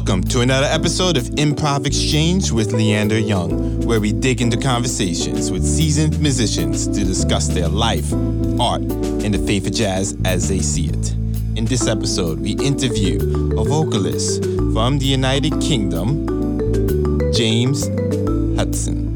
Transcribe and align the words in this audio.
Welcome 0.00 0.24
to 0.28 0.40
another 0.40 0.66
episode 0.66 1.18
of 1.18 1.24
Improv 1.24 1.84
Exchange 1.84 2.52
with 2.52 2.72
Leander 2.72 3.18
Young, 3.18 3.82
where 3.82 4.00
we 4.00 4.14
dig 4.14 4.40
into 4.40 4.56
conversations 4.56 5.52
with 5.52 5.62
seasoned 5.62 6.18
musicians 6.22 6.88
to 6.88 7.04
discuss 7.04 7.48
their 7.48 7.68
life, 7.68 8.10
art, 8.58 8.80
and 8.80 9.34
the 9.34 9.46
faith 9.46 9.66
of 9.66 9.74
jazz 9.74 10.16
as 10.24 10.48
they 10.48 10.60
see 10.60 10.86
it. 10.86 11.12
In 11.54 11.66
this 11.66 11.86
episode, 11.86 12.40
we 12.40 12.52
interview 12.52 13.18
a 13.58 13.62
vocalist 13.62 14.42
from 14.72 14.98
the 14.98 15.04
United 15.04 15.60
Kingdom, 15.60 17.30
James 17.34 17.86
Hudson. 18.56 19.09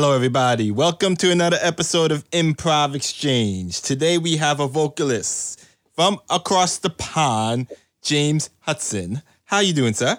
Hello, 0.00 0.14
everybody. 0.14 0.70
Welcome 0.70 1.16
to 1.16 1.32
another 1.32 1.58
episode 1.60 2.12
of 2.12 2.22
Improv 2.30 2.94
Exchange. 2.94 3.82
Today 3.82 4.16
we 4.16 4.36
have 4.36 4.60
a 4.60 4.68
vocalist 4.68 5.66
from 5.92 6.20
across 6.30 6.78
the 6.78 6.90
pond, 6.90 7.66
James 8.00 8.48
Hudson. 8.60 9.22
How 9.46 9.58
you 9.58 9.72
doing, 9.72 9.94
sir? 9.94 10.16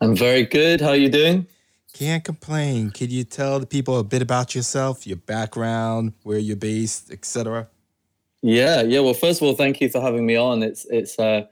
I'm 0.00 0.16
very 0.16 0.46
good. 0.46 0.80
How 0.80 0.88
are 0.88 0.96
you 0.96 1.10
doing? 1.10 1.46
Can't 1.92 2.24
complain. 2.24 2.92
Could 2.92 3.12
you 3.12 3.24
tell 3.24 3.60
the 3.60 3.66
people 3.66 3.98
a 3.98 4.04
bit 4.04 4.22
about 4.22 4.54
yourself, 4.54 5.06
your 5.06 5.18
background, 5.18 6.14
where 6.22 6.38
you're 6.38 6.56
based, 6.56 7.12
etc.? 7.12 7.68
Yeah, 8.40 8.80
yeah. 8.80 9.00
Well, 9.00 9.12
first 9.12 9.42
of 9.42 9.48
all, 9.48 9.54
thank 9.54 9.82
you 9.82 9.90
for 9.90 10.00
having 10.00 10.24
me 10.24 10.36
on. 10.36 10.62
It's 10.62 10.86
it's 10.86 11.18
uh, 11.18 11.42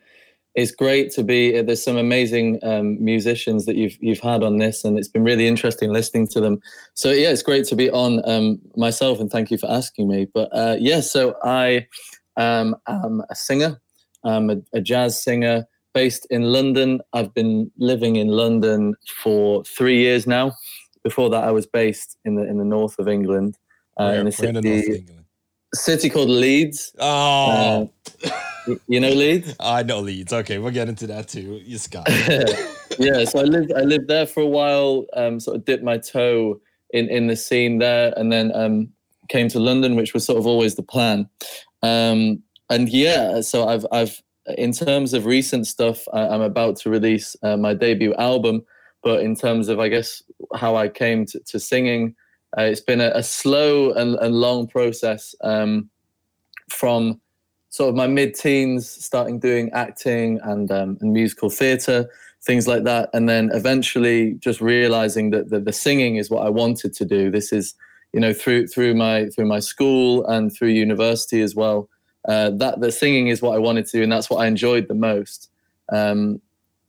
it's 0.54 0.72
great 0.72 1.12
to 1.12 1.22
be. 1.22 1.60
There's 1.62 1.82
some 1.82 1.96
amazing 1.96 2.58
um, 2.62 3.02
musicians 3.02 3.66
that 3.66 3.76
you've 3.76 3.96
you've 4.00 4.20
had 4.20 4.42
on 4.42 4.58
this, 4.58 4.84
and 4.84 4.98
it's 4.98 5.08
been 5.08 5.24
really 5.24 5.46
interesting 5.46 5.92
listening 5.92 6.26
to 6.28 6.40
them. 6.40 6.60
So 6.94 7.10
yeah, 7.10 7.30
it's 7.30 7.42
great 7.42 7.66
to 7.66 7.76
be 7.76 7.90
on 7.90 8.28
um, 8.28 8.58
myself, 8.76 9.20
and 9.20 9.30
thank 9.30 9.50
you 9.50 9.58
for 9.58 9.70
asking 9.70 10.08
me. 10.08 10.26
But 10.32 10.48
uh, 10.52 10.76
yeah, 10.78 11.00
so 11.00 11.36
I 11.44 11.86
um, 12.36 12.76
am 12.88 13.22
a 13.30 13.34
singer. 13.34 13.80
I'm 14.24 14.50
a, 14.50 14.56
a 14.72 14.80
jazz 14.80 15.22
singer 15.22 15.66
based 15.94 16.26
in 16.30 16.42
London. 16.42 17.00
I've 17.12 17.32
been 17.32 17.70
living 17.78 18.16
in 18.16 18.28
London 18.28 18.94
for 19.22 19.64
three 19.64 19.98
years 19.98 20.26
now. 20.26 20.52
Before 21.04 21.30
that, 21.30 21.44
I 21.44 21.52
was 21.52 21.66
based 21.66 22.18
in 22.24 22.34
the 22.34 22.42
in 22.42 22.58
the 22.58 22.64
north 22.64 22.98
of 22.98 23.08
England, 23.08 23.56
uh, 23.96 24.08
Where- 24.08 24.20
in 24.20 24.26
a 24.26 24.32
city 24.32 25.19
city 25.74 26.10
called 26.10 26.28
Leeds. 26.30 26.92
Oh, 26.98 27.90
Y- 28.66 28.76
You 28.88 29.00
know 29.00 29.10
Leeds? 29.10 29.54
I 29.60 29.82
know 29.82 30.00
Leeds. 30.00 30.32
Okay, 30.32 30.58
we'll 30.58 30.72
get 30.72 30.88
into 30.88 31.06
that 31.08 31.28
too. 31.28 31.60
You 31.64 31.78
Scott. 31.78 32.06
yeah, 32.98 33.24
so 33.24 33.40
I 33.40 33.42
lived 33.42 33.72
I 33.72 33.80
lived 33.82 34.08
there 34.08 34.26
for 34.26 34.40
a 34.42 34.46
while. 34.46 35.06
Um, 35.14 35.40
sort 35.40 35.56
of 35.56 35.64
dipped 35.64 35.84
my 35.84 35.98
toe 35.98 36.60
in 36.90 37.08
in 37.08 37.26
the 37.26 37.36
scene 37.36 37.78
there, 37.78 38.12
and 38.16 38.30
then 38.30 38.52
um, 38.54 38.88
came 39.28 39.48
to 39.48 39.58
London, 39.58 39.96
which 39.96 40.12
was 40.14 40.24
sort 40.24 40.38
of 40.38 40.46
always 40.46 40.74
the 40.74 40.82
plan. 40.82 41.28
Um, 41.82 42.42
and 42.68 42.88
yeah, 42.88 43.40
so 43.40 43.66
I've 43.68 43.86
I've 43.92 44.20
in 44.58 44.72
terms 44.72 45.14
of 45.14 45.26
recent 45.26 45.66
stuff, 45.66 46.06
I, 46.12 46.28
I'm 46.28 46.42
about 46.42 46.76
to 46.78 46.90
release 46.90 47.36
uh, 47.42 47.56
my 47.56 47.74
debut 47.74 48.14
album. 48.14 48.62
But 49.02 49.20
in 49.22 49.34
terms 49.34 49.68
of 49.68 49.80
I 49.80 49.88
guess 49.88 50.22
how 50.54 50.76
I 50.76 50.88
came 50.88 51.24
to, 51.26 51.40
to 51.46 51.58
singing, 51.58 52.14
uh, 52.58 52.62
it's 52.62 52.80
been 52.80 53.00
a, 53.00 53.10
a 53.14 53.22
slow 53.22 53.92
and, 53.92 54.16
and 54.16 54.34
long 54.34 54.66
process 54.66 55.34
um, 55.42 55.88
from 56.68 57.20
sort 57.68 57.88
of 57.88 57.94
my 57.94 58.06
mid-teens, 58.06 58.88
starting 58.88 59.38
doing 59.38 59.70
acting 59.72 60.40
and 60.42 60.70
um, 60.72 60.98
and 61.00 61.12
musical 61.12 61.50
theatre, 61.50 62.10
things 62.42 62.66
like 62.66 62.84
that, 62.84 63.10
and 63.12 63.28
then 63.28 63.50
eventually 63.52 64.34
just 64.40 64.60
realizing 64.60 65.30
that 65.30 65.50
the, 65.50 65.60
the 65.60 65.72
singing 65.72 66.16
is 66.16 66.30
what 66.30 66.44
I 66.44 66.50
wanted 66.50 66.92
to 66.94 67.04
do. 67.04 67.30
This 67.30 67.52
is, 67.52 67.74
you 68.12 68.20
know, 68.20 68.32
through 68.32 68.66
through 68.66 68.94
my 68.94 69.28
through 69.28 69.46
my 69.46 69.60
school 69.60 70.26
and 70.26 70.52
through 70.52 70.68
university 70.68 71.42
as 71.42 71.54
well. 71.54 71.88
Uh, 72.28 72.50
that 72.50 72.80
the 72.80 72.92
singing 72.92 73.28
is 73.28 73.40
what 73.40 73.54
I 73.54 73.58
wanted 73.58 73.86
to 73.86 73.98
do, 73.98 74.02
and 74.02 74.12
that's 74.12 74.28
what 74.28 74.44
I 74.44 74.46
enjoyed 74.46 74.88
the 74.88 74.94
most. 74.94 75.48
Um, 75.92 76.40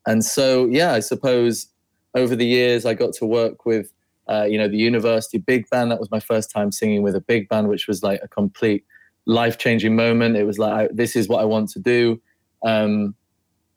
and 0.05 0.25
so, 0.25 0.65
yeah, 0.65 0.93
I 0.93 0.99
suppose 0.99 1.67
over 2.15 2.35
the 2.35 2.45
years 2.45 2.85
I 2.85 2.93
got 2.93 3.13
to 3.13 3.25
work 3.25 3.65
with, 3.65 3.93
uh, 4.31 4.45
you 4.51 4.57
know, 4.57 4.67
the 4.67 4.77
university 4.77 5.37
big 5.37 5.69
band. 5.69 5.91
That 5.91 5.99
was 5.99 6.11
my 6.11 6.21
first 6.21 6.49
time 6.49 6.71
singing 6.71 7.01
with 7.03 7.15
a 7.15 7.21
big 7.21 7.49
band, 7.49 7.67
which 7.67 7.87
was 7.87 8.01
like 8.01 8.21
a 8.23 8.27
complete 8.27 8.85
life 9.25 9.57
changing 9.57 9.95
moment. 9.95 10.37
It 10.37 10.45
was 10.45 10.57
like, 10.57 10.73
I, 10.73 10.89
this 10.91 11.15
is 11.15 11.27
what 11.27 11.41
I 11.41 11.45
want 11.45 11.69
to 11.71 11.79
do. 11.79 12.21
Um, 12.65 13.15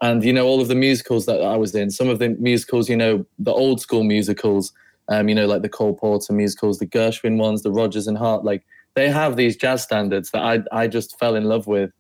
and, 0.01 0.23
you 0.23 0.33
know, 0.33 0.47
all 0.47 0.61
of 0.61 0.69
the 0.69 0.75
musicals 0.75 1.27
that 1.27 1.41
I 1.41 1.57
was 1.57 1.75
in, 1.75 1.91
some 1.91 2.09
of 2.09 2.19
the 2.19 2.31
musicals, 2.31 2.89
you 2.89 2.97
know, 2.97 3.27
the 3.39 3.53
old 3.53 3.81
school 3.81 4.05
musicals, 4.05 4.73
um, 5.09 5.29
you 5.29 5.35
know, 5.35 5.47
like 5.47 5.63
the 5.63 5.69
Cole 5.69 5.95
Porter 5.95 6.33
musicals, 6.33 6.79
the 6.79 6.87
Gershwin 6.87 7.39
ones, 7.39 7.63
the 7.63 7.71
Rodgers 7.71 8.07
and 8.07 8.19
Hart, 8.19 8.45
like 8.45 8.65
they 8.95 9.09
have 9.11 9.37
these 9.37 9.57
jazz 9.57 9.83
standards 9.83 10.31
that 10.31 10.43
I, 10.43 10.63
I 10.73 10.89
just 10.89 11.19
fell 11.19 11.35
in 11.35 11.45
love 11.45 11.67
with. 11.67 11.91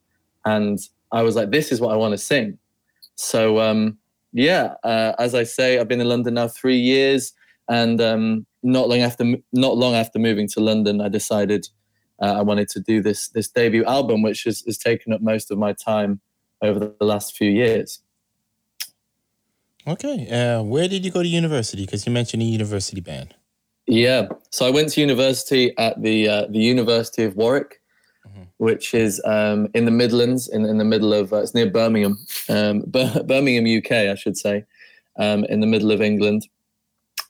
And 0.45 0.79
I 1.13 1.23
was 1.23 1.35
like, 1.35 1.51
this 1.51 1.73
is 1.73 1.81
what 1.81 1.93
I 1.93 1.97
want 1.97 2.13
to 2.13 2.19
sing. 2.19 2.59
So, 3.17 3.61
um, 3.61 3.99
yeah, 4.33 4.75
uh, 4.83 5.13
as 5.19 5.35
I 5.35 5.45
say, 5.45 5.79
I've 5.79 5.89
been 5.89 6.01
in 6.01 6.09
London 6.09 6.35
now 6.35 6.49
three 6.49 6.79
years. 6.79 7.33
And 7.69 8.01
um, 8.01 8.47
not 8.63 8.89
long 8.89 9.01
after, 9.01 9.25
not 9.53 9.77
long 9.77 9.95
after 9.95 10.19
moving 10.19 10.49
to 10.49 10.61
London, 10.61 11.01
I 11.01 11.09
decided 11.09 11.67
uh, 12.21 12.35
I 12.39 12.43
wanted 12.43 12.69
to 12.71 12.81
do 12.81 13.03
this 13.03 13.29
this 13.29 13.49
debut 13.49 13.85
album, 13.85 14.23
which 14.23 14.45
has, 14.45 14.63
has 14.67 14.79
taken 14.79 15.13
up 15.13 15.21
most 15.21 15.51
of 15.51 15.59
my 15.59 15.73
time 15.73 16.21
over 16.63 16.79
the 16.79 17.05
last 17.05 17.37
few 17.37 17.51
years. 17.51 18.01
okay, 19.87 20.29
uh, 20.31 20.63
where 20.63 20.89
did 20.89 21.05
you 21.05 21.11
go 21.11 21.23
to 21.23 21.29
university? 21.29 21.85
Because 21.85 22.07
you 22.07 22.13
mentioned 22.13 22.43
a 22.43 22.47
university 22.47 23.01
band. 23.01 23.35
Yeah, 23.87 24.29
so 24.51 24.67
I 24.67 24.71
went 24.71 24.89
to 24.91 25.01
university 25.01 25.77
at 25.79 26.01
the 26.03 26.29
uh, 26.29 26.47
the 26.49 26.59
University 26.59 27.25
of 27.25 27.37
Warwick, 27.37 27.81
Mhm. 28.27 28.47
which 28.57 28.95
is 28.95 29.21
um, 29.27 29.69
in 29.75 29.85
the 29.85 29.91
Midlands, 29.91 30.49
in 30.49 30.65
in 30.65 30.79
the 30.79 30.85
middle 30.85 31.13
of 31.13 31.33
uh, 31.33 31.37
it's 31.43 31.55
near 31.55 31.71
Birmingham, 31.71 32.17
um, 32.49 32.81
Bir- 32.87 33.23
Birmingham, 33.27 33.67
UK, 33.67 33.93
I 34.11 34.15
should 34.15 34.39
say, 34.39 34.65
um, 35.19 35.45
in 35.51 35.61
the 35.61 35.67
middle 35.67 35.91
of 35.93 36.01
England. 36.01 36.47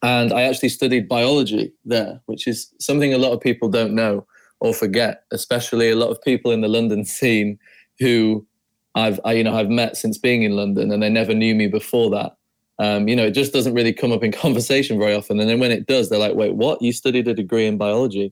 And 0.05 0.35
I 0.35 0.43
actually 0.43 0.69
studied 0.69 1.09
biology 1.09 1.73
there, 1.87 2.21
which 2.27 2.47
is 2.47 2.71
something 2.79 3.15
a 3.15 3.19
lot 3.19 3.33
of 3.33 3.41
people 3.41 3.71
don't 3.71 3.95
know 3.95 4.27
or 4.61 4.75
forget, 4.75 5.25
especially 5.33 5.91
a 5.91 5.97
lot 5.97 6.11
of 6.11 6.21
people 6.21 6.53
in 6.53 6.61
the 6.61 6.69
London 6.69 7.07
scene 7.07 7.59
who 7.99 8.47
I've 8.95 9.19
I, 9.25 9.33
you 9.33 9.43
know 9.43 9.57
I've 9.57 9.71
met 9.71 9.97
since 9.97 10.19
being 10.19 10.43
in 10.43 10.53
London, 10.53 10.93
and 10.93 11.03
they 11.03 11.09
never 11.09 11.33
knew 11.33 11.55
me 11.55 11.69
before 11.69 12.11
that. 12.11 12.37
Um, 12.79 13.09
you 13.09 13.17
know, 13.17 13.25
it 13.25 13.31
just 13.31 13.55
doesn't 13.55 13.73
really 13.73 13.95
come 13.95 14.13
up 14.13 14.23
in 14.23 14.31
conversation 14.45 14.99
very 14.99 15.15
often. 15.15 15.41
And 15.41 15.49
then 15.49 15.59
when 15.59 15.71
it 15.71 15.87
does, 15.87 16.11
they're 16.11 16.19
like, 16.19 16.35
"Wait, 16.35 16.55
what? 16.55 16.83
You 16.83 16.93
studied 16.93 17.27
a 17.27 17.33
degree 17.35 17.67
in 17.67 17.79
biology?" 17.79 18.31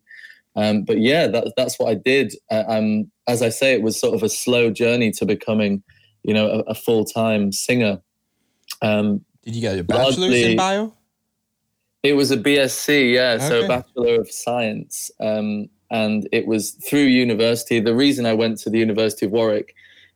Um, 0.55 0.85
but 0.85 1.01
yeah, 1.01 1.27
that, 1.29 1.55
that's 1.57 1.79
what 1.79 1.89
I 1.89 1.95
did. 1.95 2.35
Uh, 2.51 2.65
um, 2.69 3.11
as 3.27 3.41
I 3.41 3.49
say, 3.49 3.73
it 3.73 3.81
was 3.81 3.99
sort 3.99 4.15
of 4.15 4.23
a 4.23 4.29
slow 4.29 4.71
journey 4.71 5.11
to 5.13 5.25
becoming, 5.25 5.83
you 6.23 6.35
know, 6.35 6.51
a, 6.51 6.59
a 6.73 6.75
full 6.75 7.07
time 7.07 7.51
singer. 7.51 8.03
Um, 8.83 9.25
Did 9.43 9.55
you 9.55 9.63
get 9.63 9.75
your 9.77 9.85
bachelor's 9.85 10.19
Largely- 10.19 10.51
in 10.51 10.57
bio? 10.59 10.93
It 12.03 12.15
was 12.15 12.31
a 12.31 12.37
BSc, 12.37 13.13
yeah, 13.13 13.39
so 13.39 13.59
Okay. 13.59 13.69
Bachelor 13.69 14.21
of 14.21 14.31
Science, 14.31 15.11
um, 15.21 15.69
and 15.91 16.29
it 16.33 16.47
was 16.47 16.73
through 16.73 17.05
university. 17.05 17.79
The 17.79 17.95
reason 17.95 18.27
I 18.27 18.33
went 18.33 18.59
to 18.61 18.71
the 18.71 18.79
University 18.79 19.27
of 19.27 19.33
Warwick 19.33 19.75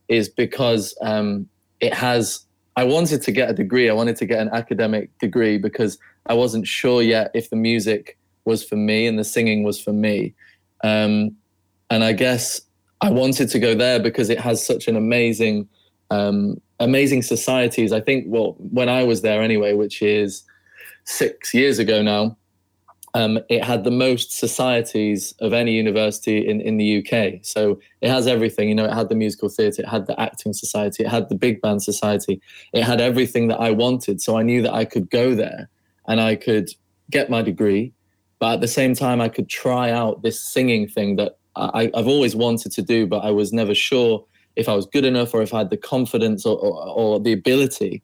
is 0.09 0.29
because 0.29 0.97
um, 1.03 1.49
it 1.81 1.95
has. 1.95 2.41
I 2.77 2.85
wanted 2.85 3.23
to 3.23 3.33
get 3.33 3.49
a 3.49 3.55
degree. 3.55 3.89
I 3.89 3.95
wanted 3.95 4.17
to 4.17 4.27
get 4.27 4.41
an 4.41 4.51
academic 4.53 5.17
degree 5.19 5.57
because 5.59 5.99
I 6.27 6.35
wasn't 6.35 6.67
sure 6.67 7.03
yet 7.03 7.31
if 7.35 7.49
the 7.49 7.57
music 7.57 8.19
was 8.45 8.63
for 8.63 8.77
me 8.77 9.07
and 9.07 9.19
the 9.19 9.25
singing 9.25 9.63
was 9.63 9.81
for 9.81 9.93
me. 9.93 10.35
Um, 10.85 11.37
and 11.89 12.05
I 12.05 12.13
guess 12.13 12.61
I 13.01 13.11
wanted 13.11 13.49
to 13.51 13.59
go 13.59 13.75
there 13.75 13.99
because 13.99 14.29
it 14.29 14.39
has 14.41 14.65
such 14.65 14.89
an 14.89 14.97
amazing, 14.97 15.69
um, 16.11 16.61
amazing 16.79 17.23
societies. 17.23 17.93
I 17.93 18.01
think, 18.01 18.27
well, 18.29 18.57
when 18.59 18.89
I 18.89 19.05
was 19.05 19.23
there 19.23 19.43
anyway, 19.43 19.73
which 19.73 20.03
is 20.03 20.43
six 21.07 21.55
years 21.55 21.79
ago 21.79 22.03
now, 22.03 22.37
um, 23.15 23.39
it 23.49 23.65
had 23.65 23.85
the 23.85 23.91
most 23.91 24.33
societies 24.33 25.33
of 25.41 25.55
any 25.55 25.73
university 25.73 26.47
in, 26.47 26.61
in 26.61 26.77
the 26.77 26.99
UK. 26.99 27.39
So 27.43 27.81
it 28.03 28.11
has 28.11 28.27
everything. 28.27 28.69
You 28.69 28.75
know, 28.75 28.85
it 28.85 28.93
had 28.93 29.09
the 29.09 29.15
musical 29.15 29.49
theatre, 29.49 29.81
it 29.83 29.89
had 29.89 30.07
the 30.07 30.21
acting 30.21 30.53
society, 30.53 31.05
it 31.05 31.09
had 31.09 31.31
the 31.31 31.35
big 31.35 31.63
band 31.63 31.83
society, 31.83 32.43
it 32.75 32.83
had 32.83 33.01
everything 33.01 33.49
that 33.49 33.59
I 33.59 33.71
wanted. 33.71 34.21
So 34.21 34.37
I 34.37 34.43
knew 34.43 34.61
that 34.61 34.75
I 34.75 34.85
could 34.85 35.09
go 35.09 35.35
there 35.35 35.71
and 36.07 36.21
I 36.21 36.37
could 36.37 36.69
get 37.11 37.31
my 37.31 37.41
degree, 37.41 37.95
but 38.39 38.55
at 38.55 38.61
the 38.61 38.69
same 38.69 38.95
time, 38.95 39.23
I 39.23 39.31
could 39.31 39.49
try 39.49 39.91
out 39.91 40.23
this 40.23 40.39
singing 40.39 40.87
thing 40.87 41.17
that 41.17 41.39
I, 41.57 41.91
I've 41.95 42.09
always 42.09 42.37
wanted 42.37 42.73
to 42.73 42.83
do, 42.83 43.07
but 43.07 43.25
I 43.25 43.31
was 43.31 43.51
never 43.51 43.75
sure 43.75 44.27
if 44.57 44.69
I 44.69 44.75
was 44.75 44.85
good 44.85 45.05
enough 45.05 45.33
or 45.33 45.41
if 45.41 45.55
I 45.55 45.59
had 45.59 45.71
the 45.71 45.79
confidence 45.79 46.45
or, 46.45 46.59
or, 46.59 46.87
or 46.89 47.21
the 47.21 47.33
ability. 47.33 48.03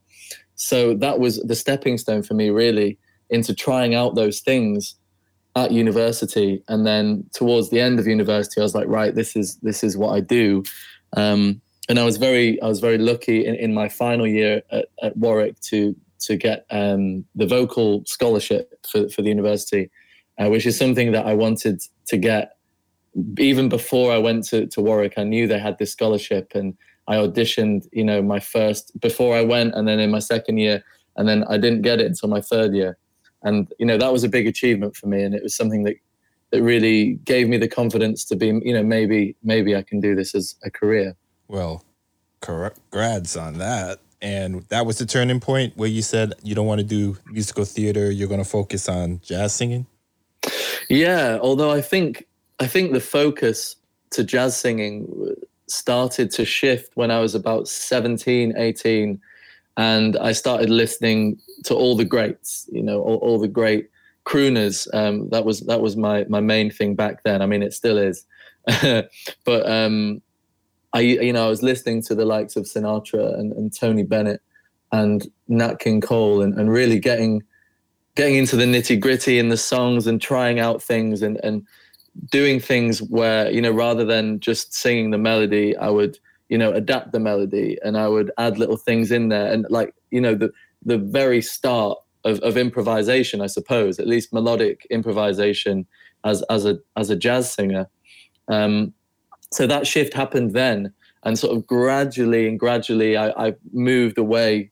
So 0.54 0.94
that 0.94 1.18
was 1.18 1.38
the 1.40 1.54
stepping 1.54 1.98
stone 1.98 2.22
for 2.22 2.34
me, 2.34 2.50
really, 2.50 2.98
into 3.30 3.54
trying 3.54 3.94
out 3.94 4.14
those 4.14 4.40
things 4.40 4.94
at 5.56 5.72
university. 5.72 6.62
And 6.68 6.86
then 6.86 7.24
towards 7.32 7.70
the 7.70 7.80
end 7.80 7.98
of 7.98 8.06
university, 8.06 8.60
I 8.60 8.64
was 8.64 8.74
like, 8.74 8.88
right, 8.88 9.14
this 9.14 9.36
is 9.36 9.56
this 9.56 9.82
is 9.82 9.96
what 9.96 10.14
I 10.14 10.20
do. 10.20 10.62
Um, 11.16 11.60
and 11.88 11.98
I 11.98 12.04
was 12.04 12.16
very 12.16 12.60
I 12.62 12.66
was 12.68 12.80
very 12.80 12.98
lucky 12.98 13.44
in, 13.44 13.54
in 13.56 13.74
my 13.74 13.88
final 13.88 14.26
year 14.26 14.62
at, 14.70 14.86
at 15.02 15.16
Warwick 15.16 15.60
to 15.70 15.94
to 16.20 16.36
get 16.36 16.64
um, 16.70 17.24
the 17.34 17.46
vocal 17.46 18.04
scholarship 18.06 18.72
for, 18.88 19.08
for 19.08 19.22
the 19.22 19.28
university, 19.28 19.90
uh, 20.38 20.48
which 20.48 20.66
is 20.66 20.78
something 20.78 21.10
that 21.12 21.26
I 21.26 21.34
wanted 21.34 21.82
to 22.06 22.16
get 22.16 22.56
even 23.38 23.68
before 23.68 24.12
I 24.12 24.18
went 24.18 24.44
to, 24.48 24.66
to 24.66 24.80
Warwick, 24.80 25.14
I 25.16 25.24
knew 25.24 25.46
they 25.46 25.58
had 25.58 25.78
this 25.78 25.92
scholarship 25.92 26.52
and 26.54 26.76
I 27.08 27.16
auditioned, 27.16 27.86
you 27.92 28.04
know, 28.04 28.22
my 28.22 28.40
first 28.40 28.98
before 29.00 29.36
I 29.36 29.42
went 29.42 29.74
and 29.74 29.86
then 29.88 29.98
in 29.98 30.10
my 30.10 30.20
second 30.20 30.58
year. 30.58 30.84
And 31.16 31.28
then 31.28 31.44
I 31.48 31.58
didn't 31.58 31.82
get 31.82 32.00
it 32.00 32.06
until 32.06 32.28
my 32.28 32.40
third 32.40 32.74
year. 32.74 32.96
And, 33.42 33.72
you 33.78 33.86
know, 33.86 33.98
that 33.98 34.12
was 34.12 34.24
a 34.24 34.28
big 34.28 34.46
achievement 34.46 34.96
for 34.96 35.08
me. 35.08 35.22
And 35.22 35.34
it 35.34 35.42
was 35.42 35.54
something 35.54 35.82
that, 35.84 35.96
that 36.50 36.62
really 36.62 37.14
gave 37.24 37.48
me 37.48 37.58
the 37.58 37.68
confidence 37.68 38.24
to 38.26 38.36
be, 38.36 38.46
you 38.46 38.72
know, 38.72 38.82
maybe, 38.82 39.36
maybe 39.42 39.74
I 39.76 39.82
can 39.82 40.00
do 40.00 40.14
this 40.14 40.34
as 40.34 40.54
a 40.64 40.70
career. 40.70 41.16
Well, 41.48 41.84
correct 42.40 42.78
grads 42.90 43.36
on 43.36 43.58
that. 43.58 43.98
And 44.22 44.62
that 44.68 44.86
was 44.86 44.98
the 44.98 45.06
turning 45.06 45.40
point 45.40 45.76
where 45.76 45.88
you 45.88 46.00
said 46.00 46.32
you 46.44 46.54
don't 46.54 46.66
want 46.66 46.80
to 46.80 46.86
do 46.86 47.18
musical 47.26 47.64
theater, 47.64 48.10
you're 48.10 48.28
going 48.28 48.42
to 48.42 48.48
focus 48.48 48.88
on 48.88 49.20
jazz 49.20 49.52
singing? 49.52 49.86
Yeah, 50.88 51.38
although 51.42 51.70
I 51.70 51.80
think 51.80 52.26
I 52.60 52.68
think 52.68 52.92
the 52.92 53.00
focus 53.00 53.76
to 54.10 54.22
jazz 54.22 54.56
singing 54.56 55.08
started 55.72 56.30
to 56.32 56.44
shift 56.44 56.92
when 56.96 57.10
I 57.10 57.20
was 57.20 57.34
about 57.34 57.68
17, 57.68 58.54
18 58.56 59.20
and 59.76 60.16
I 60.18 60.32
started 60.32 60.70
listening 60.70 61.38
to 61.64 61.74
all 61.74 61.96
the 61.96 62.04
greats, 62.04 62.68
you 62.70 62.82
know, 62.82 63.00
all, 63.00 63.16
all 63.16 63.38
the 63.38 63.48
great 63.48 63.88
crooners. 64.26 64.86
Um, 64.94 65.28
that 65.30 65.44
was 65.44 65.60
that 65.60 65.80
was 65.80 65.96
my 65.96 66.24
my 66.28 66.40
main 66.40 66.70
thing 66.70 66.94
back 66.94 67.22
then. 67.22 67.42
I 67.42 67.46
mean, 67.46 67.62
it 67.62 67.72
still 67.72 67.98
is. 67.98 68.24
but 69.44 69.70
um, 69.70 70.20
I, 70.92 71.00
you 71.00 71.32
know, 71.32 71.46
I 71.46 71.48
was 71.48 71.62
listening 71.62 72.02
to 72.02 72.14
the 72.14 72.24
likes 72.24 72.54
of 72.56 72.64
Sinatra 72.64 73.38
and, 73.38 73.52
and 73.52 73.74
Tony 73.74 74.02
Bennett 74.02 74.42
and 74.92 75.26
Nat 75.48 75.78
King 75.78 76.00
Cole, 76.00 76.42
and, 76.42 76.54
and 76.58 76.70
really 76.70 76.98
getting 76.98 77.42
getting 78.14 78.36
into 78.36 78.56
the 78.56 78.66
nitty 78.66 79.00
gritty 79.00 79.38
in 79.38 79.48
the 79.48 79.56
songs 79.56 80.06
and 80.06 80.20
trying 80.20 80.60
out 80.60 80.82
things 80.82 81.22
and 81.22 81.40
and 81.42 81.66
doing 82.30 82.60
things 82.60 83.00
where 83.02 83.50
you 83.50 83.60
know 83.60 83.70
rather 83.70 84.04
than 84.04 84.40
just 84.40 84.74
singing 84.74 85.10
the 85.10 85.18
melody, 85.18 85.76
I 85.76 85.88
would 85.88 86.18
you 86.48 86.58
know 86.58 86.72
adapt 86.72 87.12
the 87.12 87.20
melody 87.20 87.78
and 87.82 87.96
I 87.96 88.08
would 88.08 88.30
add 88.38 88.58
little 88.58 88.76
things 88.76 89.10
in 89.10 89.28
there 89.28 89.52
and 89.52 89.66
like 89.70 89.94
you 90.10 90.20
know 90.20 90.34
the 90.34 90.50
the 90.84 90.98
very 90.98 91.40
start 91.40 91.98
of, 92.24 92.38
of 92.40 92.56
improvisation, 92.56 93.40
I 93.40 93.46
suppose, 93.46 93.98
at 93.98 94.06
least 94.06 94.32
melodic 94.32 94.86
improvisation 94.90 95.86
as 96.24 96.42
as 96.50 96.66
a 96.66 96.78
as 96.96 97.10
a 97.10 97.16
jazz 97.16 97.52
singer. 97.52 97.88
Um, 98.48 98.92
so 99.52 99.66
that 99.66 99.86
shift 99.86 100.14
happened 100.14 100.52
then 100.52 100.92
and 101.24 101.38
sort 101.38 101.56
of 101.56 101.66
gradually 101.66 102.48
and 102.48 102.58
gradually 102.58 103.16
I, 103.16 103.48
I 103.48 103.54
moved 103.72 104.18
away 104.18 104.70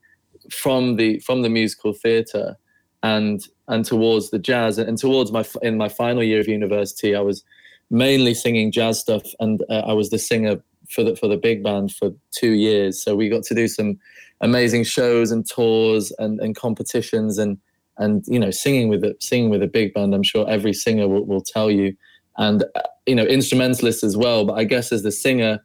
from 0.51 0.97
the 0.97 1.19
from 1.21 1.43
the 1.43 1.49
musical 1.49 1.93
theater 1.93 2.57
and 3.03 3.47
and 3.69 3.85
towards 3.85 4.31
the 4.31 4.39
jazz 4.39 4.79
and, 4.79 4.99
towards 4.99 5.33
my 5.33 5.45
in 5.63 5.77
my 5.77 5.89
final 5.89 6.23
year 6.23 6.41
of 6.41 6.49
university 6.49 7.15
I 7.15 7.21
was 7.21 7.43
mainly 7.91 8.35
singing 8.35 8.73
jazz 8.73 9.01
stuff 9.01 9.23
and 9.41 9.63
uh, 9.71 9.83
I 9.87 9.93
was 9.93 10.11
the 10.11 10.19
singer 10.19 10.63
for 10.91 11.03
the 11.05 11.17
for 11.17 11.29
the 11.29 11.37
big 11.37 11.63
band 11.63 11.93
for 11.93 12.13
2 12.33 12.53
years. 12.53 13.03
So 13.03 13.17
we 13.17 13.29
got 13.29 13.45
to 13.45 13.55
do 13.55 13.69
some 13.69 13.99
amazing 14.41 14.85
shows 14.85 15.31
and 15.31 15.49
tours 15.49 16.13
and, 16.19 16.41
and 16.41 16.57
competitions 16.57 17.39
and 17.39 17.59
and 17.99 18.25
you 18.27 18.39
know 18.39 18.51
singing 18.51 18.89
with 18.89 19.05
it 19.05 19.23
singing 19.23 19.51
with 19.51 19.63
a 19.63 19.69
big 19.69 19.95
band 19.95 20.15
I'm 20.15 20.23
sure 20.23 20.49
every 20.49 20.73
singer 20.73 21.09
will, 21.09 21.25
will 21.25 21.43
tell 21.43 21.71
you. 21.71 21.97
And 22.39 22.65
uh, 22.75 22.83
you 23.07 23.17
know 23.17 23.25
instrumentalists 23.25 24.05
as 24.05 24.17
well 24.17 24.45
but 24.45 24.55
i 24.55 24.63
guess 24.63 24.93
as 24.93 25.03
the 25.03 25.11
singer 25.11 25.59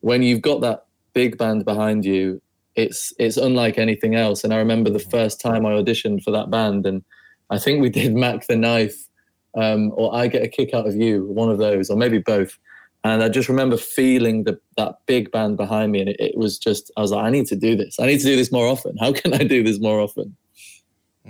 when 0.00 0.22
you've 0.22 0.42
got 0.42 0.60
that 0.60 0.86
big 1.12 1.36
band 1.36 1.64
behind 1.64 2.04
you 2.04 2.40
it's 2.76 3.12
it's 3.18 3.36
unlike 3.36 3.78
anything 3.78 4.14
else. 4.14 4.44
And 4.44 4.52
i 4.52 4.56
remember 4.56 4.90
the 4.90 4.98
first 4.98 5.40
time 5.40 5.66
i 5.66 5.70
auditioned 5.70 6.22
for 6.22 6.30
that 6.32 6.50
band 6.50 6.86
and 6.86 7.04
i 7.50 7.58
think 7.58 7.80
we 7.80 7.90
did 8.00 8.14
mac 8.14 8.46
the 8.46 8.56
knife 8.56 9.08
um, 9.56 9.92
or 9.94 10.14
i 10.14 10.26
get 10.26 10.42
a 10.42 10.48
kick 10.48 10.74
out 10.74 10.86
of 10.86 10.96
you 10.96 11.26
one 11.26 11.50
of 11.50 11.58
those 11.58 11.90
or 11.90 11.96
maybe 11.96 12.18
both. 12.18 12.58
And 13.04 13.22
i 13.22 13.28
just 13.28 13.48
remember 13.48 13.76
feeling 13.76 14.44
the, 14.44 14.58
that 14.76 14.96
big 15.06 15.30
band 15.30 15.56
behind 15.56 15.92
me 15.92 16.00
and 16.00 16.08
it, 16.08 16.16
it 16.18 16.38
was 16.38 16.58
just 16.58 16.90
i 16.96 17.00
was 17.00 17.10
like 17.10 17.24
i 17.24 17.30
need 17.30 17.46
to 17.48 17.56
do 17.56 17.76
this. 17.76 17.98
I 18.00 18.06
need 18.06 18.18
to 18.18 18.24
do 18.24 18.36
this 18.36 18.52
more 18.52 18.66
often. 18.66 18.96
How 18.98 19.12
can 19.12 19.34
i 19.34 19.44
do 19.44 19.62
this 19.62 19.80
more 19.80 20.00
often? 20.00 20.36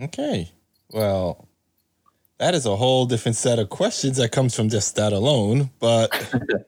Okay. 0.02 0.50
Well 0.90 1.48
that 2.38 2.54
is 2.54 2.66
a 2.66 2.76
whole 2.76 3.06
different 3.06 3.36
set 3.36 3.58
of 3.58 3.68
questions 3.68 4.16
that 4.16 4.32
comes 4.32 4.54
from 4.54 4.68
just 4.68 4.96
that 4.96 5.12
alone. 5.12 5.70
But 5.78 6.10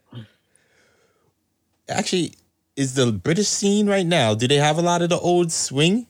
actually, 1.89 2.35
is 2.77 2.95
the 2.95 3.11
British 3.11 3.49
scene 3.49 3.89
right 3.89 4.07
now? 4.07 4.35
Do 4.35 4.47
they 4.47 4.57
have 4.57 4.79
a 4.79 4.83
lot 4.83 5.03
of 5.03 5.09
the 5.09 5.19
old 5.19 5.51
swing? 5.51 6.07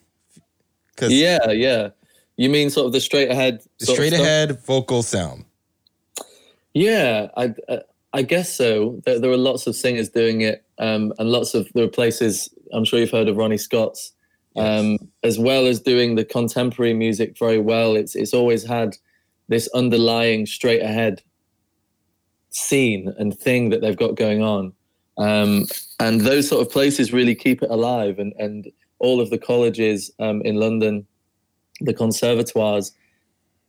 Cause 0.97 1.13
yeah, 1.13 1.51
yeah. 1.51 1.91
You 2.37 2.51
mean 2.51 2.71
sort 2.71 2.87
of 2.87 2.93
the 2.93 3.01
straight 3.01 3.31
ahead, 3.31 3.63
straight 3.81 4.13
ahead 4.13 4.61
vocal 4.65 5.03
sound? 5.03 5.45
Yeah, 6.75 7.29
I 7.37 7.55
I 8.13 8.23
guess 8.23 8.53
so. 8.53 9.01
There, 9.05 9.19
there 9.19 9.31
are 9.31 9.37
lots 9.37 9.67
of 9.67 9.75
singers 9.77 10.09
doing 10.09 10.43
it, 10.43 10.65
um, 10.79 11.13
and 11.19 11.31
lots 11.31 11.55
of 11.55 11.69
there 11.75 11.85
are 11.85 11.89
places. 11.89 12.49
I'm 12.73 12.85
sure 12.85 12.99
you've 12.99 13.11
heard 13.11 13.29
of 13.29 13.37
Ronnie 13.37 13.59
Scott's, 13.59 14.13
um, 14.57 14.93
yes. 14.93 15.01
as 15.23 15.39
well 15.39 15.67
as 15.67 15.81
doing 15.81 16.15
the 16.15 16.25
contemporary 16.25 16.95
music 16.95 17.39
very 17.39 17.59
well. 17.59 17.95
It's 17.95 18.15
it's 18.15 18.35
always 18.35 18.65
had 18.65 18.97
this 19.49 19.69
underlying 19.75 20.47
straight 20.47 20.83
ahead 20.83 21.23
scene 22.51 23.15
and 23.19 23.39
thing 23.39 23.69
that 23.71 23.81
they've 23.81 23.97
got 23.97 24.17
going 24.17 24.43
on. 24.43 24.73
Um, 25.19 25.67
and 25.99 26.21
those 26.21 26.49
sort 26.49 26.67
of 26.67 26.73
places 26.73 27.13
really 27.13 27.35
keep 27.35 27.63
it 27.63 27.71
alive. 27.71 28.19
And, 28.19 28.33
and 28.39 28.71
all 28.99 29.21
of 29.21 29.31
the 29.31 29.39
colleges 29.39 30.11
um, 30.19 30.43
in 30.43 30.57
London, 30.57 31.07
the 31.81 31.95
conservatoires, 31.95 32.93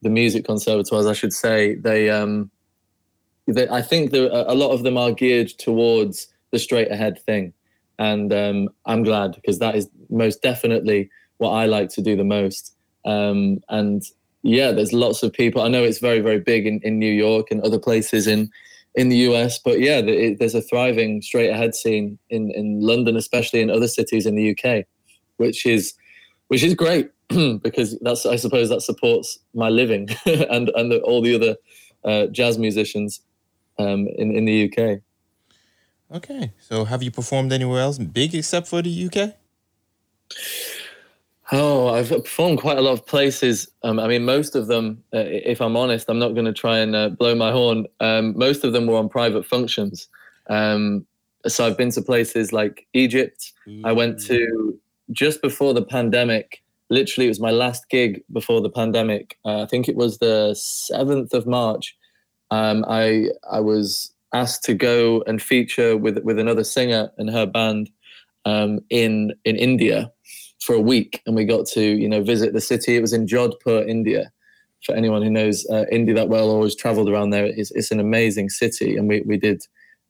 the 0.01 0.09
music 0.09 0.45
conservatoires, 0.45 1.07
I 1.07 1.13
should 1.13 1.33
say, 1.33 1.75
they, 1.75 2.09
um, 2.09 2.51
they 3.47 3.67
I 3.69 3.81
think 3.81 4.11
there, 4.11 4.29
a 4.31 4.53
lot 4.53 4.71
of 4.71 4.83
them 4.83 4.97
are 4.97 5.11
geared 5.11 5.49
towards 5.49 6.27
the 6.51 6.59
straight 6.59 6.91
ahead 6.91 7.19
thing. 7.23 7.53
And 7.99 8.31
um, 8.31 8.69
I'm 8.85 9.03
glad 9.03 9.33
because 9.33 9.59
that 9.59 9.75
is 9.75 9.89
most 10.09 10.41
definitely 10.41 11.09
what 11.37 11.51
I 11.51 11.65
like 11.65 11.89
to 11.89 12.01
do 12.01 12.15
the 12.15 12.23
most. 12.23 12.75
Um, 13.05 13.61
and 13.69 14.03
yeah, 14.43 14.71
there's 14.71 14.93
lots 14.93 15.23
of 15.23 15.33
people. 15.33 15.61
I 15.61 15.67
know 15.67 15.83
it's 15.83 15.99
very, 15.99 16.19
very 16.19 16.39
big 16.39 16.67
in, 16.67 16.79
in 16.83 16.99
New 16.99 17.11
York 17.11 17.47
and 17.49 17.61
other 17.61 17.79
places 17.79 18.27
in 18.27 18.51
in 18.97 19.09
the 19.09 19.17
US, 19.29 19.59
but 19.59 19.79
yeah, 19.79 20.01
there's 20.01 20.55
a 20.55 20.61
thriving 20.61 21.21
straight 21.21 21.51
ahead 21.51 21.75
scene 21.75 22.17
in 22.29 22.51
in 22.51 22.81
London, 22.81 23.15
especially 23.15 23.61
in 23.61 23.69
other 23.69 23.87
cities 23.87 24.25
in 24.25 24.35
the 24.35 24.51
UK, 24.51 24.85
which 25.37 25.65
is 25.65 25.93
which 26.47 26.63
is 26.63 26.73
great 26.73 27.11
because 27.61 27.97
that's 28.01 28.25
I 28.25 28.35
suppose 28.37 28.69
that 28.69 28.81
supports 28.81 29.37
my 29.53 29.69
living 29.69 30.09
and 30.25 30.69
and 30.69 30.91
the, 30.91 30.99
all 31.01 31.21
the 31.21 31.35
other 31.35 31.55
uh, 32.03 32.25
jazz 32.27 32.57
musicians 32.57 33.21
um, 33.77 34.07
in 34.17 34.35
in 34.35 34.45
the 34.45 34.65
UK. 34.65 35.01
Okay, 36.09 36.53
so 36.59 36.85
have 36.85 37.03
you 37.03 37.11
performed 37.11 37.53
anywhere 37.53 37.81
else 37.81 37.99
big 37.99 38.33
except 38.33 38.67
for 38.67 38.81
the 38.81 38.93
UK? 39.05 39.35
Oh, 41.51 41.89
I've 41.89 42.09
performed 42.09 42.59
quite 42.59 42.77
a 42.77 42.81
lot 42.81 42.91
of 42.91 43.05
places. 43.05 43.69
Um, 43.83 43.99
I 43.99 44.07
mean, 44.07 44.25
most 44.25 44.55
of 44.55 44.67
them, 44.67 45.01
uh, 45.13 45.23
if 45.25 45.61
I'm 45.61 45.77
honest, 45.77 46.09
I'm 46.09 46.19
not 46.19 46.33
going 46.33 46.45
to 46.45 46.53
try 46.53 46.79
and 46.79 46.95
uh, 46.95 47.09
blow 47.09 47.35
my 47.35 47.51
horn. 47.51 47.87
Um, 48.01 48.37
most 48.37 48.65
of 48.65 48.73
them 48.73 48.85
were 48.85 48.97
on 48.97 49.07
private 49.07 49.45
functions. 49.45 50.09
Um, 50.49 51.05
so 51.45 51.65
I've 51.65 51.77
been 51.77 51.91
to 51.91 52.01
places 52.01 52.51
like 52.51 52.85
Egypt. 52.93 53.53
Mm. 53.65 53.81
I 53.85 53.93
went 53.93 54.19
to 54.25 54.77
just 55.11 55.41
before 55.41 55.73
the 55.73 55.83
pandemic. 55.83 56.63
Literally, 56.89 57.27
it 57.27 57.29
was 57.29 57.39
my 57.39 57.51
last 57.51 57.89
gig 57.89 58.23
before 58.33 58.59
the 58.59 58.69
pandemic. 58.69 59.37
Uh, 59.45 59.61
I 59.63 59.65
think 59.67 59.87
it 59.87 59.95
was 59.95 60.17
the 60.17 60.53
seventh 60.53 61.33
of 61.33 61.47
March. 61.47 61.95
Um, 62.51 62.85
I 62.89 63.29
I 63.49 63.61
was 63.61 64.11
asked 64.33 64.63
to 64.65 64.73
go 64.73 65.23
and 65.27 65.41
feature 65.41 65.95
with 65.95 66.17
with 66.19 66.39
another 66.39 66.63
singer 66.65 67.09
and 67.17 67.29
her 67.29 67.45
band 67.45 67.89
um, 68.45 68.79
in 68.89 69.33
in 69.45 69.55
India 69.55 70.11
for 70.67 70.75
a 70.75 70.81
week, 70.81 71.21
and 71.25 71.33
we 71.33 71.45
got 71.45 71.65
to 71.65 71.81
you 71.81 72.09
know 72.09 72.21
visit 72.21 72.51
the 72.51 72.59
city. 72.59 72.97
It 72.97 73.01
was 73.01 73.13
in 73.13 73.25
Jodhpur, 73.25 73.87
India. 73.87 74.31
For 74.85 74.93
anyone 74.93 75.23
who 75.23 75.31
knows 75.31 75.65
uh, 75.71 75.85
India 75.91 76.13
that 76.15 76.29
well, 76.29 76.51
always 76.51 76.75
travelled 76.75 77.09
around 77.09 77.31
there. 77.31 77.45
It's, 77.45 77.71
it's 77.71 77.89
an 77.89 77.99
amazing 77.99 78.49
city, 78.49 78.97
and 78.97 79.07
we 79.07 79.21
we 79.21 79.37
did 79.37 79.63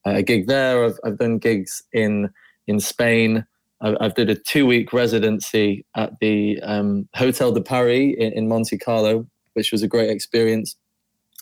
a 0.04 0.24
gig 0.24 0.48
there. 0.48 0.84
I've, 0.84 1.00
I've 1.06 1.20
done 1.20 1.38
gigs 1.38 1.84
in 1.94 2.30
in 2.66 2.80
Spain. 2.80 3.46
I've, 3.82 3.96
I've 4.02 4.16
did 4.16 4.32
a 4.32 4.36
two 4.36 4.66
week 4.66 4.92
residency 4.94 5.86
at 5.96 6.20
the 6.20 6.60
um, 6.64 7.08
Hotel 7.16 7.52
de 7.52 7.62
Paris 7.62 8.16
in, 8.18 8.34
in 8.34 8.48
Monte 8.48 8.80
Carlo, 8.80 9.28
which 9.54 9.72
was 9.72 9.84
a 9.84 9.88
great 9.88 10.10
experience, 10.10 10.76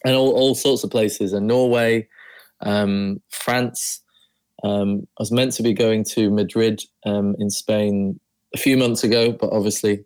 and 0.04 0.14
all, 0.14 0.34
all 0.34 0.56
sorts 0.56 0.84
of 0.84 0.92
places. 0.92 1.32
And 1.32 1.48
Norway, 1.48 2.08
um, 2.62 3.22
France. 3.30 4.02
Um, 4.64 5.08
I 5.20 5.22
was 5.22 5.32
meant 5.32 5.52
to 5.54 5.64
be 5.64 5.74
going 5.74 6.04
to 6.16 6.32
Madrid 6.32 6.82
um, 7.06 7.36
in 7.40 7.50
Spain 7.50 8.20
a 8.56 8.58
few 8.58 8.78
months 8.78 9.04
ago, 9.04 9.34
but 9.34 9.52
obviously 9.52 10.04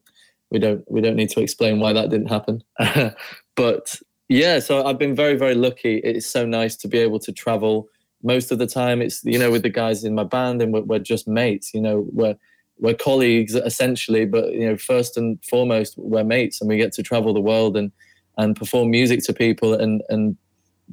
we 0.49 0.57
don't 0.57 0.83
we 0.91 1.01
don't 1.01 1.15
need 1.15 1.29
to 1.29 1.39
explain 1.39 1.79
why 1.79 1.93
that 1.93 2.09
didn't 2.09 2.27
happen. 2.27 2.63
but 3.55 3.95
yeah, 4.27 4.59
so 4.59 4.85
I've 4.85 4.97
been 4.97 5.15
very 5.15 5.35
very 5.37 5.55
lucky. 5.55 5.97
It's 5.97 6.25
so 6.27 6.45
nice 6.45 6.75
to 6.77 6.87
be 6.87 6.97
able 6.97 7.19
to 7.19 7.31
travel. 7.31 7.87
Most 8.23 8.51
of 8.51 8.57
the 8.57 8.67
time, 8.67 9.01
it's 9.01 9.23
you 9.23 9.37
know 9.37 9.51
with 9.51 9.61
the 9.61 9.69
guys 9.69 10.03
in 10.03 10.15
my 10.15 10.23
band, 10.23 10.61
and 10.61 10.73
we're, 10.73 10.81
we're 10.81 10.99
just 10.99 11.27
mates. 11.27 11.73
You 11.73 11.81
know, 11.81 12.07
we're 12.11 12.35
we're 12.79 12.95
colleagues 12.95 13.53
essentially, 13.53 14.25
but 14.25 14.51
you 14.51 14.67
know 14.67 14.77
first 14.77 15.15
and 15.15 15.37
foremost 15.45 15.93
we're 15.97 16.23
mates, 16.23 16.59
and 16.59 16.69
we 16.69 16.77
get 16.77 16.91
to 16.93 17.03
travel 17.03 17.33
the 17.33 17.39
world 17.39 17.77
and 17.77 17.91
and 18.37 18.55
perform 18.55 18.89
music 18.89 19.21
to 19.25 19.33
people 19.33 19.73
and 19.75 20.01
and 20.09 20.35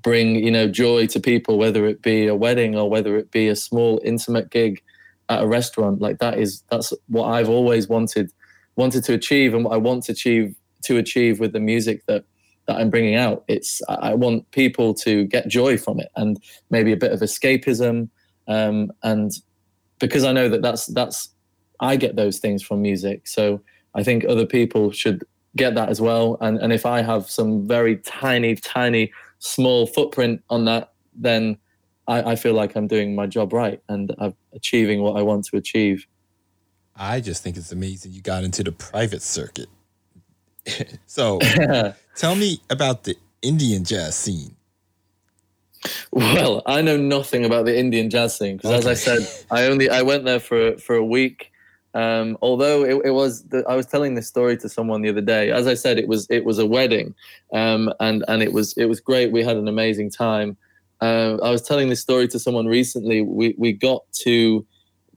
bring 0.02 0.36
you 0.36 0.50
know 0.50 0.68
joy 0.68 1.06
to 1.06 1.18
people, 1.18 1.56
whether 1.56 1.86
it 1.86 2.02
be 2.02 2.26
a 2.26 2.34
wedding 2.34 2.76
or 2.76 2.90
whether 2.90 3.16
it 3.16 3.30
be 3.30 3.48
a 3.48 3.56
small 3.56 4.00
intimate 4.04 4.50
gig 4.50 4.82
at 5.28 5.42
a 5.42 5.46
restaurant. 5.46 6.00
Like 6.00 6.18
that 6.18 6.38
is 6.38 6.62
that's 6.70 6.92
what 7.08 7.26
I've 7.26 7.48
always 7.48 7.88
wanted 7.88 8.30
wanted 8.76 9.04
to 9.04 9.14
achieve, 9.14 9.54
and 9.54 9.64
what 9.64 9.74
I 9.74 9.78
want 9.78 10.04
to 10.04 10.12
achieve 10.12 10.54
to 10.84 10.98
achieve 10.98 11.40
with 11.40 11.52
the 11.52 11.60
music 11.60 12.04
that 12.06 12.24
that 12.66 12.76
I'm 12.76 12.90
bringing 12.90 13.14
out. 13.14 13.44
It's 13.48 13.80
I 13.88 14.14
want 14.14 14.50
people 14.50 14.94
to 14.94 15.24
get 15.24 15.48
joy 15.48 15.78
from 15.78 16.00
it 16.00 16.08
and 16.16 16.40
maybe 16.70 16.92
a 16.92 16.96
bit 16.96 17.12
of 17.12 17.20
escapism, 17.20 18.08
um, 18.48 18.92
and 19.02 19.32
because 19.98 20.24
I 20.24 20.32
know 20.32 20.48
that 20.48 20.62
that's 20.62 20.86
that's 20.86 21.30
I 21.80 21.96
get 21.96 22.16
those 22.16 22.38
things 22.38 22.62
from 22.62 22.82
music. 22.82 23.26
So 23.26 23.60
I 23.94 24.02
think 24.02 24.24
other 24.24 24.46
people 24.46 24.92
should 24.92 25.24
get 25.56 25.74
that 25.74 25.88
as 25.88 26.00
well. 26.00 26.36
And 26.40 26.58
and 26.58 26.72
if 26.72 26.86
I 26.86 27.02
have 27.02 27.30
some 27.30 27.66
very 27.66 27.96
tiny, 27.98 28.56
tiny, 28.56 29.12
small 29.38 29.86
footprint 29.86 30.42
on 30.50 30.64
that, 30.66 30.92
then 31.14 31.58
I, 32.08 32.32
I 32.32 32.36
feel 32.36 32.54
like 32.54 32.76
I'm 32.76 32.86
doing 32.86 33.14
my 33.14 33.26
job 33.26 33.52
right 33.52 33.80
and 33.88 34.14
I'm 34.18 34.34
achieving 34.52 35.02
what 35.02 35.16
I 35.16 35.22
want 35.22 35.44
to 35.46 35.56
achieve. 35.56 36.06
I 36.94 37.20
just 37.20 37.42
think 37.42 37.56
it's 37.56 37.72
amazing 37.72 38.12
you 38.12 38.22
got 38.22 38.44
into 38.44 38.62
the 38.62 38.72
private 38.72 39.22
circuit. 39.22 39.68
so 41.06 41.38
tell 42.16 42.36
me 42.36 42.60
about 42.70 43.04
the 43.04 43.16
Indian 43.42 43.84
jazz 43.84 44.14
scene. 44.14 44.56
Well, 46.10 46.62
I 46.66 46.82
know 46.82 46.96
nothing 46.96 47.44
about 47.44 47.64
the 47.64 47.78
Indian 47.78 48.10
jazz 48.10 48.36
scene 48.36 48.56
because, 48.56 48.70
okay. 48.70 48.78
as 48.78 48.86
I 48.86 48.94
said, 48.94 49.44
I 49.50 49.66
only 49.66 49.88
I 49.88 50.02
went 50.02 50.24
there 50.24 50.40
for 50.40 50.76
for 50.78 50.96
a 50.96 51.04
week. 51.04 51.52
Um, 51.94 52.36
although 52.42 52.84
it, 52.84 53.06
it 53.06 53.10
was, 53.12 53.44
the, 53.44 53.64
I 53.66 53.74
was 53.74 53.86
telling 53.86 54.16
this 54.16 54.28
story 54.28 54.58
to 54.58 54.68
someone 54.68 55.00
the 55.00 55.08
other 55.08 55.22
day. 55.22 55.50
As 55.50 55.66
I 55.66 55.72
said, 55.72 55.98
it 55.98 56.08
was 56.08 56.26
it 56.28 56.44
was 56.44 56.58
a 56.58 56.66
wedding, 56.66 57.14
um, 57.52 57.92
and 58.00 58.24
and 58.28 58.42
it 58.42 58.52
was 58.52 58.74
it 58.76 58.86
was 58.86 59.00
great. 59.00 59.32
We 59.32 59.42
had 59.42 59.56
an 59.56 59.68
amazing 59.68 60.10
time. 60.10 60.56
Uh, 61.00 61.36
I 61.42 61.50
was 61.50 61.62
telling 61.62 61.88
this 61.88 62.00
story 62.00 62.28
to 62.28 62.38
someone 62.38 62.66
recently. 62.66 63.22
We 63.22 63.54
we 63.58 63.72
got 63.72 64.02
to 64.24 64.66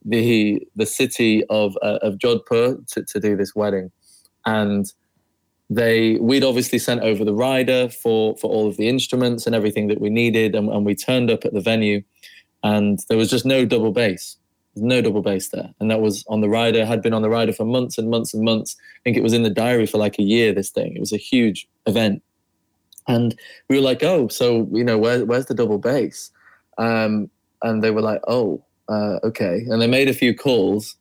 the 0.04 0.66
the 0.76 0.86
city 0.86 1.44
of 1.46 1.76
uh, 1.82 1.98
of 2.02 2.18
Jodhpur 2.18 2.86
to, 2.92 3.04
to 3.04 3.20
do 3.20 3.36
this 3.36 3.54
wedding, 3.54 3.90
and 4.46 4.92
they 5.70 6.16
we'd 6.16 6.44
obviously 6.44 6.78
sent 6.78 7.02
over 7.02 7.24
the 7.24 7.34
rider 7.34 7.88
for 7.88 8.36
for 8.36 8.50
all 8.50 8.68
of 8.68 8.76
the 8.76 8.88
instruments 8.88 9.46
and 9.46 9.54
everything 9.54 9.88
that 9.88 10.00
we 10.00 10.10
needed, 10.10 10.54
and, 10.54 10.68
and 10.68 10.84
we 10.84 10.94
turned 10.94 11.30
up 11.30 11.44
at 11.44 11.54
the 11.54 11.60
venue, 11.60 12.02
and 12.62 12.98
there 13.08 13.18
was 13.18 13.30
just 13.30 13.46
no 13.46 13.64
double 13.64 13.92
bass. 13.92 14.36
No 14.76 15.02
double 15.02 15.20
bass 15.20 15.48
there. 15.48 15.68
And 15.80 15.90
that 15.90 16.00
was 16.00 16.24
on 16.28 16.42
the 16.42 16.48
rider, 16.48 16.86
had 16.86 17.02
been 17.02 17.12
on 17.12 17.22
the 17.22 17.28
rider 17.28 17.52
for 17.52 17.64
months 17.64 17.98
and 17.98 18.08
months 18.08 18.32
and 18.32 18.44
months. 18.44 18.76
I 18.78 19.00
think 19.02 19.16
it 19.16 19.22
was 19.22 19.32
in 19.32 19.42
the 19.42 19.50
diary 19.50 19.84
for 19.84 19.98
like 19.98 20.16
a 20.18 20.22
year, 20.22 20.52
this 20.52 20.70
thing. 20.70 20.94
It 20.94 21.00
was 21.00 21.12
a 21.12 21.16
huge 21.16 21.66
event. 21.86 22.22
And 23.08 23.38
we 23.68 23.76
were 23.76 23.82
like, 23.82 24.02
oh, 24.02 24.28
so, 24.28 24.68
you 24.72 24.84
know, 24.84 24.98
where, 24.98 25.24
where's 25.24 25.46
the 25.46 25.54
double 25.54 25.78
bass? 25.78 26.30
Um, 26.78 27.30
and 27.62 27.82
they 27.82 27.90
were 27.90 28.02
like, 28.02 28.20
oh, 28.28 28.64
uh, 28.88 29.18
okay. 29.24 29.64
And 29.68 29.80
they 29.80 29.86
made 29.86 30.08
a 30.08 30.14
few 30.14 30.34
calls. 30.34 30.96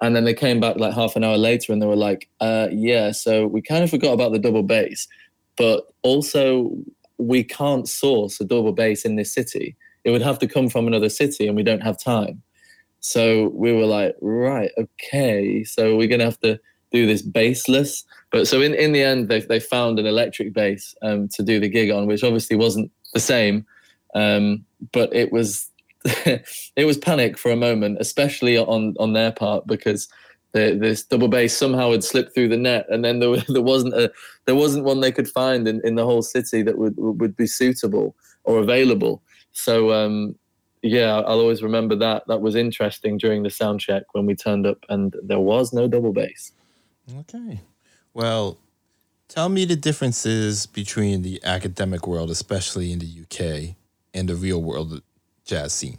And 0.00 0.14
then 0.14 0.24
they 0.24 0.34
came 0.34 0.60
back 0.60 0.76
like 0.76 0.94
half 0.94 1.16
an 1.16 1.24
hour 1.24 1.36
later 1.36 1.72
and 1.72 1.82
they 1.82 1.86
were 1.86 1.96
like, 1.96 2.28
uh, 2.40 2.68
yeah, 2.70 3.10
so 3.10 3.46
we 3.46 3.60
kind 3.60 3.82
of 3.82 3.90
forgot 3.90 4.12
about 4.12 4.32
the 4.32 4.38
double 4.38 4.62
bass. 4.62 5.08
But 5.56 5.84
also, 6.02 6.70
we 7.18 7.42
can't 7.42 7.88
source 7.88 8.40
a 8.40 8.44
double 8.44 8.72
bass 8.72 9.04
in 9.04 9.16
this 9.16 9.34
city. 9.34 9.76
It 10.04 10.10
would 10.10 10.22
have 10.22 10.38
to 10.38 10.46
come 10.46 10.68
from 10.68 10.86
another 10.86 11.08
city 11.08 11.46
and 11.46 11.56
we 11.56 11.64
don't 11.64 11.82
have 11.82 11.98
time. 11.98 12.42
So 13.00 13.48
we 13.54 13.72
were 13.72 13.86
like, 13.86 14.14
right, 14.20 14.70
okay. 14.78 15.64
So 15.64 15.96
we're 15.96 16.08
gonna 16.08 16.24
have 16.24 16.40
to 16.40 16.60
do 16.92 17.06
this 17.06 17.22
bassless. 17.22 18.04
But 18.30 18.46
so 18.46 18.60
in, 18.60 18.74
in 18.74 18.92
the 18.92 19.02
end, 19.02 19.28
they 19.28 19.40
they 19.40 19.60
found 19.60 19.98
an 19.98 20.06
electric 20.06 20.52
bass 20.52 20.94
um, 21.02 21.28
to 21.34 21.42
do 21.42 21.60
the 21.60 21.68
gig 21.68 21.90
on, 21.90 22.06
which 22.06 22.24
obviously 22.24 22.56
wasn't 22.56 22.90
the 23.14 23.20
same. 23.20 23.66
Um, 24.14 24.64
but 24.92 25.14
it 25.14 25.32
was 25.32 25.70
it 26.04 26.84
was 26.84 26.98
panic 26.98 27.38
for 27.38 27.50
a 27.50 27.56
moment, 27.56 27.98
especially 28.00 28.56
on 28.58 28.94
on 28.98 29.12
their 29.12 29.32
part 29.32 29.66
because 29.66 30.08
the, 30.52 30.76
this 30.80 31.04
double 31.04 31.28
bass 31.28 31.56
somehow 31.56 31.92
had 31.92 32.02
slipped 32.02 32.34
through 32.34 32.48
the 32.48 32.56
net, 32.56 32.86
and 32.88 33.04
then 33.04 33.18
there, 33.18 33.36
there 33.48 33.62
wasn't 33.62 33.94
a 33.94 34.10
there 34.46 34.54
wasn't 34.54 34.84
one 34.84 35.00
they 35.00 35.12
could 35.12 35.28
find 35.28 35.68
in, 35.68 35.80
in 35.84 35.94
the 35.94 36.04
whole 36.04 36.22
city 36.22 36.62
that 36.62 36.78
would 36.78 36.94
would 36.96 37.36
be 37.36 37.46
suitable 37.46 38.14
or 38.44 38.58
available. 38.58 39.22
So 39.52 39.92
um, 39.92 40.36
yeah, 40.82 41.16
I'll 41.16 41.40
always 41.40 41.62
remember 41.62 41.96
that. 41.96 42.24
That 42.28 42.40
was 42.40 42.54
interesting 42.54 43.18
during 43.18 43.42
the 43.42 43.50
sound 43.50 43.80
check 43.80 44.04
when 44.12 44.26
we 44.26 44.34
turned 44.34 44.66
up 44.66 44.78
and 44.88 45.14
there 45.22 45.40
was 45.40 45.72
no 45.72 45.88
double 45.88 46.12
bass. 46.12 46.52
Okay. 47.16 47.60
Well, 48.12 48.58
tell 49.28 49.48
me 49.48 49.64
the 49.64 49.76
differences 49.76 50.66
between 50.66 51.22
the 51.22 51.40
academic 51.44 52.06
world, 52.06 52.30
especially 52.30 52.92
in 52.92 52.98
the 52.98 53.22
UK, 53.22 53.76
and 54.12 54.28
the 54.28 54.34
real 54.34 54.62
world 54.62 55.02
jazz 55.44 55.72
scene. 55.72 55.98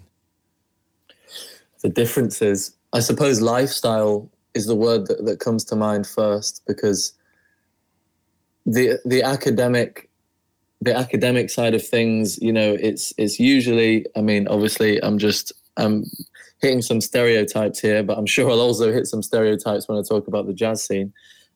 The 1.81 1.89
differences, 1.89 2.75
I 2.93 2.99
suppose, 2.99 3.41
lifestyle 3.41 4.29
is 4.53 4.65
the 4.65 4.75
word 4.75 5.07
that, 5.07 5.25
that 5.25 5.39
comes 5.39 5.63
to 5.65 5.75
mind 5.75 6.05
first 6.05 6.61
because 6.67 7.13
the 8.65 8.99
the 9.05 9.23
academic 9.23 10.09
the 10.81 10.95
academic 10.95 11.49
side 11.49 11.73
of 11.73 11.85
things, 11.85 12.41
you 12.41 12.53
know, 12.53 12.77
it's 12.79 13.13
it's 13.17 13.39
usually. 13.39 14.05
I 14.15 14.21
mean, 14.21 14.47
obviously, 14.47 15.01
I'm 15.03 15.17
just 15.17 15.51
I'm 15.79 16.05
hitting 16.61 16.81
some 16.81 17.01
stereotypes 17.01 17.79
here, 17.79 18.03
but 18.03 18.17
I'm 18.17 18.25
sure 18.25 18.49
I'll 18.49 18.61
also 18.61 18.91
hit 18.91 19.07
some 19.07 19.23
stereotypes 19.23 19.87
when 19.87 19.97
I 19.97 20.01
talk 20.01 20.27
about 20.27 20.47
the 20.47 20.53
jazz 20.53 20.83
scene. 20.85 21.13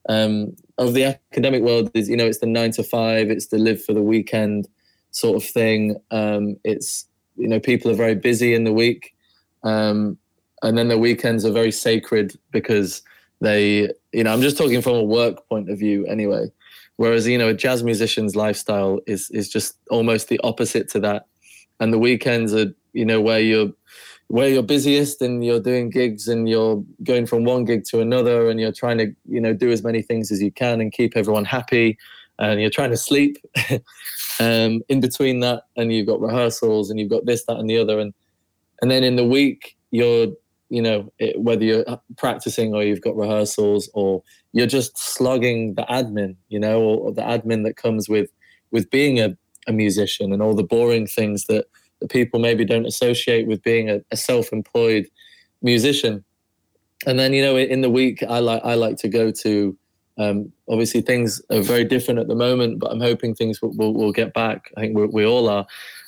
Um, 0.09 0.55
of 0.77 0.93
the 0.93 1.17
academic 1.31 1.63
world 1.63 1.89
is, 1.93 2.09
you 2.09 2.17
know, 2.17 2.25
it's 2.25 2.39
the 2.39 2.45
nine 2.45 2.71
to 2.71 2.83
five, 2.83 3.29
it's 3.29 3.47
the 3.47 3.57
live 3.57 3.83
for 3.83 3.93
the 3.93 4.01
weekend 4.01 4.67
sort 5.11 5.41
of 5.41 5.47
thing. 5.47 5.97
Um, 6.11 6.57
it's 6.63 7.05
you 7.35 7.47
know, 7.47 7.59
people 7.59 7.89
are 7.89 7.95
very 7.95 8.15
busy 8.15 8.53
in 8.53 8.63
the 8.63 8.73
week, 8.73 9.15
um, 9.63 10.17
and 10.61 10.77
then 10.77 10.87
the 10.87 10.97
weekends 10.97 11.45
are 11.45 11.51
very 11.51 11.71
sacred 11.71 12.37
because 12.51 13.01
they, 13.41 13.89
you 14.11 14.23
know, 14.23 14.33
I'm 14.33 14.41
just 14.41 14.57
talking 14.57 14.81
from 14.81 14.95
a 14.95 15.03
work 15.03 15.47
point 15.49 15.69
of 15.69 15.79
view 15.79 16.05
anyway. 16.05 16.51
Whereas 16.97 17.27
you 17.27 17.37
know 17.37 17.49
a 17.49 17.53
jazz 17.53 17.83
musician's 17.83 18.35
lifestyle 18.35 18.99
is 19.07 19.29
is 19.31 19.49
just 19.49 19.77
almost 19.89 20.29
the 20.29 20.39
opposite 20.43 20.89
to 20.89 20.99
that, 20.99 21.25
and 21.79 21.91
the 21.91 21.97
weekends 21.97 22.53
are 22.53 22.73
you 22.93 23.05
know 23.05 23.19
where 23.19 23.39
you're 23.39 23.71
where 24.33 24.49
you're 24.49 24.63
busiest 24.63 25.21
and 25.21 25.45
you're 25.45 25.59
doing 25.59 25.91
gigs 25.91 26.27
and 26.27 26.49
you're 26.49 26.83
going 27.03 27.23
from 27.23 27.43
one 27.43 27.65
gig 27.65 27.85
to 27.85 28.01
another 28.01 28.49
and 28.49 28.59
you're 28.59 28.71
trying 28.71 28.97
to 28.97 29.13
you 29.29 29.39
know 29.39 29.53
do 29.53 29.69
as 29.71 29.83
many 29.83 30.01
things 30.01 30.31
as 30.31 30.41
you 30.41 30.51
can 30.51 30.81
and 30.81 30.91
keep 30.91 31.15
everyone 31.15 31.45
happy 31.45 31.95
and 32.39 32.59
you're 32.59 32.71
trying 32.71 32.89
to 32.89 32.97
sleep 32.97 33.37
um, 34.39 34.81
in 34.89 34.99
between 34.99 35.39
that 35.41 35.65
and 35.77 35.93
you've 35.93 36.07
got 36.07 36.19
rehearsals 36.19 36.89
and 36.89 36.99
you've 36.99 37.11
got 37.11 37.27
this 37.27 37.45
that 37.45 37.57
and 37.57 37.69
the 37.69 37.77
other. 37.77 37.99
And 37.99 38.11
and 38.81 38.89
then 38.89 39.03
in 39.03 39.17
the 39.17 39.23
week 39.23 39.77
you're 39.91 40.29
you 40.69 40.81
know 40.81 41.13
it, 41.19 41.39
whether 41.39 41.63
you're 41.63 41.85
practicing 42.17 42.73
or 42.73 42.81
you've 42.81 43.01
got 43.01 43.15
rehearsals 43.15 43.87
or 43.93 44.23
you're 44.51 44.65
just 44.65 44.97
slugging 44.97 45.75
the 45.75 45.83
admin 45.83 46.35
you 46.49 46.59
know 46.59 46.81
or, 46.81 46.97
or 47.01 47.13
the 47.13 47.21
admin 47.21 47.65
that 47.65 47.77
comes 47.77 48.09
with 48.09 48.31
with 48.71 48.89
being 48.89 49.19
a, 49.19 49.37
a 49.67 49.71
musician 49.71 50.33
and 50.33 50.41
all 50.41 50.55
the 50.55 50.63
boring 50.63 51.05
things 51.05 51.45
that, 51.45 51.65
that 52.03 52.11
people 52.11 52.37
maybe 52.37 52.65
don't 52.65 52.85
associate 52.85 53.47
with 53.47 53.63
being 53.63 53.89
a, 53.89 54.01
a 54.11 54.17
self-employed 54.17 55.07
musician. 55.61 56.23
And 57.07 57.17
then 57.17 57.31
you 57.31 57.41
know 57.41 57.57
in 57.57 57.81
the 57.81 57.89
week 57.89 58.23
i 58.23 58.39
like 58.39 58.61
i 58.63 58.75
like 58.75 58.97
to 58.97 59.09
go 59.09 59.31
to 59.31 59.77
um, 60.17 60.51
obviously 60.69 61.01
things 61.01 61.41
are 61.49 61.61
very 61.61 61.83
different 61.83 62.19
at 62.19 62.27
the 62.27 62.35
moment 62.35 62.79
but 62.79 62.91
i'm 62.91 63.01
hoping 63.01 63.33
things 63.33 63.61
will, 63.61 63.75
will, 63.75 63.93
will 63.93 64.11
get 64.11 64.33
back. 64.33 64.71
I 64.77 64.81
think 64.81 64.95
we, 64.95 65.07
we 65.07 65.25
all 65.25 65.49
are. 65.49 65.65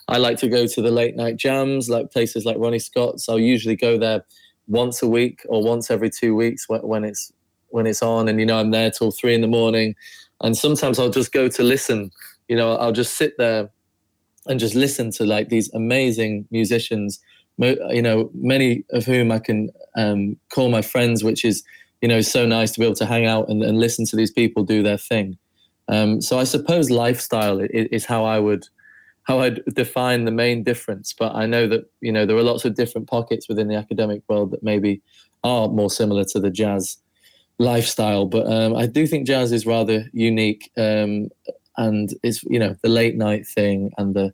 I 0.07 0.17
like 0.17 0.37
to 0.39 0.47
go 0.47 0.67
to 0.67 0.81
the 0.81 0.91
late 0.91 1.15
night 1.15 1.37
jams 1.37 1.89
like 1.89 2.11
places 2.11 2.45
like 2.45 2.57
ronnie 2.59 2.79
scott's. 2.79 3.27
I'll 3.27 3.39
usually 3.39 3.75
go 3.75 3.97
there 3.97 4.23
once 4.67 5.01
a 5.01 5.07
week 5.07 5.41
or 5.49 5.63
once 5.63 5.89
every 5.89 6.09
two 6.09 6.35
weeks 6.35 6.67
when 6.69 7.03
it's 7.03 7.31
when 7.69 7.87
it's 7.87 8.03
on. 8.03 8.27
And 8.27 8.39
you 8.39 8.45
know 8.45 8.59
i'm 8.59 8.71
there 8.71 8.91
till 8.91 9.11
three 9.11 9.33
in 9.33 9.41
the 9.41 9.47
morning. 9.47 9.95
And 10.41 10.55
sometimes 10.55 10.99
i'll 10.99 11.09
just 11.09 11.31
go 11.31 11.47
to 11.47 11.63
listen. 11.63 12.11
You 12.47 12.55
know 12.57 12.75
i'll 12.77 12.93
just 12.93 13.17
sit 13.17 13.37
there 13.37 13.69
and 14.47 14.59
just 14.59 14.75
listen 14.75 15.11
to 15.11 15.25
like 15.25 15.49
these 15.49 15.73
amazing 15.73 16.45
musicians 16.51 17.19
you 17.57 18.01
know 18.01 18.29
many 18.33 18.83
of 18.91 19.05
whom 19.05 19.31
i 19.31 19.39
can 19.39 19.69
um, 19.97 20.37
call 20.49 20.69
my 20.69 20.81
friends 20.81 21.23
which 21.23 21.45
is 21.45 21.63
you 22.01 22.07
know 22.07 22.21
so 22.21 22.45
nice 22.45 22.71
to 22.71 22.79
be 22.79 22.85
able 22.85 22.95
to 22.95 23.05
hang 23.05 23.25
out 23.25 23.47
and, 23.49 23.63
and 23.63 23.79
listen 23.79 24.05
to 24.05 24.15
these 24.15 24.31
people 24.31 24.63
do 24.63 24.83
their 24.83 24.97
thing 24.97 25.37
um, 25.87 26.21
so 26.21 26.37
i 26.37 26.43
suppose 26.43 26.89
lifestyle 26.89 27.59
is, 27.59 27.87
is 27.91 28.05
how 28.05 28.25
i 28.25 28.39
would 28.39 28.65
how 29.25 29.39
I'd 29.39 29.63
define 29.73 30.25
the 30.25 30.31
main 30.31 30.63
difference. 30.63 31.11
But 31.11 31.35
I 31.35 31.45
know 31.45 31.67
that 31.67 31.91
you 31.99 32.11
know 32.11 32.25
there 32.25 32.37
are 32.37 32.43
lots 32.43 32.63
of 32.63 32.75
different 32.75 33.07
pockets 33.07 33.49
within 33.49 33.67
the 33.67 33.75
academic 33.75 34.21
world 34.29 34.51
that 34.51 34.63
maybe 34.63 35.01
are 35.43 35.67
more 35.67 35.89
similar 35.89 36.23
to 36.25 36.39
the 36.39 36.49
jazz 36.49 36.97
lifestyle. 37.57 38.25
But 38.25 38.47
um, 38.51 38.75
I 38.75 38.85
do 38.85 39.05
think 39.07 39.27
jazz 39.27 39.51
is 39.51 39.65
rather 39.65 40.05
unique, 40.13 40.71
um, 40.77 41.29
and 41.77 42.13
it's 42.23 42.43
you 42.43 42.59
know 42.59 42.75
the 42.81 42.89
late 42.89 43.15
night 43.15 43.45
thing 43.47 43.91
and 43.97 44.15
the 44.15 44.33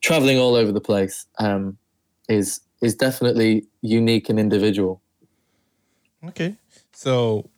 traveling 0.00 0.38
all 0.38 0.54
over 0.54 0.72
the 0.72 0.80
place 0.80 1.26
um, 1.38 1.78
is 2.28 2.60
is 2.82 2.94
definitely 2.94 3.64
unique 3.82 4.28
and 4.28 4.38
individual. 4.38 5.00
Okay, 6.24 6.56
so 6.92 7.48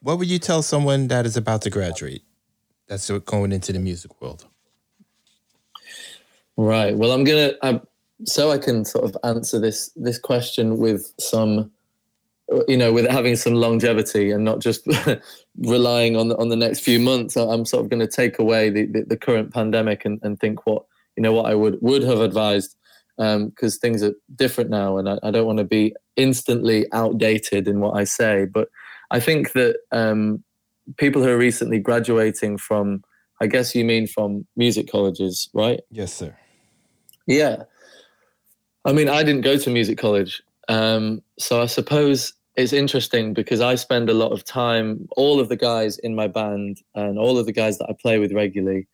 what 0.00 0.18
would 0.18 0.28
you 0.28 0.38
tell 0.38 0.62
someone 0.62 1.08
that 1.08 1.26
is 1.26 1.36
about 1.36 1.62
to 1.62 1.70
graduate, 1.70 2.22
that's 2.88 3.10
going 3.10 3.52
into 3.52 3.72
the 3.72 3.78
music 3.78 4.20
world? 4.20 4.46
Right. 6.56 6.96
Well, 6.96 7.12
I'm 7.12 7.24
gonna 7.24 7.52
I, 7.62 7.80
so 8.24 8.50
I 8.50 8.58
can 8.58 8.84
sort 8.84 9.04
of 9.04 9.16
answer 9.24 9.58
this 9.58 9.90
this 9.96 10.18
question 10.18 10.78
with 10.78 11.12
some, 11.18 11.70
you 12.68 12.76
know, 12.76 12.92
with 12.92 13.08
having 13.08 13.36
some 13.36 13.54
longevity 13.54 14.30
and 14.30 14.44
not 14.44 14.60
just 14.60 14.86
relying 15.58 16.16
on 16.16 16.28
the, 16.28 16.36
on 16.38 16.48
the 16.48 16.56
next 16.56 16.80
few 16.80 16.98
months. 16.98 17.36
I'm 17.36 17.64
sort 17.64 17.84
of 17.84 17.90
going 17.90 18.00
to 18.00 18.06
take 18.06 18.38
away 18.38 18.70
the, 18.70 18.86
the, 18.86 19.04
the 19.04 19.16
current 19.16 19.52
pandemic 19.52 20.04
and, 20.04 20.18
and 20.22 20.38
think 20.38 20.66
what 20.66 20.84
you 21.16 21.22
know 21.22 21.32
what 21.32 21.46
I 21.46 21.54
would 21.54 21.78
would 21.80 22.02
have 22.02 22.20
advised 22.20 22.76
because 23.16 23.74
um, 23.74 23.80
things 23.80 24.02
are 24.02 24.14
different 24.34 24.70
now, 24.70 24.96
and 24.96 25.08
I, 25.08 25.18
I 25.22 25.30
don't 25.30 25.46
want 25.46 25.58
to 25.58 25.64
be 25.64 25.94
instantly 26.16 26.86
outdated 26.92 27.68
in 27.68 27.80
what 27.80 27.96
I 27.96 28.04
say. 28.04 28.46
But 28.46 28.68
I 29.10 29.20
think 29.20 29.52
that 29.52 29.76
um, 29.92 30.42
people 30.96 31.22
who 31.22 31.28
are 31.28 31.36
recently 31.36 31.78
graduating 31.78 32.58
from, 32.58 33.04
I 33.40 33.46
guess 33.46 33.74
you 33.74 33.84
mean 33.84 34.06
from 34.06 34.46
music 34.56 34.90
colleges, 34.90 35.48
right? 35.52 35.80
Yes, 35.90 36.12
sir. 36.12 36.34
Yeah. 37.26 37.64
I 38.84 38.92
mean, 38.92 39.08
I 39.08 39.22
didn't 39.22 39.42
go 39.42 39.56
to 39.56 39.70
music 39.70 39.98
college. 39.98 40.42
Um, 40.68 41.22
so 41.38 41.62
I 41.62 41.66
suppose 41.66 42.32
it's 42.56 42.72
interesting 42.72 43.32
because 43.32 43.60
I 43.60 43.76
spend 43.76 44.10
a 44.10 44.14
lot 44.14 44.32
of 44.32 44.44
time, 44.44 45.08
all 45.16 45.40
of 45.40 45.48
the 45.48 45.56
guys 45.56 45.98
in 45.98 46.14
my 46.14 46.28
band 46.28 46.82
and 46.94 47.18
all 47.18 47.38
of 47.38 47.46
the 47.46 47.52
guys 47.52 47.78
that 47.78 47.88
I 47.88 47.94
play 48.00 48.18
with 48.18 48.32
regularly. 48.32 48.86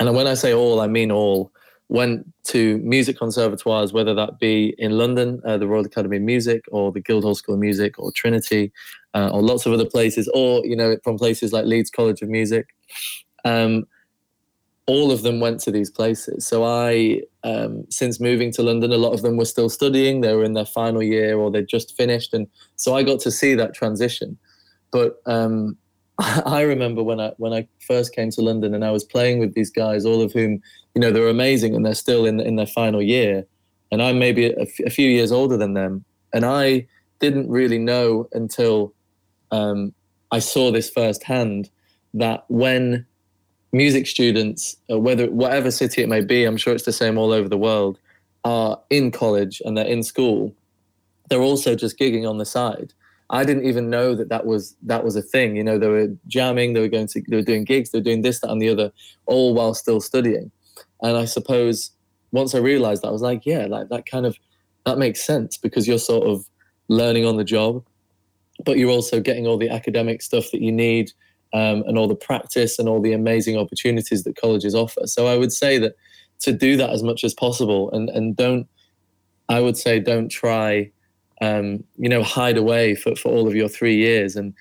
And 0.00 0.14
when 0.14 0.26
I 0.26 0.34
say 0.34 0.54
all, 0.54 0.80
I 0.80 0.86
mean 0.86 1.10
all, 1.10 1.52
went 1.88 2.26
to 2.44 2.78
music 2.78 3.18
conservatoires, 3.18 3.92
whether 3.92 4.14
that 4.14 4.38
be 4.38 4.74
in 4.78 4.92
London, 4.92 5.40
uh, 5.44 5.58
the 5.58 5.66
Royal 5.66 5.84
Academy 5.84 6.18
of 6.18 6.22
Music, 6.22 6.64
or 6.70 6.92
the 6.92 7.00
Guildhall 7.00 7.34
School 7.34 7.54
of 7.54 7.60
Music, 7.60 7.98
or 7.98 8.12
Trinity, 8.12 8.72
uh, 9.14 9.30
or 9.32 9.42
lots 9.42 9.66
of 9.66 9.72
other 9.72 9.86
places, 9.86 10.28
or 10.34 10.64
you 10.64 10.76
know 10.76 10.96
from 11.02 11.18
places 11.18 11.52
like 11.52 11.64
Leeds 11.64 11.90
College 11.90 12.22
of 12.22 12.28
Music. 12.28 12.68
Um, 13.44 13.86
all 14.88 15.12
of 15.12 15.22
them 15.22 15.38
went 15.38 15.60
to 15.60 15.70
these 15.70 15.90
places. 15.90 16.46
So 16.46 16.64
I, 16.64 17.20
um, 17.44 17.84
since 17.90 18.18
moving 18.18 18.50
to 18.52 18.62
London, 18.62 18.90
a 18.90 18.96
lot 18.96 19.12
of 19.12 19.20
them 19.20 19.36
were 19.36 19.44
still 19.44 19.68
studying. 19.68 20.22
They 20.22 20.34
were 20.34 20.42
in 20.42 20.54
their 20.54 20.64
final 20.64 21.02
year 21.02 21.38
or 21.38 21.50
they'd 21.50 21.68
just 21.68 21.94
finished, 21.94 22.32
and 22.32 22.48
so 22.76 22.96
I 22.96 23.02
got 23.02 23.20
to 23.20 23.30
see 23.30 23.54
that 23.54 23.74
transition. 23.74 24.38
But 24.90 25.20
um, 25.26 25.76
I 26.18 26.62
remember 26.62 27.02
when 27.02 27.20
I 27.20 27.32
when 27.36 27.52
I 27.52 27.68
first 27.86 28.14
came 28.14 28.30
to 28.30 28.40
London 28.40 28.74
and 28.74 28.84
I 28.84 28.90
was 28.90 29.04
playing 29.04 29.38
with 29.38 29.54
these 29.54 29.70
guys, 29.70 30.06
all 30.06 30.22
of 30.22 30.32
whom 30.32 30.60
you 30.94 31.00
know 31.02 31.12
they're 31.12 31.28
amazing 31.28 31.76
and 31.76 31.84
they're 31.84 31.94
still 31.94 32.24
in 32.24 32.40
in 32.40 32.56
their 32.56 32.66
final 32.66 33.02
year, 33.02 33.46
and 33.92 34.02
I'm 34.02 34.18
maybe 34.18 34.46
a, 34.46 34.62
f- 34.62 34.86
a 34.86 34.90
few 34.90 35.08
years 35.08 35.30
older 35.30 35.58
than 35.58 35.74
them, 35.74 36.02
and 36.32 36.46
I 36.46 36.86
didn't 37.20 37.50
really 37.50 37.78
know 37.78 38.26
until 38.32 38.94
um, 39.50 39.92
I 40.30 40.38
saw 40.38 40.72
this 40.72 40.88
firsthand 40.88 41.68
that 42.14 42.44
when 42.48 43.06
music 43.72 44.06
students, 44.06 44.76
uh, 44.90 44.98
whether 44.98 45.30
whatever 45.30 45.70
city 45.70 46.02
it 46.02 46.08
may 46.08 46.20
be, 46.20 46.44
I'm 46.44 46.56
sure 46.56 46.74
it's 46.74 46.84
the 46.84 46.92
same 46.92 47.18
all 47.18 47.32
over 47.32 47.48
the 47.48 47.58
world, 47.58 47.98
are 48.44 48.80
in 48.90 49.10
college 49.10 49.60
and 49.64 49.76
they're 49.76 49.86
in 49.86 50.02
school, 50.02 50.54
they're 51.28 51.42
also 51.42 51.74
just 51.74 51.98
gigging 51.98 52.28
on 52.28 52.38
the 52.38 52.46
side. 52.46 52.94
I 53.30 53.44
didn't 53.44 53.66
even 53.66 53.90
know 53.90 54.14
that 54.14 54.30
that 54.30 54.46
was 54.46 54.74
that 54.84 55.04
was 55.04 55.14
a 55.14 55.22
thing. 55.22 55.54
You 55.54 55.64
know, 55.64 55.78
they 55.78 55.88
were 55.88 56.08
jamming, 56.28 56.72
they 56.72 56.80
were 56.80 56.88
going 56.88 57.08
to, 57.08 57.22
they 57.28 57.36
were 57.36 57.42
doing 57.42 57.64
gigs, 57.64 57.90
they 57.90 57.98
were 57.98 58.04
doing 58.04 58.22
this, 58.22 58.40
that, 58.40 58.50
and 58.50 58.60
the 58.60 58.70
other, 58.70 58.90
all 59.26 59.52
while 59.52 59.74
still 59.74 60.00
studying. 60.00 60.50
And 61.02 61.16
I 61.16 61.26
suppose 61.26 61.90
once 62.32 62.54
I 62.54 62.58
realized 62.58 63.02
that, 63.02 63.08
I 63.08 63.12
was 63.12 63.22
like, 63.22 63.44
yeah, 63.44 63.66
like 63.66 63.90
that 63.90 64.06
kind 64.06 64.24
of 64.24 64.38
that 64.86 64.98
makes 64.98 65.22
sense 65.22 65.58
because 65.58 65.86
you're 65.86 65.98
sort 65.98 66.26
of 66.26 66.48
learning 66.88 67.26
on 67.26 67.36
the 67.36 67.44
job, 67.44 67.84
but 68.64 68.78
you're 68.78 68.90
also 68.90 69.20
getting 69.20 69.46
all 69.46 69.58
the 69.58 69.68
academic 69.68 70.22
stuff 70.22 70.50
that 70.52 70.62
you 70.62 70.72
need 70.72 71.12
um, 71.52 71.82
and 71.86 71.98
all 71.98 72.08
the 72.08 72.14
practice 72.14 72.78
and 72.78 72.88
all 72.88 73.00
the 73.00 73.12
amazing 73.12 73.56
opportunities 73.56 74.24
that 74.24 74.36
colleges 74.36 74.74
offer. 74.74 75.06
So 75.06 75.26
I 75.26 75.36
would 75.36 75.52
say 75.52 75.78
that 75.78 75.94
to 76.40 76.52
do 76.52 76.76
that 76.76 76.90
as 76.90 77.02
much 77.02 77.24
as 77.24 77.34
possible 77.34 77.90
and 77.92 78.08
and 78.10 78.36
don't, 78.36 78.68
I 79.48 79.60
would 79.60 79.76
say 79.76 79.98
don't 79.98 80.28
try, 80.28 80.90
um, 81.40 81.84
you 81.96 82.08
know, 82.08 82.22
hide 82.22 82.56
away 82.56 82.94
for 82.94 83.16
for 83.16 83.30
all 83.30 83.48
of 83.48 83.54
your 83.54 83.68
three 83.68 83.96
years 83.96 84.36
and 84.36 84.54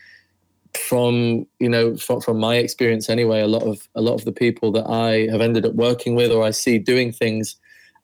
from 0.77 1.45
you 1.59 1.69
know 1.69 1.95
from, 1.97 2.21
from 2.21 2.39
my 2.39 2.55
experience 2.55 3.09
anyway 3.09 3.41
a 3.41 3.47
lot 3.47 3.63
of 3.63 3.87
a 3.95 4.01
lot 4.01 4.13
of 4.13 4.25
the 4.25 4.31
people 4.31 4.71
that 4.71 4.85
i 4.87 5.27
have 5.31 5.41
ended 5.41 5.65
up 5.65 5.73
working 5.73 6.13
with 6.13 6.31
or 6.31 6.43
i 6.43 6.51
see 6.51 6.77
doing 6.77 7.11
things 7.11 7.55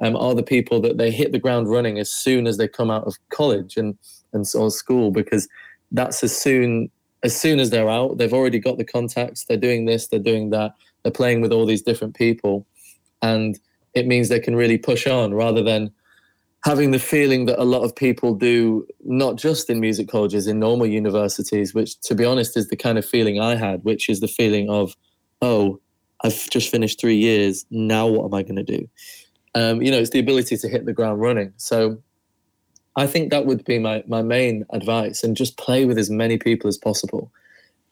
um, 0.02 0.16
are 0.16 0.34
the 0.34 0.44
people 0.44 0.82
that 0.82 0.98
they 0.98 1.12
hit 1.12 1.32
the 1.32 1.40
ground 1.40 1.70
running 1.70 2.00
as 2.00 2.12
soon 2.12 2.48
as 2.48 2.58
they 2.58 2.68
come 2.68 2.90
out 2.90 3.04
of 3.04 3.16
college 3.30 3.78
and 3.78 3.98
and 4.34 4.46
or 4.56 4.72
school 4.72 5.12
because 5.12 5.48
that's 5.92 6.24
as 6.24 6.36
soon 6.36 6.90
as 7.24 7.40
soon 7.40 7.60
as 7.60 7.70
they're 7.70 7.90
out 7.90 8.18
they've 8.18 8.34
already 8.34 8.60
got 8.60 8.78
the 8.78 8.86
contacts 8.86 9.46
they're 9.46 9.58
doing 9.58 9.86
this 9.86 10.08
they're 10.08 10.20
doing 10.20 10.50
that 10.50 10.74
they're 11.04 11.12
playing 11.12 11.42
with 11.42 11.52
all 11.52 11.66
these 11.66 11.82
different 11.82 12.16
people 12.16 12.66
and 13.22 13.60
it 13.94 14.08
means 14.08 14.30
they 14.30 14.40
can 14.40 14.56
really 14.56 14.78
push 14.78 15.08
on 15.08 15.34
rather 15.34 15.64
than 15.64 15.92
having 16.66 16.92
the 16.92 17.00
feeling 17.00 17.46
that 17.46 17.62
a 17.62 17.66
lot 17.66 17.84
of 17.84 17.96
people 17.96 18.34
do, 18.34 18.88
not 19.04 19.36
just 19.36 19.70
in 19.70 19.80
music 19.80 20.08
colleges, 20.08 20.48
in 20.48 20.60
normal 20.60 20.88
universities, 20.88 21.74
which 21.74 22.00
to 22.02 22.16
be 22.16 22.24
honest 22.24 22.56
is 22.56 22.70
the 22.70 22.76
kind 22.76 22.98
of 22.98 23.06
feeling 23.06 23.40
I 23.40 23.56
had, 23.56 23.84
which 23.84 24.10
is 24.10 24.22
the 24.22 24.28
feeling 24.28 24.70
of, 24.70 24.96
oh, 25.42 25.80
I've 26.24 26.50
just 26.50 26.72
finished 26.72 27.02
three 27.02 27.18
years. 27.18 27.66
Now 27.70 28.08
what 28.08 28.26
am 28.26 28.34
I 28.34 28.44
going 28.44 28.56
to 28.56 28.64
do? 28.64 28.90
Um, 29.56 29.82
you 29.82 29.92
know, 29.92 30.00
it's 30.00 30.12
the 30.12 30.20
ability 30.20 30.58
to 30.58 30.70
hit 30.70 30.86
the 30.86 30.94
ground 30.94 31.20
running. 31.20 31.54
So 31.58 32.02
I 32.96 33.08
think 33.08 33.32
that 33.32 33.46
would 33.46 33.66
be 33.66 33.80
my, 33.80 34.04
my 34.08 34.22
main 34.22 34.66
advice 34.72 35.24
and 35.24 35.36
just 35.36 35.58
play 35.58 35.86
with 35.86 35.98
as 35.98 36.10
many 36.10 36.38
people 36.38 36.68
as 36.68 36.78
possible. 36.78 37.32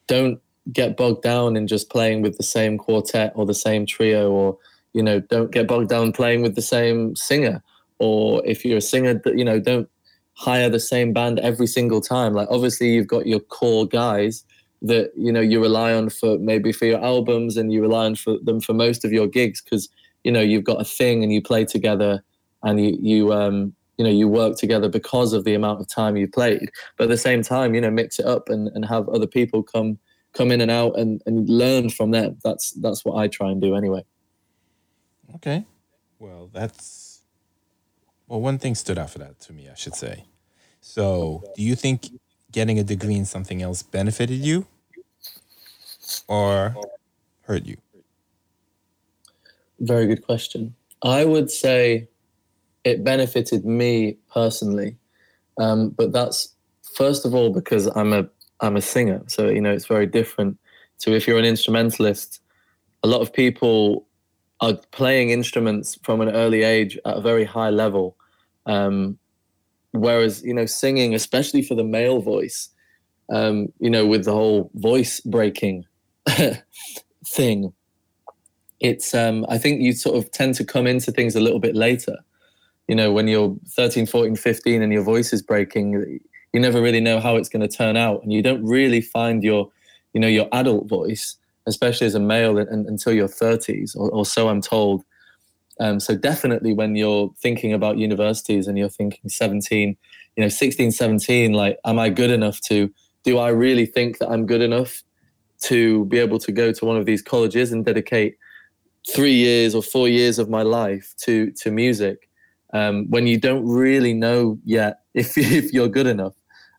Don't 0.08 0.40
get 0.72 0.96
bogged 0.96 1.24
down 1.24 1.58
in 1.58 1.68
just 1.68 1.90
playing 1.90 2.22
with 2.22 2.38
the 2.38 2.44
same 2.44 2.78
quartet 2.78 3.32
or 3.36 3.46
the 3.46 3.54
same 3.54 3.86
trio 3.86 4.30
or, 4.32 4.58
you 4.94 5.02
know, 5.02 5.20
don't 5.20 5.52
get 5.52 5.68
bogged 5.68 5.90
down 5.90 6.12
playing 6.12 6.44
with 6.44 6.56
the 6.56 6.62
same 6.62 7.16
singer 7.16 7.64
or 8.02 8.42
if 8.48 8.66
you're 8.66 8.80
a 8.80 8.82
singer 8.82 9.22
you 9.36 9.46
know 9.46 9.60
don't 9.60 9.88
hire 10.34 10.70
the 10.70 10.80
same 10.80 11.14
band 11.14 11.40
every 11.40 11.68
single 11.68 12.02
time 12.02 12.34
like 12.34 12.48
obviously 12.50 12.90
you've 12.90 13.08
got 13.08 13.28
your 13.28 13.40
core 13.40 13.86
guys 13.86 14.44
that 14.82 15.12
you 15.16 15.32
know 15.32 15.40
you 15.40 15.62
rely 15.62 15.94
on 15.94 16.10
for 16.10 16.40
maybe 16.40 16.72
for 16.72 16.86
your 16.86 17.04
albums 17.04 17.58
and 17.58 17.72
you 17.72 17.80
rely 17.80 18.06
on 18.06 18.16
for 18.16 18.40
them 18.42 18.60
for 18.60 18.74
most 18.74 19.06
of 19.06 19.12
your 19.12 19.28
gigs 19.28 19.62
because 19.62 19.88
you 20.24 20.32
know 20.32 20.42
you've 20.42 20.64
got 20.64 20.82
a 20.82 20.84
thing 20.84 21.22
and 21.22 21.32
you 21.32 21.42
play 21.42 21.64
together 21.64 22.24
and 22.64 22.84
you 22.84 22.98
you 23.00 23.34
um 23.34 23.74
you 24.02 24.08
know 24.08 24.10
you 24.10 24.28
work 24.28 24.58
together 24.58 24.90
because 24.90 25.34
of 25.34 25.44
the 25.44 25.54
amount 25.54 25.80
of 25.80 25.88
time 25.88 26.18
you 26.18 26.28
played 26.28 26.70
but 26.98 27.04
at 27.04 27.10
the 27.10 27.18
same 27.18 27.44
time 27.44 27.76
you 27.76 27.82
know 27.82 27.92
mix 27.92 28.20
it 28.20 28.26
up 28.26 28.50
and, 28.50 28.68
and 28.70 28.84
have 28.86 29.08
other 29.10 29.28
people 29.28 29.62
come 29.62 29.98
come 30.34 30.52
in 30.52 30.62
and 30.62 30.72
out 30.72 30.98
and, 30.98 31.22
and 31.26 31.48
learn 31.50 31.90
from 31.90 32.12
them 32.12 32.38
that's 32.44 32.72
that's 32.82 33.06
what 33.06 33.18
i 33.18 33.28
try 33.28 33.52
and 33.52 33.62
do 33.62 33.76
anyway 33.76 34.04
okay 35.36 35.66
well 36.20 36.50
that's 36.52 37.12
well, 38.32 38.40
one 38.40 38.60
thing 38.60 38.76
stood 38.76 38.98
out 38.98 39.10
for 39.10 39.20
that 39.20 39.42
to 39.42 39.52
me, 39.52 39.68
I 39.70 39.76
should 39.76 39.94
say. 39.94 40.24
So, 40.80 41.44
do 41.54 41.62
you 41.62 41.76
think 41.76 42.08
getting 42.50 42.80
a 42.80 42.84
degree 42.84 43.18
in 43.18 43.26
something 43.26 43.62
else 43.62 43.84
benefited 43.84 44.38
you 44.38 44.68
or 46.30 46.74
hurt 47.42 47.66
you? 47.66 47.76
Very 49.82 50.08
good 50.08 50.26
question. 50.26 50.76
I 51.04 51.26
would 51.26 51.52
say 51.52 52.08
it 52.84 53.04
benefited 53.04 53.66
me 53.66 54.18
personally, 54.34 54.98
um, 55.60 55.90
but 55.90 56.12
that's 56.12 56.56
first 56.96 57.26
of 57.26 57.34
all 57.34 57.52
because 57.52 57.88
I'm 57.96 58.14
a 58.14 58.28
I'm 58.60 58.76
a 58.76 58.82
singer, 58.82 59.22
so 59.28 59.50
you 59.50 59.62
know 59.62 59.72
it's 59.72 59.88
very 59.88 60.08
different 60.08 60.58
to 61.00 61.14
if 61.16 61.28
you're 61.28 61.40
an 61.40 61.46
instrumentalist. 61.46 62.40
A 63.04 63.08
lot 63.08 63.22
of 63.22 63.34
people 63.34 64.06
are 64.62 64.78
playing 64.92 65.32
instruments 65.32 65.98
from 66.04 66.22
an 66.22 66.30
early 66.30 66.64
age 66.64 66.98
at 67.04 67.18
a 67.18 67.22
very 67.22 67.44
high 67.44 67.72
level, 67.72 68.16
um, 68.68 69.18
whereas, 69.92 70.44
you 70.44 70.54
know, 70.54 70.68
singing, 70.68 71.16
especially 71.16 71.64
for 71.64 71.74
the 71.74 71.84
male 71.84 72.22
voice, 72.22 72.70
um, 73.34 73.68
you 73.80 73.90
know, 73.90 74.06
with 74.06 74.26
the 74.26 74.32
whole 74.32 74.70
voice 74.76 75.20
breaking 75.22 75.84
thing, 77.26 77.74
it's, 78.80 79.16
um, 79.16 79.46
I 79.50 79.58
think 79.58 79.82
you 79.82 79.94
sort 79.94 80.18
of 80.18 80.32
tend 80.32 80.56
to 80.56 80.64
come 80.64 80.86
into 80.86 81.12
things 81.12 81.36
a 81.36 81.42
little 81.42 81.60
bit 81.60 81.76
later. 81.76 82.18
You 82.88 82.96
know, 82.96 83.12
when 83.12 83.28
you're 83.28 83.56
13, 83.70 84.06
14, 84.06 84.36
15 84.36 84.82
and 84.82 84.92
your 84.92 85.04
voice 85.04 85.34
is 85.34 85.42
breaking, 85.42 86.20
you 86.54 86.60
never 86.60 86.82
really 86.82 87.00
know 87.00 87.20
how 87.20 87.36
it's 87.36 87.50
going 87.50 87.68
to 87.68 87.78
turn 87.78 87.96
out. 87.96 88.22
And 88.24 88.34
you 88.34 88.42
don't 88.42 88.64
really 88.66 89.02
find 89.02 89.44
your, 89.44 89.70
you 90.14 90.20
know, 90.20 90.28
your 90.28 90.48
adult 90.52 90.90
voice, 90.90 91.38
especially 91.68 92.08
as 92.08 92.16
a 92.16 92.20
male, 92.20 92.58
until 92.58 93.14
your 93.14 93.28
30s, 93.28 93.96
or, 93.96 94.10
or 94.12 94.26
so 94.26 94.50
I'm 94.50 94.62
told. 94.62 95.04
Um, 95.80 96.00
so 96.00 96.16
definitely 96.16 96.74
when 96.74 96.96
you're 96.96 97.32
thinking 97.42 97.74
about 97.74 97.98
universities 97.98 98.68
and 98.68 98.78
you're 98.78 98.90
thinking 98.90 99.30
17, 99.30 99.98
you 100.36 100.44
know, 100.44 100.50
16, 100.50 100.92
17, 100.92 101.54
like, 101.54 101.78
am 101.86 101.98
I 101.98 102.10
good 102.10 102.30
enough 102.30 102.60
to, 102.62 102.92
do 103.24 103.38
I 103.38 103.50
really 103.50 103.86
think 103.86 104.18
that 104.18 104.30
I'm 104.30 104.46
good 104.46 104.62
enough 104.62 105.02
to 105.62 106.06
be 106.06 106.18
able 106.18 106.40
to 106.40 106.52
go 106.52 106.72
to 106.72 106.86
one 106.86 106.98
of 106.98 107.06
these 107.06 107.22
colleges 107.22 107.72
and 107.72 107.86
dedicate 107.86 108.38
three 109.10 109.34
years 109.34 109.74
or 109.74 109.82
four 109.82 110.08
years 110.08 110.40
of 110.40 110.50
my 110.50 110.62
life 110.62 111.14
to, 111.24 111.52
to 111.52 111.72
music 111.72 112.30
um, 112.74 113.10
when 113.10 113.28
you 113.28 113.40
don't 113.40 113.66
really 113.66 114.14
know 114.14 114.60
yet 114.64 115.02
if, 115.14 115.38
if 115.38 115.74
you're 115.74 115.90
good 115.90 116.08
enough? 116.08 116.34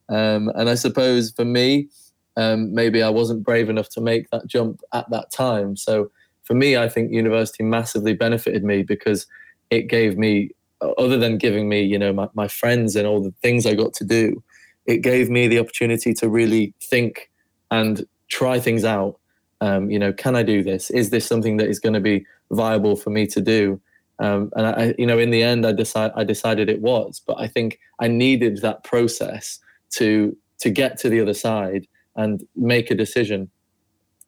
Um, 0.08 0.50
and 0.54 0.68
I 0.68 0.74
suppose 0.74 1.32
for 1.32 1.44
me, 1.44 1.88
um, 2.36 2.74
maybe 2.74 3.02
I 3.02 3.10
wasn't 3.10 3.44
brave 3.44 3.68
enough 3.68 3.88
to 3.90 4.00
make 4.00 4.30
that 4.30 4.46
jump 4.46 4.80
at 4.92 5.08
that 5.10 5.30
time. 5.30 5.76
So 5.76 6.10
for 6.44 6.54
me, 6.54 6.76
I 6.76 6.88
think 6.88 7.12
university 7.12 7.62
massively 7.62 8.14
benefited 8.14 8.64
me 8.64 8.82
because 8.82 9.26
it 9.70 9.82
gave 9.82 10.18
me, 10.18 10.50
other 10.98 11.16
than 11.16 11.38
giving 11.38 11.68
me, 11.68 11.82
you 11.82 11.98
know, 11.98 12.12
my, 12.12 12.28
my 12.34 12.48
friends 12.48 12.96
and 12.96 13.06
all 13.06 13.22
the 13.22 13.34
things 13.42 13.66
I 13.66 13.74
got 13.74 13.92
to 13.94 14.04
do, 14.04 14.42
it 14.86 14.98
gave 14.98 15.30
me 15.30 15.46
the 15.46 15.58
opportunity 15.58 16.12
to 16.14 16.28
really 16.28 16.74
think 16.82 17.30
and 17.70 18.04
try 18.28 18.58
things 18.58 18.84
out. 18.84 19.18
Um, 19.60 19.90
you 19.90 19.98
know, 19.98 20.12
can 20.12 20.34
I 20.34 20.42
do 20.42 20.62
this? 20.62 20.90
Is 20.90 21.10
this 21.10 21.24
something 21.24 21.56
that 21.58 21.68
is 21.68 21.78
going 21.78 21.92
to 21.92 22.00
be 22.00 22.26
viable 22.50 22.96
for 22.96 23.10
me 23.10 23.26
to 23.28 23.40
do? 23.40 23.80
Um, 24.22 24.50
and 24.54 24.66
I, 24.66 24.94
you 24.98 25.06
know, 25.06 25.18
in 25.18 25.30
the 25.30 25.42
end, 25.42 25.66
I 25.66 25.72
decide 25.72 26.12
I 26.14 26.24
decided 26.24 26.70
it 26.70 26.80
was. 26.80 27.20
But 27.26 27.38
I 27.38 27.48
think 27.48 27.78
I 28.00 28.08
needed 28.08 28.62
that 28.62 28.84
process 28.84 29.58
to 29.96 30.36
to 30.60 30.70
get 30.70 30.96
to 30.98 31.08
the 31.08 31.20
other 31.20 31.34
side 31.34 31.86
and 32.14 32.46
make 32.54 32.90
a 32.90 32.94
decision 32.94 33.50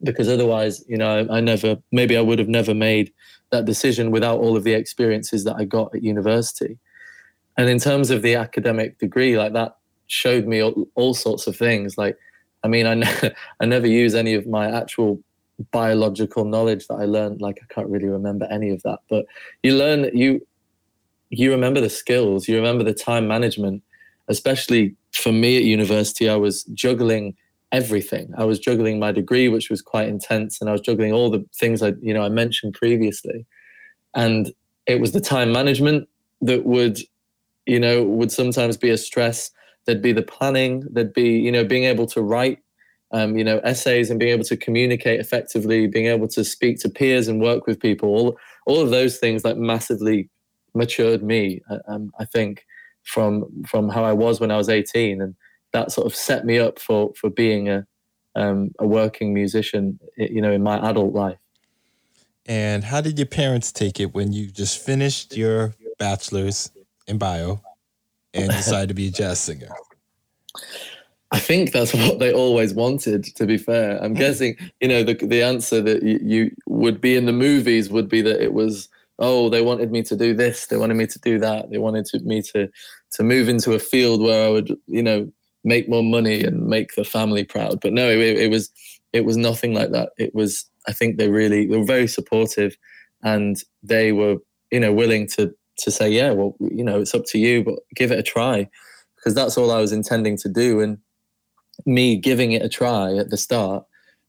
because 0.02 0.28
otherwise, 0.28 0.84
you 0.88 0.96
know, 0.96 1.26
I, 1.30 1.38
I, 1.38 1.40
never, 1.40 1.76
maybe 1.92 2.16
I 2.16 2.20
would 2.20 2.38
have 2.38 2.48
never 2.48 2.74
made 2.74 3.12
that 3.50 3.64
decision 3.64 4.10
without 4.10 4.38
all 4.38 4.56
of 4.56 4.64
the 4.64 4.74
experiences 4.74 5.44
that 5.44 5.56
I 5.56 5.64
got 5.64 5.94
at 5.94 6.02
university. 6.02 6.78
And 7.56 7.68
in 7.68 7.78
terms 7.78 8.10
of 8.10 8.22
the 8.22 8.34
academic 8.34 8.98
degree, 8.98 9.38
like 9.38 9.52
that 9.52 9.76
showed 10.08 10.46
me 10.46 10.62
all, 10.62 10.88
all 10.94 11.14
sorts 11.14 11.46
of 11.46 11.56
things. 11.56 11.96
Like, 11.96 12.16
I 12.64 12.68
mean, 12.68 12.86
I, 12.86 12.94
ne- 13.04 13.34
I 13.60 13.64
never 13.64 13.86
use 13.86 14.14
any 14.14 14.34
of 14.34 14.46
my 14.46 14.70
actual 14.70 15.22
biological 15.70 16.44
knowledge 16.44 16.86
that 16.88 16.94
I 16.94 17.04
learned. 17.04 17.40
Like, 17.40 17.58
I 17.62 17.72
can't 17.72 17.88
really 17.88 18.08
remember 18.08 18.46
any 18.50 18.70
of 18.70 18.82
that, 18.82 19.00
but 19.08 19.26
you 19.62 19.76
learn, 19.76 20.10
you, 20.16 20.46
you 21.30 21.50
remember 21.50 21.80
the 21.80 21.90
skills, 21.90 22.48
you 22.48 22.56
remember 22.56 22.84
the 22.84 22.94
time 22.94 23.26
management, 23.28 23.82
especially 24.28 24.94
for 25.12 25.32
me 25.32 25.56
at 25.56 25.64
university, 25.64 26.28
I 26.28 26.36
was 26.36 26.64
juggling 26.74 27.36
everything. 27.72 28.32
I 28.36 28.44
was 28.44 28.58
juggling 28.58 28.98
my 28.98 29.12
degree, 29.12 29.48
which 29.48 29.68
was 29.68 29.82
quite 29.82 30.08
intense, 30.08 30.60
and 30.60 30.68
I 30.68 30.72
was 30.72 30.80
juggling 30.80 31.12
all 31.12 31.30
the 31.30 31.44
things 31.54 31.82
I, 31.82 31.92
you 32.00 32.14
know, 32.14 32.22
I 32.22 32.28
mentioned 32.28 32.74
previously. 32.74 33.46
And 34.14 34.52
it 34.86 35.00
was 35.00 35.12
the 35.12 35.20
time 35.20 35.50
management 35.52 36.08
that 36.40 36.64
would, 36.64 36.98
you 37.66 37.80
know, 37.80 38.02
would 38.04 38.30
sometimes 38.30 38.76
be 38.76 38.90
a 38.90 38.98
stress. 38.98 39.50
There'd 39.86 40.02
be 40.02 40.12
the 40.12 40.22
planning. 40.22 40.84
There'd 40.90 41.12
be, 41.12 41.30
you 41.30 41.50
know, 41.50 41.64
being 41.64 41.84
able 41.84 42.06
to 42.08 42.22
write, 42.22 42.58
um, 43.14 43.36
you 43.36 43.44
know, 43.44 43.60
essays 43.60 44.10
and 44.10 44.18
being 44.18 44.32
able 44.32 44.44
to 44.44 44.56
communicate 44.56 45.20
effectively, 45.20 45.86
being 45.86 46.06
able 46.06 46.26
to 46.26 46.44
speak 46.44 46.80
to 46.80 46.88
peers 46.88 47.28
and 47.28 47.40
work 47.40 47.64
with 47.64 47.78
people. 47.78 48.08
All, 48.08 48.38
all 48.66 48.80
of 48.80 48.90
those 48.90 49.18
things 49.18 49.44
like 49.44 49.56
massively 49.56 50.28
matured 50.74 51.22
me. 51.22 51.62
Uh, 51.70 51.78
um, 51.86 52.12
I 52.18 52.24
think 52.24 52.66
from 53.04 53.62
from 53.64 53.88
how 53.88 54.02
I 54.04 54.12
was 54.12 54.40
when 54.40 54.50
I 54.50 54.56
was 54.56 54.68
18 54.68 55.22
and 55.22 55.36
that 55.72 55.92
sort 55.92 56.06
of 56.06 56.14
set 56.14 56.44
me 56.44 56.58
up 56.58 56.80
for 56.80 57.12
for 57.14 57.30
being 57.30 57.68
a 57.68 57.86
um, 58.34 58.72
a 58.80 58.86
working 58.86 59.32
musician, 59.32 60.00
you 60.16 60.42
know, 60.42 60.50
in 60.50 60.64
my 60.64 60.90
adult 60.90 61.14
life. 61.14 61.38
And 62.46 62.82
how 62.82 63.00
did 63.00 63.16
your 63.16 63.26
parents 63.26 63.70
take 63.70 64.00
it 64.00 64.12
when 64.12 64.32
you 64.32 64.50
just 64.50 64.84
finished 64.84 65.36
your 65.36 65.74
bachelor's 66.00 66.72
in 67.06 67.18
bio 67.18 67.60
and 68.34 68.50
decided 68.50 68.88
to 68.88 68.94
be 68.94 69.06
a 69.06 69.10
jazz 69.12 69.38
singer? 69.38 69.68
I 71.34 71.40
think 71.40 71.72
that's 71.72 71.92
what 72.02 72.20
they 72.20 72.32
always 72.32 72.72
wanted. 72.72 73.24
To 73.24 73.44
be 73.44 73.58
fair, 73.58 74.02
I'm 74.02 74.12
hmm. 74.12 74.18
guessing 74.18 74.56
you 74.80 74.88
know 74.88 75.02
the 75.02 75.14
the 75.14 75.42
answer 75.42 75.82
that 75.82 76.02
you, 76.02 76.18
you 76.22 76.50
would 76.66 77.00
be 77.00 77.16
in 77.16 77.26
the 77.26 77.32
movies 77.32 77.90
would 77.90 78.08
be 78.08 78.22
that 78.22 78.42
it 78.42 78.54
was 78.54 78.88
oh 79.18 79.48
they 79.48 79.62
wanted 79.62 79.90
me 79.90 80.02
to 80.04 80.16
do 80.16 80.32
this, 80.32 80.66
they 80.66 80.76
wanted 80.76 80.94
me 80.94 81.06
to 81.08 81.18
do 81.18 81.38
that, 81.40 81.70
they 81.70 81.78
wanted 81.78 82.06
to, 82.06 82.20
me 82.20 82.40
to 82.52 82.68
to 83.12 83.22
move 83.22 83.48
into 83.48 83.72
a 83.72 83.78
field 83.78 84.22
where 84.22 84.46
I 84.46 84.50
would 84.50 84.76
you 84.86 85.02
know 85.02 85.30
make 85.64 85.88
more 85.88 86.02
money 86.02 86.44
and 86.44 86.66
make 86.66 86.94
the 86.94 87.04
family 87.04 87.42
proud. 87.42 87.80
But 87.80 87.92
no, 87.92 88.08
it, 88.08 88.38
it 88.38 88.50
was 88.50 88.70
it 89.12 89.24
was 89.24 89.36
nothing 89.36 89.74
like 89.74 89.90
that. 89.90 90.10
It 90.16 90.34
was 90.34 90.64
I 90.86 90.92
think 90.92 91.16
they 91.16 91.28
really 91.28 91.66
they 91.66 91.76
were 91.76 91.84
very 91.84 92.06
supportive, 92.06 92.76
and 93.24 93.56
they 93.82 94.12
were 94.12 94.36
you 94.70 94.78
know 94.78 94.92
willing 94.92 95.26
to 95.36 95.52
to 95.78 95.90
say 95.90 96.08
yeah 96.08 96.30
well 96.30 96.54
you 96.60 96.84
know 96.84 97.00
it's 97.00 97.16
up 97.16 97.24
to 97.26 97.36
you 97.36 97.64
but 97.64 97.80
give 97.96 98.12
it 98.12 98.18
a 98.20 98.22
try 98.22 98.68
because 99.16 99.34
that's 99.34 99.58
all 99.58 99.72
I 99.72 99.80
was 99.80 99.90
intending 99.90 100.36
to 100.38 100.48
do 100.48 100.80
and 100.80 100.98
me 101.86 102.16
giving 102.16 102.52
it 102.52 102.62
a 102.62 102.68
try 102.68 103.14
at 103.16 103.30
the 103.30 103.36
start 103.36 103.84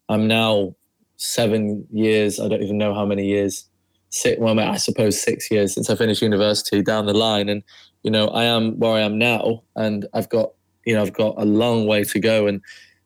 I'm 0.10 0.27
now 0.27 0.75
seven 1.17 1.86
years 1.91 2.39
I 2.39 2.47
don't 2.47 2.63
even 2.63 2.77
know 2.77 2.93
how 2.93 3.05
many 3.05 3.25
years 3.25 3.67
six 4.10 4.39
well 4.39 4.60
I 4.60 4.77
suppose 4.77 5.21
six 5.21 5.49
years 5.51 5.73
since 5.73 5.89
I 5.89 5.95
finished 5.95 6.21
university 6.21 6.81
down 6.81 7.05
the 7.05 7.13
line 7.13 7.49
and 7.49 7.63
you 8.03 8.12
know 8.12 8.27
I 8.27 8.43
am 8.43 8.77
where 8.79 8.93
I 8.93 9.01
am 9.01 9.17
now 9.17 9.63
and 9.75 10.05
I've 10.13 10.29
got 10.29 10.49
you 10.86 10.93
know, 10.93 11.01
I've 11.01 11.13
got 11.13 11.36
a 11.38 11.45
long 11.45 11.88
way 11.88 12.03
to 12.03 12.19
go 12.19 12.47
and 12.47 12.62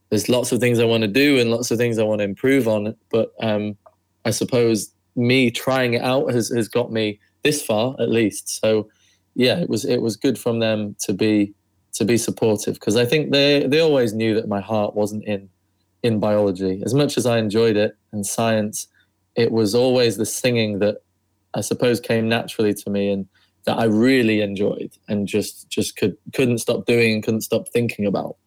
there's 0.10 0.30
lots 0.30 0.52
of 0.52 0.60
things 0.60 0.80
I 0.80 0.86
want 0.86 1.02
to 1.02 1.08
do 1.08 1.39
and 1.39 1.49
lots 1.49 1.71
of 1.71 1.78
things 1.78 1.97
I 1.97 2.04
want 2.04 2.19
to 2.19 2.25
improve 2.25 2.67
on. 2.67 2.95
But 3.10 3.32
um, 3.41 3.78
I 4.25 4.32
suppose 4.32 4.93
me 5.15 5.49
trying 5.49 5.93
it 5.93 6.02
out 6.02 6.32
has, 6.34 6.49
has 6.49 6.67
got 6.67 6.91
me 6.91 7.19
this 7.43 7.63
far 7.63 7.95
at 7.99 8.10
least. 8.10 8.60
So 8.60 8.89
yeah, 9.36 9.60
it 9.60 9.69
was 9.69 9.86
it 9.86 10.02
was 10.02 10.17
good 10.17 10.38
from 10.38 10.60
them 10.60 10.95
to 11.02 11.13
be 11.13 11.54
to 12.00 12.06
be 12.06 12.18
supportive 12.18 12.76
because 12.76 12.96
I 12.96 13.06
think 13.06 13.32
they 13.32 13.68
they 13.68 13.82
always 13.82 14.14
knew 14.14 14.34
that 14.36 14.48
my 14.48 14.62
heart 14.62 14.96
wasn't 14.96 15.26
in 15.26 15.50
in 16.02 16.20
biology. 16.20 16.82
As 16.86 16.94
much 16.94 17.18
as 17.18 17.26
I 17.26 17.38
enjoyed 17.38 17.76
it 17.76 17.98
and 18.14 18.26
science, 18.26 18.88
it 19.36 19.52
was 19.52 19.76
always 19.76 20.16
the 20.16 20.26
singing 20.26 20.80
that 20.80 21.04
I 21.54 21.62
suppose 21.62 22.00
came 22.00 22.30
naturally 22.30 22.74
to 22.74 22.90
me 22.90 23.12
and 23.12 23.28
that 23.66 23.78
I 23.78 23.84
really 23.84 24.40
enjoyed 24.40 24.92
and 25.10 25.28
just 25.28 25.70
just 25.70 25.98
could 25.98 26.16
couldn't 26.34 26.60
stop 26.60 26.86
doing 26.86 27.16
and 27.16 27.24
couldn't 27.24 27.42
stop 27.42 27.68
thinking 27.68 28.06
about. 28.06 28.38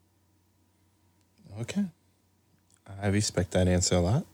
Okay. 1.61 1.85
I 3.03 3.09
respect 3.09 3.51
that 3.51 3.69
answer 3.69 3.97
a 3.97 4.01
lot. 4.01 4.25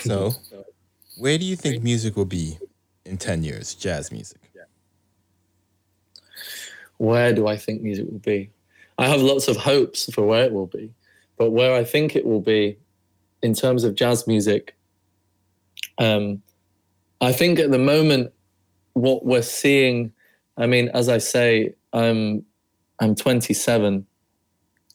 So, 0.00 0.34
where 1.16 1.38
do 1.38 1.44
you 1.46 1.56
think 1.56 1.82
music 1.82 2.16
will 2.16 2.26
be 2.26 2.58
in 3.06 3.16
10 3.16 3.44
years, 3.44 3.74
jazz 3.74 4.12
music? 4.12 4.45
Where 6.98 7.32
do 7.32 7.46
I 7.46 7.56
think 7.56 7.82
music 7.82 8.06
will 8.10 8.18
be? 8.18 8.50
I 8.98 9.08
have 9.08 9.20
lots 9.20 9.48
of 9.48 9.56
hopes 9.56 10.12
for 10.12 10.26
where 10.26 10.44
it 10.44 10.52
will 10.52 10.66
be, 10.66 10.92
but 11.36 11.50
where 11.50 11.74
I 11.74 11.84
think 11.84 12.16
it 12.16 12.24
will 12.24 12.40
be 12.40 12.78
in 13.42 13.54
terms 13.54 13.84
of 13.84 13.94
jazz 13.94 14.26
music, 14.26 14.74
um, 15.98 16.42
I 17.20 17.32
think 17.32 17.58
at 17.58 17.70
the 17.70 17.78
moment 17.78 18.32
what 18.94 19.24
we're 19.24 19.42
seeing, 19.42 20.12
I 20.56 20.66
mean, 20.66 20.88
as 20.94 21.08
I 21.08 21.18
say, 21.18 21.74
I'm 21.92 22.44
I'm 22.98 23.14
27, 23.14 24.06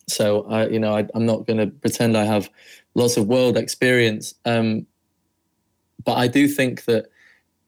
so 0.08 0.44
I, 0.48 0.68
you 0.68 0.80
know, 0.80 0.96
I, 0.96 1.08
am 1.14 1.26
not 1.28 1.46
going 1.46 1.60
to 1.60 1.68
pretend 1.68 2.18
I 2.18 2.24
have 2.24 2.50
lots 2.96 3.16
of 3.16 3.28
world 3.28 3.58
experience. 3.58 4.34
Um, 4.44 4.88
but 6.04 6.18
I 6.18 6.28
do 6.28 6.48
think 6.48 6.86
that 6.86 7.11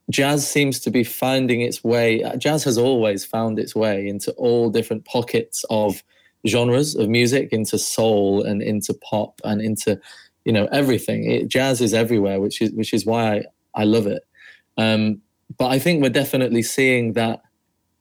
jazz 0.10 0.50
seems 0.50 0.80
to 0.82 0.92
be 0.92 1.04
finding 1.04 1.62
its 1.62 1.84
way. 1.84 2.24
Jazz 2.38 2.64
has 2.64 2.78
always 2.78 3.26
found 3.26 3.60
its 3.60 3.76
way 3.76 4.08
into 4.08 4.32
all 4.34 4.70
different 4.70 5.06
pockets 5.06 5.64
of 5.70 6.04
genres 6.48 6.96
of 6.96 7.10
music, 7.10 7.50
into 7.52 7.78
soul 7.78 8.44
and 8.44 8.62
into 8.62 8.94
pop 8.96 9.40
and 9.44 9.62
into, 9.62 10.00
you 10.46 10.52
know, 10.52 10.68
everything. 10.72 11.30
It, 11.30 11.48
jazz 11.48 11.82
is 11.82 11.94
everywhere, 11.94 12.40
which 12.40 12.62
is 12.62 12.72
which 12.72 12.94
is 12.94 13.06
why 13.06 13.36
I, 13.36 13.44
I 13.76 13.84
love 13.86 14.08
it. 14.08 14.24
Um, 14.78 15.22
but 15.58 15.68
I 15.68 15.80
think 15.80 16.02
we're 16.02 16.10
definitely 16.10 16.64
seeing 16.64 17.14
that 17.14 17.42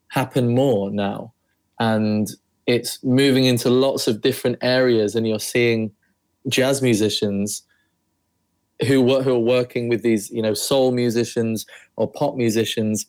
happen 0.09 0.55
more 0.55 0.91
now. 0.91 1.33
And 1.79 2.29
it's 2.67 3.03
moving 3.03 3.45
into 3.45 3.71
lots 3.71 4.07
of 4.07 4.21
different 4.21 4.59
areas, 4.61 5.15
and 5.15 5.27
you're 5.27 5.41
seeing 5.41 5.93
jazz 6.49 6.83
musicians 6.83 7.62
who, 8.87 9.23
who 9.23 9.35
are 9.35 9.38
working 9.38 9.88
with 9.88 10.03
these, 10.03 10.31
you 10.31 10.43
know, 10.43 10.55
soul 10.55 10.93
musicians 10.93 11.67
or 11.96 12.11
pop 12.11 12.37
musicians, 12.37 13.07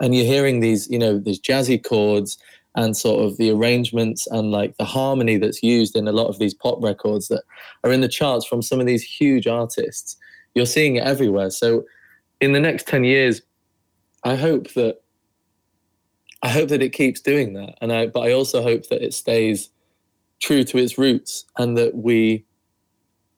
and 0.00 0.14
you're 0.14 0.24
hearing 0.24 0.60
these, 0.60 0.88
you 0.90 0.98
know, 0.98 1.18
these 1.18 1.40
jazzy 1.40 1.82
chords 1.82 2.38
and 2.76 2.96
sort 2.96 3.24
of 3.24 3.36
the 3.38 3.50
arrangements 3.50 4.26
and 4.28 4.52
like 4.52 4.76
the 4.76 4.84
harmony 4.84 5.36
that's 5.36 5.62
used 5.62 5.96
in 5.96 6.06
a 6.06 6.12
lot 6.12 6.28
of 6.28 6.38
these 6.38 6.54
pop 6.54 6.78
records 6.82 7.28
that 7.28 7.42
are 7.82 7.90
in 7.90 8.00
the 8.00 8.08
charts 8.08 8.46
from 8.46 8.62
some 8.62 8.78
of 8.78 8.86
these 8.86 9.02
huge 9.02 9.46
artists. 9.46 10.16
You're 10.54 10.66
seeing 10.66 10.96
it 10.96 11.02
everywhere. 11.02 11.50
So 11.50 11.84
in 12.40 12.52
the 12.52 12.60
next 12.60 12.86
10 12.86 13.04
years, 13.04 13.42
I 14.24 14.36
hope 14.36 14.72
that 14.74 15.00
I 16.42 16.50
hope 16.50 16.68
that 16.68 16.82
it 16.82 16.92
keeps 16.92 17.20
doing 17.20 17.54
that, 17.54 17.76
and 17.80 17.92
I 17.92 18.06
but 18.06 18.20
I 18.20 18.32
also 18.32 18.62
hope 18.62 18.88
that 18.88 19.02
it 19.02 19.12
stays 19.12 19.70
true 20.40 20.62
to 20.64 20.78
its 20.78 20.96
roots 20.96 21.44
and 21.58 21.76
that 21.76 21.96
we 21.96 22.44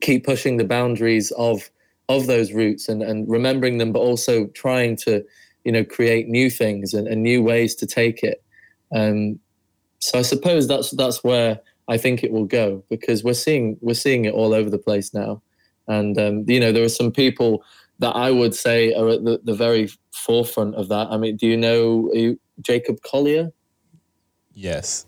keep 0.02 0.24
pushing 0.24 0.58
the 0.58 0.64
boundaries 0.64 1.30
of 1.32 1.70
of 2.10 2.26
those 2.26 2.52
roots 2.52 2.88
and 2.88 3.02
and 3.02 3.28
remembering 3.28 3.78
them, 3.78 3.92
but 3.92 4.00
also 4.00 4.46
trying 4.48 4.96
to 4.96 5.24
you 5.64 5.72
know 5.72 5.84
create 5.84 6.28
new 6.28 6.50
things 6.50 6.92
and, 6.94 7.06
and 7.06 7.22
new 7.22 7.42
ways 7.42 7.74
to 7.76 7.86
take 7.86 8.22
it. 8.22 8.42
Um, 8.94 9.38
so 10.00 10.18
I 10.18 10.22
suppose 10.22 10.66
that's 10.66 10.90
that's 10.90 11.22
where 11.22 11.60
I 11.88 11.96
think 11.96 12.22
it 12.24 12.32
will 12.32 12.46
go 12.46 12.84
because 12.90 13.22
we're 13.24 13.34
seeing 13.34 13.78
we're 13.80 13.94
seeing 13.94 14.24
it 14.24 14.34
all 14.34 14.52
over 14.52 14.70
the 14.70 14.78
place 14.78 15.14
now, 15.14 15.42
and 15.86 16.18
um, 16.18 16.44
you 16.46 16.60
know 16.60 16.72
there 16.72 16.84
are 16.84 16.96
some 17.02 17.12
people 17.12 17.62
that 18.00 18.16
I 18.16 18.30
would 18.30 18.54
say 18.54 18.94
are 18.94 19.08
at 19.10 19.24
the, 19.24 19.40
the 19.44 19.54
very 19.54 19.88
forefront 20.12 20.74
of 20.74 20.88
that. 20.88 21.08
I 21.10 21.18
mean, 21.18 21.36
do 21.36 21.46
you 21.46 21.56
know 21.56 22.10
Jacob 22.62 23.02
Collier? 23.02 23.52
Yes. 24.52 25.06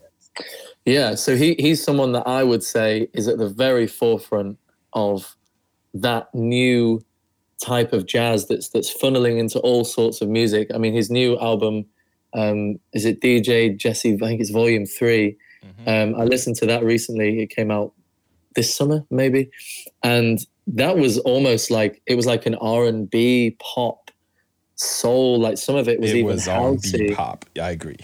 Yeah, 0.85 1.15
so 1.15 1.37
he, 1.37 1.55
he's 1.59 1.83
someone 1.83 2.12
that 2.12 2.27
I 2.27 2.43
would 2.43 2.62
say 2.62 3.09
is 3.15 3.29
at 3.29 3.38
the 3.38 3.49
very 3.49 3.87
forefront 3.87 4.59
of 4.93 5.37
that 5.95 6.35
new 6.35 7.05
type 7.63 7.93
of 7.93 8.07
jazz 8.07 8.49
that's 8.49 8.69
that's 8.71 8.93
funneling 8.93 9.39
into 9.39 9.59
all 9.61 9.85
sorts 9.85 10.21
of 10.21 10.29
music. 10.29 10.71
I 10.75 10.79
mean, 10.79 10.95
his 10.95 11.11
new 11.11 11.39
album 11.39 11.87
um, 12.35 12.79
is 12.93 13.05
it 13.05 13.21
DJ 13.21 13.77
Jesse? 13.77 14.15
I 14.15 14.17
think 14.17 14.41
it's 14.41 14.51
Volume 14.51 14.87
3 14.87 15.37
mm-hmm. 15.65 15.89
um, 15.89 16.21
I 16.21 16.25
listened 16.25 16.57
to 16.57 16.67
that 16.67 16.83
recently. 16.83 17.43
It 17.43 17.49
came 17.49 17.71
out 17.71 17.93
this 18.55 18.75
summer, 18.75 19.05
maybe, 19.11 19.51
and 20.03 20.45
that 20.67 20.97
was 20.97 21.19
almost 21.19 21.71
like 21.71 22.03
it 22.07 22.15
was 22.15 22.27
like 22.27 22.47
an 22.47 22.55
R 22.57 22.87
and 22.87 23.11
B 23.11 23.57
pop 23.61 24.11
soul. 24.77 25.41
Like 25.41 25.59
some 25.59 25.77
of 25.77 25.89
it 25.89 26.01
was 26.01 26.11
it 26.11 26.17
even 26.17 26.27
was 26.27 26.49
R&B 26.49 27.15
pop. 27.15 27.45
I 27.61 27.71
agree. 27.71 27.99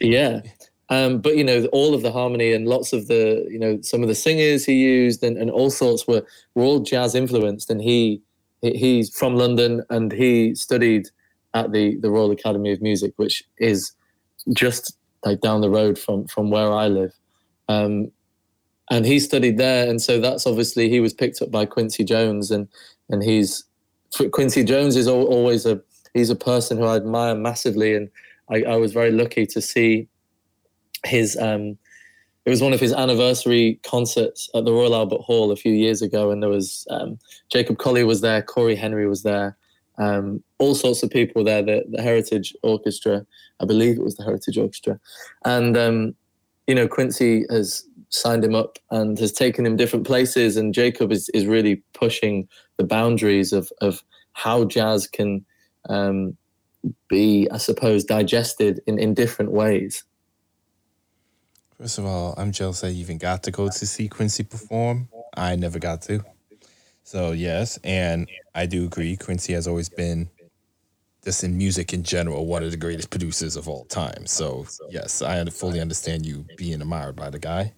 Yeah. 0.00 0.40
Um, 0.88 1.18
but 1.18 1.36
you 1.36 1.44
know, 1.44 1.66
all 1.72 1.94
of 1.94 2.02
the 2.02 2.12
harmony 2.12 2.52
and 2.52 2.68
lots 2.68 2.92
of 2.92 3.08
the, 3.08 3.46
you 3.50 3.58
know, 3.58 3.80
some 3.82 4.02
of 4.02 4.08
the 4.08 4.14
singers 4.14 4.64
he 4.64 4.74
used 4.74 5.22
and, 5.22 5.36
and 5.36 5.50
all 5.50 5.70
sorts 5.70 6.06
were 6.06 6.24
were 6.54 6.62
all 6.62 6.80
jazz 6.80 7.14
influenced. 7.14 7.70
And 7.70 7.82
he 7.82 8.22
he's 8.62 9.14
from 9.14 9.36
London 9.36 9.82
and 9.90 10.12
he 10.12 10.54
studied 10.54 11.08
at 11.54 11.72
the 11.72 11.96
the 11.96 12.10
Royal 12.10 12.30
Academy 12.30 12.72
of 12.72 12.80
Music, 12.80 13.12
which 13.16 13.42
is 13.58 13.92
just 14.54 14.96
like 15.24 15.40
down 15.40 15.60
the 15.60 15.70
road 15.70 15.98
from 15.98 16.26
from 16.28 16.50
where 16.50 16.72
I 16.72 16.86
live. 16.86 17.12
Um, 17.68 18.12
and 18.90 19.04
he 19.04 19.18
studied 19.18 19.58
there, 19.58 19.90
and 19.90 20.00
so 20.00 20.20
that's 20.20 20.46
obviously 20.46 20.88
he 20.88 21.00
was 21.00 21.12
picked 21.12 21.42
up 21.42 21.50
by 21.50 21.66
Quincy 21.66 22.04
Jones, 22.04 22.50
and 22.52 22.68
and 23.10 23.22
he's 23.22 23.64
Quincy 24.32 24.62
Jones 24.62 24.94
is 24.94 25.08
always 25.08 25.66
a 25.66 25.80
he's 26.14 26.30
a 26.30 26.36
person 26.36 26.78
who 26.78 26.84
I 26.84 26.96
admire 26.96 27.34
massively, 27.34 27.94
and 27.94 28.08
I, 28.48 28.62
I 28.62 28.76
was 28.76 28.92
very 28.92 29.10
lucky 29.10 29.46
to 29.46 29.60
see 29.60 30.08
his. 31.06 31.36
Um, 31.36 31.78
it 32.44 32.50
was 32.50 32.62
one 32.62 32.72
of 32.72 32.78
his 32.78 32.92
anniversary 32.92 33.80
concerts 33.82 34.48
at 34.54 34.64
the 34.64 34.72
Royal 34.72 34.94
Albert 34.94 35.22
Hall 35.22 35.50
a 35.50 35.56
few 35.56 35.72
years 35.72 36.00
ago, 36.00 36.30
and 36.30 36.40
there 36.40 36.50
was 36.50 36.86
um, 36.90 37.18
Jacob 37.50 37.78
Collier 37.78 38.06
was 38.06 38.20
there, 38.20 38.40
Cory 38.40 38.76
Henry 38.76 39.08
was 39.08 39.24
there, 39.24 39.56
um, 39.98 40.42
all 40.58 40.76
sorts 40.76 41.02
of 41.02 41.10
people 41.10 41.42
there. 41.42 41.62
The, 41.62 41.84
the, 41.90 42.00
Heritage 42.00 42.54
Orchestra, 42.62 43.26
I 43.60 43.64
believe 43.64 43.96
it 43.96 44.04
was 44.04 44.14
the 44.14 44.22
Heritage 44.22 44.58
Orchestra, 44.58 45.00
and 45.44 45.76
um, 45.76 46.14
you 46.68 46.74
know 46.74 46.86
Quincy 46.86 47.44
has 47.50 47.84
signed 48.10 48.44
him 48.44 48.54
up 48.54 48.78
and 48.92 49.18
has 49.18 49.32
taken 49.32 49.66
him 49.66 49.76
different 49.76 50.06
places, 50.06 50.56
and 50.56 50.72
Jacob 50.72 51.10
is 51.10 51.28
is 51.30 51.46
really 51.46 51.82
pushing 51.94 52.48
the 52.76 52.84
boundaries 52.84 53.52
of 53.52 53.72
of 53.80 54.04
how 54.34 54.64
jazz 54.64 55.08
can 55.08 55.44
um, 55.88 56.36
be, 57.08 57.48
I 57.50 57.58
suppose, 57.58 58.04
digested 58.04 58.80
in, 58.86 58.98
in 58.98 59.14
different 59.14 59.52
ways. 59.52 60.04
First 61.78 61.98
of 61.98 62.06
all, 62.06 62.34
I'm 62.38 62.52
jealous 62.52 62.82
I 62.82 62.88
even 62.88 63.18
got 63.18 63.42
to 63.44 63.50
go 63.50 63.68
to 63.68 63.86
see 63.86 64.08
Quincy 64.08 64.42
perform. 64.44 65.08
I 65.36 65.56
never 65.56 65.78
got 65.78 66.02
to. 66.02 66.24
So, 67.02 67.32
yes, 67.32 67.78
and 67.84 68.28
I 68.54 68.66
do 68.66 68.86
agree. 68.86 69.16
Quincy 69.16 69.52
has 69.52 69.68
always 69.68 69.88
been, 69.88 70.30
just 71.22 71.44
in 71.44 71.58
music 71.58 71.92
in 71.92 72.02
general, 72.02 72.46
one 72.46 72.62
of 72.62 72.70
the 72.70 72.76
greatest 72.76 73.10
producers 73.10 73.56
of 73.56 73.68
all 73.68 73.84
time. 73.84 74.26
So, 74.26 74.66
yes, 74.90 75.20
I 75.20 75.44
fully 75.46 75.80
understand 75.80 76.24
you 76.24 76.46
being 76.56 76.80
admired 76.80 77.14
by 77.14 77.30
the 77.30 77.38
guy. 77.38 77.74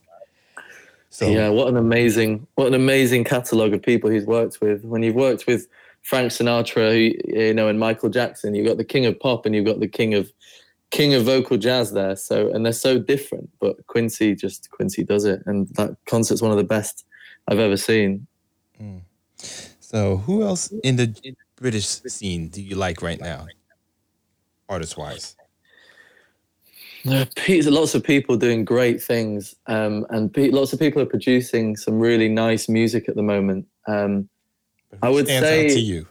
So, 1.10 1.28
yeah, 1.28 1.48
what 1.48 1.68
an 1.68 1.76
amazing, 1.76 2.46
what 2.54 2.68
an 2.68 2.74
amazing 2.74 3.24
catalog 3.24 3.72
of 3.72 3.82
people 3.82 4.10
he's 4.10 4.26
worked 4.26 4.60
with. 4.60 4.84
When 4.84 5.02
you've 5.02 5.16
worked 5.16 5.46
with 5.46 5.66
Frank 6.02 6.30
Sinatra, 6.30 7.12
you 7.26 7.54
know, 7.54 7.68
and 7.68 7.78
Michael 7.78 8.08
Jackson. 8.08 8.54
You've 8.54 8.66
got 8.66 8.76
the 8.76 8.84
king 8.84 9.06
of 9.06 9.18
pop 9.20 9.44
and 9.44 9.54
you've 9.54 9.66
got 9.66 9.80
the 9.80 9.88
king 9.88 10.14
of 10.14 10.32
king 10.90 11.14
of 11.14 11.24
vocal 11.24 11.56
jazz 11.56 11.92
there. 11.92 12.16
So 12.16 12.50
and 12.52 12.64
they're 12.64 12.72
so 12.72 12.98
different, 12.98 13.50
but 13.60 13.86
Quincy 13.86 14.34
just 14.34 14.70
Quincy 14.70 15.04
does 15.04 15.24
it, 15.24 15.42
and 15.46 15.68
that 15.76 15.96
concert's 16.06 16.42
one 16.42 16.50
of 16.50 16.56
the 16.56 16.64
best 16.64 17.04
I've 17.48 17.58
ever 17.58 17.76
seen. 17.76 18.26
Mm. 18.80 19.02
So 19.80 20.18
who 20.18 20.42
else 20.42 20.72
in 20.84 20.96
the 20.96 21.14
British 21.56 21.86
scene 21.86 22.48
do 22.48 22.62
you 22.62 22.76
like 22.76 23.02
right 23.02 23.20
now, 23.20 23.46
artist 24.68 24.96
wise? 24.96 25.34
There 27.04 27.26
are 27.48 27.70
lots 27.70 27.94
of 27.94 28.02
people 28.02 28.36
doing 28.36 28.64
great 28.64 29.02
things, 29.02 29.54
um, 29.66 30.04
and 30.10 30.36
lots 30.52 30.72
of 30.72 30.78
people 30.78 31.00
are 31.00 31.06
producing 31.06 31.76
some 31.76 31.98
really 31.98 32.28
nice 32.28 32.68
music 32.68 33.08
at 33.08 33.14
the 33.14 33.22
moment. 33.22 33.66
Um, 33.86 34.28
I 35.02 35.08
would 35.08 35.26
say 35.26 35.68
to 35.68 35.80
you. 35.80 36.06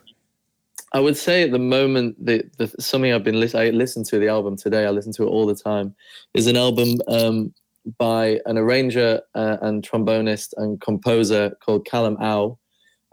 I 0.94 1.00
would 1.00 1.18
say 1.18 1.44
at 1.44 1.52
the 1.52 1.60
moment 1.60 2.24
that 2.26 2.58
the, 2.58 2.74
something 2.80 3.12
I've 3.12 3.24
been 3.24 3.40
listening. 3.40 3.78
I 3.78 4.04
to 4.04 4.20
the 4.20 4.30
album 4.30 4.56
today. 4.56 4.86
I 4.86 4.90
listen 4.90 5.12
to 5.14 5.24
it 5.24 5.28
all 5.28 5.46
the 5.46 5.56
time. 5.56 5.94
Is 6.34 6.48
an 6.48 6.56
album 6.56 6.96
um, 7.08 7.54
by 7.98 8.40
an 8.46 8.58
arranger 8.58 9.22
uh, 9.36 9.58
and 9.62 9.88
trombonist 9.88 10.54
and 10.58 10.80
composer 10.80 11.56
called 11.64 11.86
Callum 11.86 12.18
Au, 12.22 12.58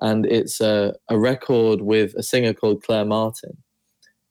and 0.00 0.24
it's 0.26 0.60
a, 0.60 0.94
a 1.08 1.18
record 1.18 1.82
with 1.82 2.14
a 2.14 2.22
singer 2.22 2.52
called 2.52 2.82
Claire 2.82 3.04
Martin, 3.04 3.56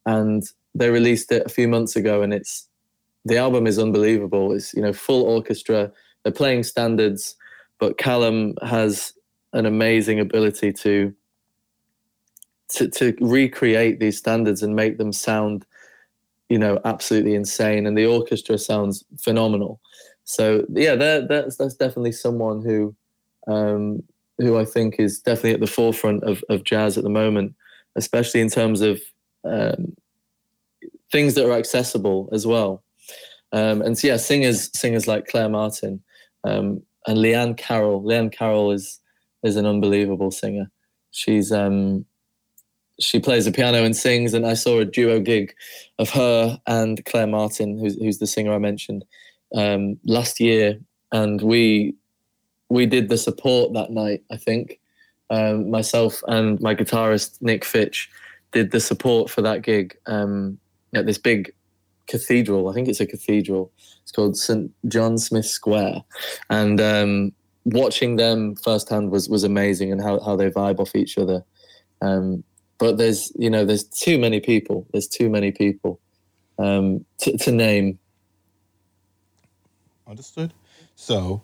and 0.06 0.44
they 0.74 0.90
released 0.90 1.32
it 1.32 1.46
a 1.46 1.50
few 1.50 1.68
months 1.68 1.96
ago, 1.96 2.22
and 2.22 2.34
it's 2.34 2.68
the 3.26 3.38
album 3.38 3.68
is 3.68 3.78
unbelievable. 3.78 4.54
It's 4.54 4.74
you 4.74 4.82
know 4.82 4.94
full 4.94 5.24
orchestra. 5.24 5.92
They're 6.24 6.32
playing 6.32 6.64
standards, 6.64 7.36
but 7.80 7.98
Callum 7.98 8.56
has 8.62 9.14
an 9.52 9.66
amazing 9.66 10.20
ability 10.20 10.72
to 10.72 11.14
to, 12.74 12.90
to 12.90 13.16
recreate 13.22 14.00
these 14.00 14.18
standards 14.18 14.64
and 14.64 14.76
make 14.76 14.98
them 14.98 15.14
sound, 15.14 15.66
you 16.50 16.58
know, 16.58 16.80
absolutely 16.86 17.36
insane. 17.36 17.86
And 17.86 17.98
the 17.98 18.06
orchestra 18.06 18.58
sounds 18.58 19.04
phenomenal. 19.20 19.80
So 20.26 20.66
yeah, 20.70 20.96
that's 20.96 21.58
that's 21.58 21.76
definitely 21.76 22.14
someone 22.14 22.64
who 22.64 22.96
um, 23.48 24.04
who 24.38 24.58
I 24.58 24.66
think 24.66 25.00
is 25.00 25.20
definitely 25.20 25.54
at 25.54 25.60
the 25.60 25.68
forefront 25.68 26.24
of, 26.24 26.44
of 26.50 26.64
jazz 26.64 26.98
at 26.98 27.04
the 27.04 27.10
moment, 27.10 27.56
especially 27.96 28.42
in 28.42 28.50
terms 28.50 28.82
of 28.82 29.02
um, 29.44 29.94
things 31.12 31.36
that 31.36 31.46
are 31.46 31.58
accessible 31.58 32.30
as 32.32 32.48
well. 32.48 32.84
Um, 33.52 33.82
and 33.82 33.98
so 33.98 34.08
yeah, 34.08 34.18
singers 34.18 34.70
singers 34.78 35.08
like 35.08 35.28
Claire 35.28 35.50
Martin 35.50 36.02
um, 36.44 36.82
and 37.06 37.20
Liane 37.20 37.56
Carroll. 37.56 38.04
Liane 38.04 38.30
Carroll 38.30 38.72
is 38.72 39.00
is 39.44 39.58
an 39.58 39.66
unbelievable 39.66 40.32
singer. 40.32 40.72
She's 41.12 41.52
um, 41.52 42.06
she 43.00 43.20
plays 43.20 43.46
the 43.46 43.52
piano 43.52 43.84
and 43.84 43.96
sings. 43.96 44.34
And 44.34 44.46
I 44.46 44.54
saw 44.54 44.80
a 44.80 44.86
duo 44.86 45.20
gig 45.20 45.54
of 46.00 46.10
her 46.12 46.60
and 46.68 47.04
Claire 47.06 47.28
Martin, 47.28 47.78
who's, 47.78 47.96
who's 47.96 48.20
the 48.20 48.28
singer 48.28 48.54
I 48.54 48.60
mentioned, 48.60 49.06
um, 49.56 49.98
last 50.06 50.40
year. 50.40 50.80
And 51.12 51.42
we 51.42 51.96
we 52.70 52.86
did 52.88 53.10
the 53.10 53.18
support 53.18 53.74
that 53.74 53.92
night. 53.92 54.24
I 54.32 54.38
think 54.38 54.80
um, 55.30 55.70
myself 55.70 56.24
and 56.28 56.60
my 56.60 56.74
guitarist 56.74 57.42
Nick 57.42 57.64
Fitch 57.64 58.10
did 58.52 58.72
the 58.72 58.80
support 58.80 59.30
for 59.30 59.42
that 59.42 59.62
gig 59.62 59.96
um, 60.08 60.58
at 60.94 61.06
this 61.06 61.18
big 61.18 61.54
cathedral. 62.08 62.70
I 62.70 62.74
think 62.74 62.88
it's 62.88 63.00
a 63.00 63.06
cathedral. 63.06 63.72
It's 64.02 64.12
called 64.12 64.38
St 64.38 64.72
John 64.88 65.18
Smith 65.18 65.46
Square, 65.46 66.04
and 66.50 66.82
um, 66.82 67.32
watching 67.66 68.16
them 68.16 68.56
firsthand 68.56 69.12
was 69.12 69.30
was 69.30 69.44
amazing, 69.44 69.92
and 69.92 70.02
how 70.02 70.20
how 70.20 70.36
they 70.36 70.50
vibe 70.50 70.80
off 70.80 70.96
each 70.96 71.18
other. 71.18 71.44
Um, 72.02 72.44
but 72.84 72.98
there's 72.98 73.32
you 73.40 73.50
know 73.50 73.64
there's 73.64 73.86
too 73.86 74.18
many 74.20 74.42
people. 74.42 74.86
There's 74.92 75.08
too 75.08 75.30
many 75.30 75.54
people 75.54 76.02
um, 76.60 77.06
to, 77.20 77.38
to 77.38 77.50
name. 77.50 77.98
Understood. 80.06 80.54
So, 80.96 81.42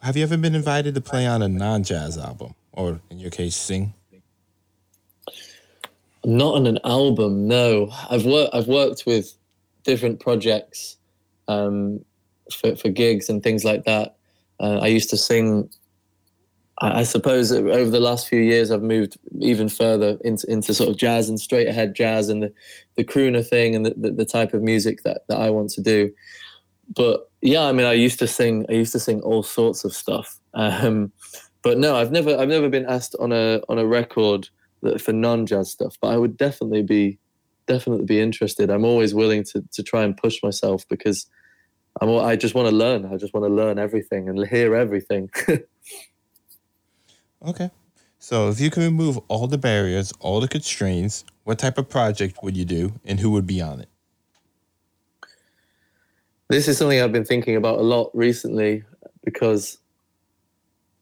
have 0.00 0.16
you 0.16 0.22
ever 0.22 0.36
been 0.36 0.54
invited 0.54 0.94
to 0.94 1.00
play 1.00 1.26
on 1.26 1.42
a 1.42 1.48
non-jazz 1.48 2.16
album, 2.16 2.54
or 2.70 3.00
in 3.10 3.18
your 3.18 3.32
case, 3.32 3.56
sing? 3.56 3.92
Not 6.24 6.54
on 6.54 6.68
an 6.68 6.78
album. 6.84 7.48
No, 7.48 7.90
I've 8.08 8.24
worked. 8.24 8.54
I've 8.54 8.68
worked 8.68 9.02
with 9.04 9.34
different 9.82 10.20
projects 10.20 10.96
um, 11.48 12.04
for 12.52 12.76
for 12.76 12.88
gigs 12.88 13.28
and 13.28 13.42
things 13.42 13.64
like 13.64 13.82
that. 13.82 14.14
Uh, 14.60 14.78
I 14.78 14.86
used 14.86 15.10
to 15.10 15.16
sing 15.16 15.68
I 16.80 17.02
suppose 17.02 17.50
over 17.50 17.90
the 17.90 17.98
last 17.98 18.28
few 18.28 18.40
years, 18.40 18.70
I've 18.70 18.82
moved 18.82 19.18
even 19.40 19.68
further 19.68 20.16
into, 20.22 20.48
into 20.50 20.72
sort 20.72 20.90
of 20.90 20.96
jazz 20.96 21.28
and 21.28 21.40
straight 21.40 21.66
ahead 21.66 21.94
jazz 21.94 22.28
and 22.28 22.42
the, 22.42 22.52
the 22.96 23.04
crooner 23.04 23.44
thing 23.44 23.74
and 23.74 23.84
the, 23.84 23.94
the, 23.96 24.12
the, 24.12 24.24
type 24.24 24.54
of 24.54 24.62
music 24.62 25.02
that, 25.02 25.22
that 25.28 25.38
I 25.40 25.50
want 25.50 25.70
to 25.70 25.82
do. 25.82 26.12
But 26.94 27.28
yeah, 27.42 27.62
I 27.62 27.72
mean, 27.72 27.86
I 27.86 27.94
used 27.94 28.20
to 28.20 28.28
sing, 28.28 28.64
I 28.68 28.74
used 28.74 28.92
to 28.92 29.00
sing 29.00 29.20
all 29.22 29.42
sorts 29.42 29.84
of 29.84 29.92
stuff. 29.92 30.38
Um, 30.54 31.12
but 31.62 31.78
no, 31.78 31.96
I've 31.96 32.12
never, 32.12 32.36
I've 32.38 32.48
never 32.48 32.68
been 32.68 32.86
asked 32.86 33.16
on 33.18 33.32
a, 33.32 33.60
on 33.68 33.78
a 33.78 33.86
record 33.86 34.48
that, 34.82 35.00
for 35.00 35.12
non-jazz 35.12 35.72
stuff, 35.72 35.96
but 36.00 36.08
I 36.08 36.16
would 36.16 36.36
definitely 36.36 36.82
be, 36.82 37.18
definitely 37.66 38.04
be 38.04 38.20
interested. 38.20 38.70
I'm 38.70 38.84
always 38.84 39.14
willing 39.14 39.42
to, 39.52 39.64
to 39.72 39.82
try 39.82 40.04
and 40.04 40.16
push 40.16 40.40
myself 40.44 40.84
because 40.88 41.26
I'm, 42.00 42.10
I 42.18 42.36
just 42.36 42.54
want 42.54 42.68
to 42.68 42.74
learn. 42.74 43.04
I 43.12 43.16
just 43.16 43.34
want 43.34 43.46
to 43.46 43.52
learn 43.52 43.80
everything 43.80 44.28
and 44.28 44.46
hear 44.46 44.76
everything. 44.76 45.28
Okay. 47.44 47.70
So 48.18 48.48
if 48.48 48.60
you 48.60 48.70
can 48.70 48.82
remove 48.82 49.18
all 49.28 49.46
the 49.46 49.58
barriers, 49.58 50.12
all 50.20 50.40
the 50.40 50.48
constraints, 50.48 51.24
what 51.44 51.58
type 51.58 51.78
of 51.78 51.88
project 51.88 52.38
would 52.42 52.56
you 52.56 52.64
do 52.64 52.92
and 53.04 53.20
who 53.20 53.30
would 53.30 53.46
be 53.46 53.60
on 53.60 53.80
it? 53.80 53.88
This 56.48 56.66
is 56.66 56.78
something 56.78 57.00
I've 57.00 57.12
been 57.12 57.24
thinking 57.24 57.56
about 57.56 57.78
a 57.78 57.82
lot 57.82 58.10
recently 58.14 58.82
because 59.24 59.78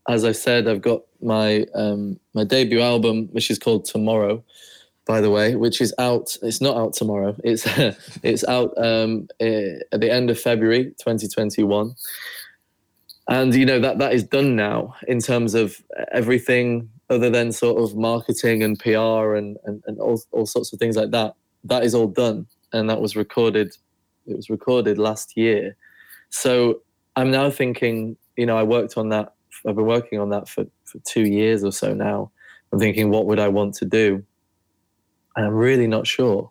as 0.09 0.25
I 0.25 0.33
said, 0.33 0.69
I've 0.69 0.83
got 0.83 1.03
my 1.21 1.67
um, 1.75 2.19
my 2.35 2.45
debut 2.45 2.81
album, 2.81 3.29
which 3.33 3.51
is 3.51 3.59
called 3.59 3.85
Tomorrow, 3.85 4.45
by 5.05 5.21
the 5.21 5.31
way, 5.31 5.57
which 5.57 5.81
is 5.81 5.95
out. 5.99 6.37
It's 6.43 6.61
not 6.61 6.77
out 6.77 6.93
tomorrow. 6.93 7.37
It's 7.43 7.67
it's 8.23 8.45
out 8.45 8.73
um, 8.77 9.29
eh, 9.41 9.79
at 9.93 10.01
the 10.01 10.11
end 10.11 10.31
of 10.31 10.39
February, 10.39 10.87
2021. 10.99 11.95
And 13.29 13.55
you 13.55 13.67
know 13.67 13.81
that 13.81 13.99
that 13.99 14.13
is 14.13 14.23
done 14.23 14.55
now 14.55 14.95
in 15.09 15.21
terms 15.21 15.55
of 15.55 15.77
everything 16.13 16.89
other 17.11 17.31
than 17.31 17.53
sort 17.53 17.83
of 17.83 17.97
marketing 17.97 18.63
and 18.63 18.79
PR 18.79 19.35
and 19.35 19.57
and, 19.65 19.83
and 19.87 19.99
all, 19.99 20.21
all 20.33 20.47
sorts 20.47 20.73
of 20.73 20.79
things 20.79 20.97
like 20.97 21.11
that. 21.11 21.35
That 21.65 21.83
is 21.83 21.95
all 21.95 22.07
done, 22.07 22.47
and 22.73 22.89
that 22.89 23.01
was 23.01 23.17
recorded. 23.17 23.77
It 24.27 24.37
was 24.37 24.49
recorded 24.51 24.99
last 24.99 25.37
year. 25.37 25.77
So 26.31 26.83
I'm 27.17 27.31
now 27.31 27.51
thinking, 27.51 28.17
you 28.37 28.47
know, 28.47 28.57
I 28.57 28.63
worked 28.63 28.97
on 28.97 29.09
that. 29.11 29.35
I've 29.67 29.77
been 29.77 29.87
working 29.87 30.21
on 30.21 30.31
that 30.31 30.49
for, 30.49 30.65
for 30.85 30.99
two 31.01 31.27
years 31.27 31.65
or 31.65 31.73
so 31.73 31.95
now. 31.95 32.31
I'm 32.73 32.79
thinking, 32.79 33.11
what 33.11 33.27
would 33.27 33.39
I 33.39 33.49
want 33.49 33.75
to 33.77 33.85
do? 33.85 34.25
And 35.35 35.47
I'm 35.47 35.55
really 35.55 35.87
not 35.87 36.07
sure. 36.07 36.51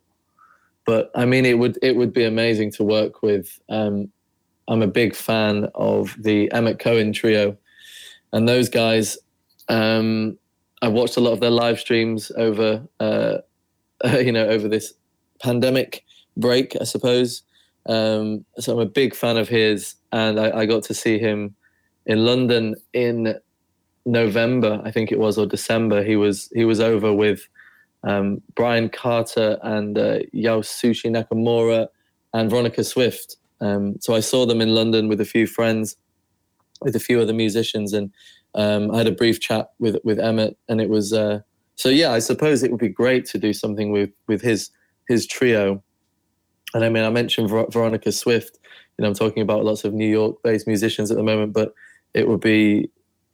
But 0.85 1.11
I 1.15 1.25
mean, 1.25 1.45
it 1.45 1.57
would 1.57 1.77
it 1.81 1.95
would 1.95 2.13
be 2.13 2.25
amazing 2.25 2.71
to 2.73 2.83
work 2.83 3.21
with. 3.21 3.59
Um, 3.69 4.11
I'm 4.67 4.81
a 4.81 4.87
big 4.87 5.15
fan 5.15 5.69
of 5.75 6.15
the 6.19 6.51
Emmet 6.51 6.79
Cohen 6.79 7.13
trio, 7.13 7.57
and 8.33 8.47
those 8.47 8.69
guys. 8.69 9.17
Um, 9.67 10.37
I 10.81 10.87
watched 10.87 11.17
a 11.17 11.19
lot 11.19 11.31
of 11.31 11.39
their 11.39 11.49
live 11.49 11.79
streams 11.79 12.31
over, 12.37 12.85
uh, 12.99 13.37
you 14.19 14.31
know, 14.31 14.47
over 14.47 14.67
this 14.67 14.93
pandemic 15.41 16.03
break, 16.37 16.75
I 16.79 16.83
suppose. 16.83 17.41
Um, 17.87 18.45
so 18.59 18.73
I'm 18.73 18.79
a 18.79 18.85
big 18.85 19.15
fan 19.15 19.37
of 19.37 19.47
his, 19.47 19.95
and 20.11 20.39
I, 20.39 20.59
I, 20.59 20.65
got 20.65 20.83
to 20.83 20.93
see 20.93 21.19
him 21.19 21.55
in 22.05 22.25
London 22.25 22.75
in 22.93 23.35
November, 24.05 24.81
I 24.83 24.91
think 24.91 25.11
it 25.11 25.19
was, 25.19 25.37
or 25.37 25.45
December. 25.45 26.03
He 26.03 26.15
was 26.15 26.49
he 26.53 26.65
was 26.65 26.79
over 26.79 27.13
with 27.13 27.47
um, 28.03 28.41
Brian 28.55 28.89
Carter 28.89 29.57
and 29.61 29.97
uh, 29.97 30.19
Nakamura 30.33 31.87
and 32.33 32.49
Veronica 32.49 32.83
Swift. 32.83 33.37
Um, 33.61 33.95
so 33.99 34.13
I 34.13 34.19
saw 34.19 34.45
them 34.45 34.61
in 34.61 34.75
London 34.75 35.07
with 35.07 35.21
a 35.21 35.25
few 35.25 35.47
friends, 35.47 35.95
with 36.81 36.95
a 36.95 36.99
few 36.99 37.21
other 37.21 37.33
musicians, 37.33 37.93
and 37.93 38.11
um, 38.53 38.91
I 38.91 38.97
had 38.97 39.07
a 39.07 39.11
brief 39.11 39.39
chat 39.39 39.71
with 39.79 39.97
with 40.03 40.19
Emmet, 40.19 40.57
and 40.69 40.81
it 40.81 40.89
was 40.89 41.13
uh, 41.13 41.39
so 41.75 41.89
yeah. 41.89 42.11
I 42.11 42.19
suppose 42.19 42.63
it 42.63 42.71
would 42.71 42.79
be 42.79 42.89
great 42.89 43.25
to 43.27 43.37
do 43.37 43.53
something 43.53 43.91
with 43.91 44.11
with 44.27 44.41
his 44.41 44.69
his 45.07 45.27
trio 45.27 45.83
and 46.75 46.83
I 46.83 46.89
mean, 46.89 47.05
I 47.05 47.09
mentioned 47.09 47.49
Ver- 47.49 47.67
Veronica 47.71 48.11
Swift. 48.11 48.59
You 48.97 49.03
know, 49.03 49.07
I'm 49.09 49.15
talking 49.15 49.41
about 49.41 49.63
lots 49.63 49.85
of 49.85 49.93
New 49.93 50.07
York-based 50.07 50.67
musicians 50.67 51.09
at 51.09 51.17
the 51.17 51.23
moment, 51.23 51.53
but 51.53 51.73
it 52.13 52.27
would 52.27 52.41
be, 52.41 52.89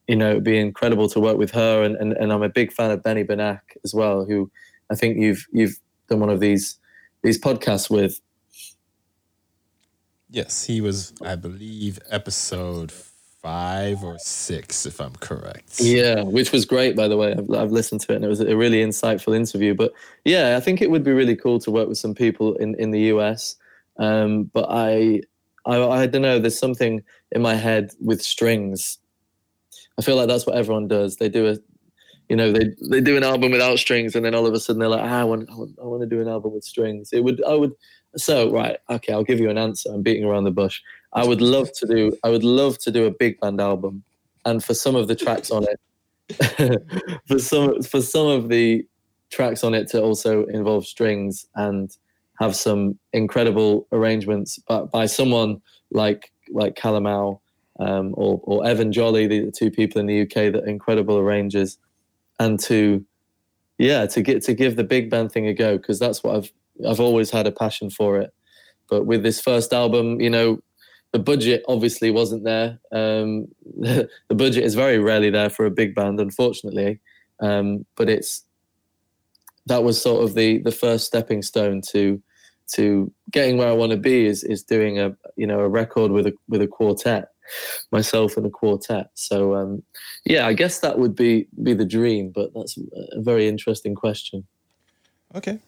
you 0.08 0.16
know, 0.16 0.32
it'd 0.32 0.44
be 0.44 0.60
incredible 0.60 1.10
to 1.10 1.20
work 1.20 1.38
with 1.38 1.52
her. 1.52 1.84
And, 1.84 1.96
and, 1.96 2.14
and 2.14 2.32
I'm 2.32 2.44
a 2.44 2.50
big 2.50 2.72
fan 2.72 2.92
of 2.92 3.02
Benny 3.02 3.24
Benack 3.24 3.62
as 3.84 3.96
well, 3.96 4.26
who 4.26 4.52
I 4.92 4.96
think 4.96 5.18
you've 5.18 5.46
you've 5.52 5.78
done 6.08 6.20
one 6.20 6.30
of 6.30 6.40
these 6.40 6.78
these 7.24 7.40
podcasts 7.40 7.90
with. 7.90 8.22
Yes, 10.32 10.64
he 10.64 10.80
was, 10.80 11.14
I 11.22 11.36
believe, 11.36 12.00
episode 12.10 12.92
five 13.42 14.04
or 14.04 14.18
six, 14.20 14.86
if 14.86 15.02
I'm 15.02 15.14
correct. 15.16 15.80
Yeah, 15.80 16.24
which 16.24 16.52
was 16.52 16.64
great, 16.64 16.96
by 16.96 17.08
the 17.08 17.18
way. 17.18 17.34
I've, 17.34 17.50
I've, 17.52 17.72
listened 17.72 18.02
to 18.02 18.14
it 18.14 18.18
and 18.18 18.26
it 18.26 18.28
was 18.28 18.40
a 18.40 18.56
really 18.56 18.84
insightful 18.84 19.36
interview. 19.36 19.74
But 19.74 19.92
yeah, 20.24 20.56
I 20.56 20.60
think 20.60 20.82
it 20.82 20.90
would 20.92 21.04
be 21.04 21.12
really 21.12 21.36
cool 21.36 21.60
to 21.60 21.72
work 21.72 21.90
with 21.90 21.98
some 21.98 22.14
people 22.14 22.56
in, 22.56 22.76
in 22.76 22.92
the 22.92 23.02
US. 23.14 23.56
Um, 23.98 24.44
but 24.46 24.68
I, 24.70 25.22
I, 25.66 25.82
I 25.82 26.06
don't 26.08 26.22
know, 26.22 26.40
there's 26.40 26.58
something 26.58 27.04
in 27.32 27.42
my 27.42 27.56
head 27.56 27.92
with 28.00 28.22
strings. 28.22 29.00
I 29.98 30.04
feel 30.04 30.16
like 30.16 30.28
that's 30.28 30.46
what 30.46 30.56
everyone 30.56 30.88
does. 30.88 31.18
They 31.18 31.28
do 31.28 31.48
a, 31.48 31.58
you 32.32 32.38
know, 32.38 32.54
they 32.54 32.74
they 32.90 33.02
do 33.02 33.18
an 33.18 33.24
album 33.24 33.52
without 33.52 33.78
strings, 33.78 34.16
and 34.16 34.24
then 34.24 34.34
all 34.34 34.48
of 34.48 34.54
a 34.54 34.60
sudden 34.62 34.80
they're 34.80 34.88
like, 34.88 35.04
ah, 35.04 35.20
I 35.20 35.24
want, 35.26 35.50
I 35.50 35.86
want, 35.86 36.02
to 36.02 36.08
do 36.08 36.22
an 36.22 36.30
album 36.30 36.54
with 36.54 36.64
strings. 36.64 37.12
It 37.12 37.26
would, 37.26 37.44
I 37.44 37.56
would. 37.56 37.74
So 38.16 38.50
right, 38.50 38.78
okay, 38.90 39.12
I'll 39.12 39.26
give 39.26 39.42
you 39.42 39.50
an 39.50 39.58
answer. 39.58 39.90
I'm 39.92 40.02
beating 40.02 40.24
around 40.24 40.46
the 40.46 40.52
bush. 40.52 40.80
I 41.12 41.26
would 41.26 41.42
love 41.42 41.74
to 41.74 41.86
do. 41.86 42.18
I 42.24 42.30
would 42.30 42.46
love 42.46 42.78
to 42.84 42.92
do 42.92 43.06
a 43.06 43.12
big 43.12 43.38
band 43.42 43.60
album, 43.60 44.06
and 44.46 44.64
for 44.64 44.74
some 44.74 44.96
of 44.96 45.10
the 45.10 45.16
tracks 45.16 45.52
on 45.52 45.66
it, 45.68 47.20
for 47.28 47.38
some 47.38 47.82
for 47.82 48.02
some 48.02 48.28
of 48.28 48.48
the 48.48 48.88
tracks 49.30 49.62
on 49.66 49.74
it 49.74 49.90
to 49.90 50.02
also 50.02 50.46
involve 50.46 50.86
strings 50.86 51.46
and 51.56 51.98
have 52.40 52.56
some 52.56 52.98
incredible 53.12 53.90
arrangements 53.92 54.58
by, 54.70 54.84
by 54.84 55.06
someone 55.06 55.62
like 55.92 56.32
like 56.50 56.78
Callum 56.78 57.08
Au 57.08 57.42
um, 57.82 58.14
or 58.16 58.40
or 58.44 58.66
Evan 58.66 58.94
Jolly, 58.94 59.28
the 59.28 59.52
two 59.52 59.70
people 59.70 60.00
in 60.00 60.08
the 60.08 60.22
UK 60.22 60.54
that 60.54 60.64
incredible 60.66 61.18
arrangers, 61.18 61.78
and 62.42 62.60
to 62.60 63.06
yeah 63.78 64.06
to 64.08 64.22
get 64.22 64.44
to 64.44 64.54
give 64.54 64.76
the 64.76 64.84
big 64.84 65.10
band 65.10 65.32
thing 65.32 65.48
a 65.48 65.54
go 65.54 65.78
because 65.78 66.00
that's 66.00 66.24
what 66.24 66.36
I've 66.36 66.52
I've 66.88 67.00
always 67.00 67.30
had 67.30 67.48
a 67.48 67.52
passion 67.52 67.90
for 67.90 68.18
it. 68.18 68.34
But 68.90 69.06
with 69.06 69.24
this 69.24 69.40
first 69.40 69.72
album, 69.72 70.20
you 70.20 70.30
know, 70.30 70.60
the 71.14 71.20
budget 71.20 71.64
obviously 71.68 72.10
wasn't 72.10 72.44
there. 72.44 72.80
Um, 72.92 73.48
the 73.80 74.10
budget 74.30 74.64
is 74.64 74.76
very 74.76 74.98
rarely 74.98 75.30
there 75.30 75.50
for 75.50 75.66
a 75.66 75.72
big 75.72 75.94
band, 75.94 76.20
unfortunately. 76.20 77.00
Um, 77.40 77.86
but 77.96 78.10
it's 78.10 78.44
that 79.68 79.84
was 79.84 80.02
sort 80.02 80.24
of 80.24 80.34
the 80.34 80.58
the 80.60 80.72
first 80.72 81.06
stepping 81.06 81.44
stone 81.44 81.82
to 81.92 82.22
to 82.74 83.12
getting 83.30 83.58
where 83.58 83.70
I 83.70 83.74
want 83.74 83.92
to 83.92 83.98
be 83.98 84.26
is 84.26 84.44
is 84.44 84.64
doing 84.64 85.00
a 85.00 85.16
you 85.36 85.46
know 85.46 85.60
a 85.60 85.70
record 85.70 86.12
with 86.12 86.26
a 86.26 86.34
with 86.50 86.62
a 86.62 86.68
quartet, 86.68 87.30
myself 87.92 88.38
and 88.38 88.46
a 88.46 88.50
quartet. 88.50 89.08
So 89.16 89.56
um, 89.56 89.84
yeah, 90.26 90.48
I 90.48 90.54
guess 90.54 90.80
that 90.80 91.00
would 91.00 91.16
be 91.16 91.48
be 91.62 91.74
the 91.74 91.86
dream. 91.86 92.32
But 92.34 92.52
that's 92.54 92.78
a 92.78 93.22
very 93.22 93.48
interesting 93.48 93.96
question. 93.96 94.46
Okay, 95.34 95.60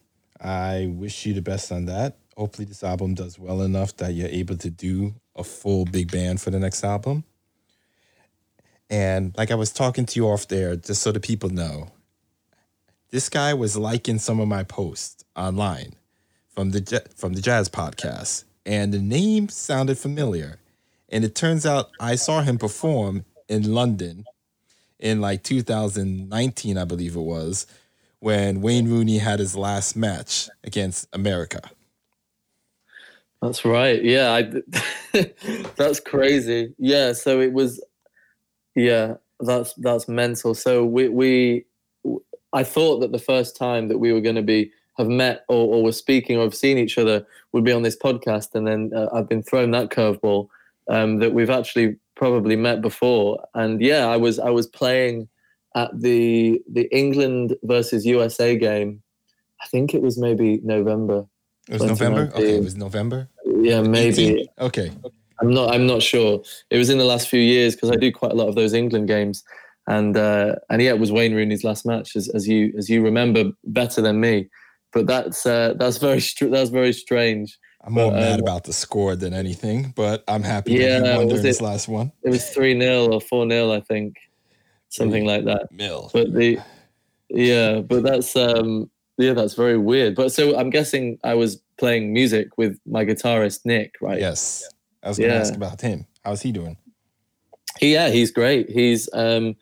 I 0.41 0.91
wish 0.91 1.25
you 1.25 1.33
the 1.33 1.41
best 1.41 1.71
on 1.71 1.85
that. 1.85 2.17
Hopefully, 2.35 2.65
this 2.65 2.83
album 2.83 3.13
does 3.13 3.37
well 3.37 3.61
enough 3.61 3.95
that 3.97 4.13
you're 4.13 4.27
able 4.27 4.57
to 4.57 4.69
do 4.69 5.13
a 5.35 5.43
full 5.43 5.85
big 5.85 6.11
band 6.11 6.41
for 6.41 6.51
the 6.51 6.59
next 6.59 6.83
album. 6.83 7.23
And 8.89 9.33
like 9.37 9.51
I 9.51 9.55
was 9.55 9.71
talking 9.71 10.05
to 10.05 10.19
you 10.19 10.27
off 10.27 10.47
there, 10.47 10.75
just 10.75 11.01
so 11.01 11.11
the 11.11 11.19
people 11.19 11.49
know, 11.49 11.91
this 13.09 13.29
guy 13.29 13.53
was 13.53 13.77
liking 13.77 14.19
some 14.19 14.39
of 14.39 14.47
my 14.47 14.63
posts 14.63 15.23
online 15.35 15.93
from 16.49 16.71
the 16.71 17.03
from 17.15 17.33
the 17.33 17.41
jazz 17.41 17.69
podcast, 17.69 18.43
and 18.65 18.93
the 18.93 18.99
name 18.99 19.49
sounded 19.49 19.97
familiar. 19.97 20.59
And 21.13 21.23
it 21.23 21.35
turns 21.35 21.63
out 21.63 21.91
I 21.99 22.15
saw 22.15 22.41
him 22.41 22.57
perform 22.57 23.23
in 23.47 23.71
London 23.71 24.25
in 24.99 25.21
like 25.21 25.43
2019, 25.43 26.75
I 26.75 26.85
believe 26.85 27.15
it 27.15 27.21
was, 27.21 27.67
when 28.19 28.61
Wayne 28.61 28.89
Rooney 28.89 29.19
had 29.19 29.37
his 29.37 29.55
last 29.55 29.95
match 29.95 30.49
against 30.63 31.07
America. 31.13 31.61
That's 33.43 33.63
right. 33.63 34.01
Yeah, 34.03 34.31
I, 34.31 35.21
that's 35.75 35.99
crazy. 35.99 36.73
Yeah, 36.79 37.13
so 37.13 37.41
it 37.41 37.53
was. 37.53 37.83
Yeah, 38.73 39.15
that's 39.39 39.73
that's 39.75 40.07
mental. 40.07 40.55
So 40.55 40.83
we 40.83 41.09
we, 41.09 41.65
I 42.53 42.63
thought 42.63 43.01
that 43.01 43.11
the 43.11 43.19
first 43.19 43.55
time 43.55 43.87
that 43.89 43.99
we 43.99 44.11
were 44.13 44.21
going 44.21 44.37
to 44.37 44.41
be 44.41 44.71
have 44.97 45.09
met 45.09 45.43
or, 45.47 45.75
or 45.75 45.83
were 45.83 45.91
speaking 45.91 46.37
or 46.37 46.43
have 46.43 46.55
seen 46.55 46.79
each 46.79 46.97
other 46.97 47.27
would 47.51 47.63
be 47.63 47.71
on 47.71 47.83
this 47.83 47.97
podcast, 47.97 48.55
and 48.55 48.65
then 48.65 48.91
uh, 48.95 49.09
I've 49.13 49.29
been 49.29 49.43
thrown 49.43 49.69
that 49.71 49.91
curveball 49.91 50.47
um, 50.89 51.19
that 51.19 51.33
we've 51.33 51.49
actually 51.49 51.97
probably 52.15 52.55
met 52.55 52.81
before. 52.81 53.43
And 53.53 53.81
yeah, 53.81 54.07
I 54.07 54.17
was 54.17 54.39
I 54.39 54.49
was 54.49 54.67
playing 54.67 55.27
at 55.75 55.91
the 55.99 56.61
the 56.71 56.87
England 56.95 57.55
versus 57.63 58.05
USA 58.05 58.57
game. 58.57 59.01
I 59.61 59.67
think 59.67 59.93
it 59.93 60.01
was 60.01 60.17
maybe 60.17 60.59
November. 60.63 61.25
It 61.69 61.73
was 61.73 61.83
November. 61.83 62.31
Okay, 62.35 62.57
it 62.57 62.63
was 62.63 62.75
November. 62.75 63.29
Yeah, 63.45 63.81
maybe. 63.81 64.49
Okay. 64.59 64.91
I'm 65.39 65.53
not. 65.53 65.73
I'm 65.73 65.87
not 65.87 66.01
sure. 66.01 66.43
It 66.69 66.77
was 66.77 66.89
in 66.89 66.97
the 66.97 67.05
last 67.05 67.27
few 67.27 67.39
years 67.39 67.75
because 67.75 67.91
I 67.91 67.95
do 67.95 68.11
quite 68.11 68.31
a 68.31 68.35
lot 68.35 68.47
of 68.47 68.55
those 68.55 68.73
England 68.73 69.07
games, 69.07 69.43
and 69.87 70.15
uh, 70.15 70.55
and 70.69 70.81
yeah, 70.81 70.89
it 70.89 70.99
was 70.99 71.11
Wayne 71.11 71.33
Rooney's 71.33 71.63
last 71.63 71.85
match, 71.85 72.15
as, 72.15 72.29
as 72.29 72.47
you 72.47 72.73
as 72.77 72.89
you 72.89 73.01
remember 73.01 73.51
better 73.65 74.01
than 74.01 74.19
me. 74.19 74.49
But 74.91 75.07
that's 75.07 75.45
uh, 75.45 75.73
that's 75.77 75.97
very 75.97 76.21
str- 76.21 76.49
that's 76.49 76.69
very 76.69 76.93
strange. 76.93 77.57
I'm 77.83 77.93
more 77.93 78.11
mad 78.11 78.35
um, 78.35 78.39
about 78.39 78.63
the 78.63 78.73
score 78.73 79.15
than 79.15 79.33
anything, 79.33 79.93
but 79.95 80.23
I'm 80.27 80.43
happy 80.43 80.73
yeah, 80.73 80.99
that 80.99 81.11
he 81.11 81.17
won 81.17 81.27
during 81.27 81.43
this 81.43 81.61
last 81.61 81.87
one. 81.87 82.11
It 82.23 82.29
was 82.29 82.49
three 82.49 82.79
0 82.79 83.11
or 83.11 83.19
four 83.19 83.49
0 83.49 83.71
I 83.71 83.81
think, 83.81 84.15
something 84.89 85.25
like 85.25 85.43
that. 85.45 85.71
Mill. 85.71 86.09
But 86.13 86.33
the 86.33 86.59
yeah, 87.29 87.81
but 87.81 88.03
that's 88.03 88.35
um 88.35 88.89
yeah, 89.17 89.33
that's 89.33 89.53
very 89.53 89.77
weird. 89.77 90.15
But 90.15 90.31
so 90.31 90.57
I'm 90.57 90.69
guessing 90.69 91.19
I 91.23 91.33
was 91.33 91.61
playing 91.77 92.13
music 92.13 92.57
with 92.57 92.79
my 92.85 93.05
guitarist 93.05 93.65
Nick, 93.65 93.95
right? 94.01 94.19
Yes. 94.19 94.67
I 95.03 95.09
was 95.09 95.17
going 95.17 95.29
to 95.29 95.35
yeah. 95.35 95.41
ask 95.41 95.53
about 95.53 95.81
him. 95.81 96.07
How's 96.23 96.41
he 96.41 96.51
doing? 96.51 96.77
He, 97.79 97.93
yeah, 97.93 98.09
he's 98.09 98.31
great. 98.31 98.69
He's 98.69 99.09
um, 99.13 99.55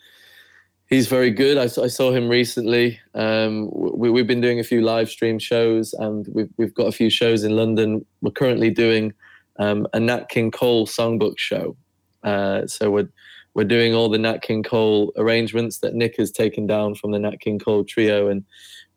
he's 0.91 1.07
very 1.07 1.31
good. 1.31 1.57
I, 1.57 1.63
I 1.63 1.87
saw 1.87 2.11
him 2.11 2.29
recently. 2.29 2.99
Um, 3.15 3.69
we, 3.71 4.15
have 4.19 4.27
been 4.27 4.41
doing 4.41 4.59
a 4.59 4.63
few 4.63 4.81
live 4.81 5.09
stream 5.09 5.39
shows, 5.39 5.93
and 5.93 6.27
we've 6.31 6.49
we've 6.57 6.75
got 6.75 6.85
a 6.87 6.91
few 6.91 7.09
shows 7.09 7.43
in 7.43 7.55
London. 7.55 8.05
We're 8.21 8.31
currently 8.31 8.69
doing 8.69 9.13
um, 9.57 9.87
a 9.93 9.99
Nat 9.99 10.29
King 10.29 10.51
Cole 10.51 10.85
songbook 10.85 11.39
show. 11.39 11.75
Uh, 12.23 12.67
so 12.67 12.91
we're 12.91 13.09
we're 13.55 13.63
doing 13.63 13.95
all 13.95 14.09
the 14.09 14.19
Nat 14.19 14.43
King 14.43 14.61
Cole 14.61 15.11
arrangements 15.17 15.79
that 15.79 15.95
Nick 15.95 16.17
has 16.17 16.31
taken 16.31 16.67
down 16.67 16.93
from 16.93 17.11
the 17.11 17.19
Nat 17.19 17.39
King 17.39 17.57
Cole 17.57 17.83
trio, 17.83 18.27
and 18.27 18.45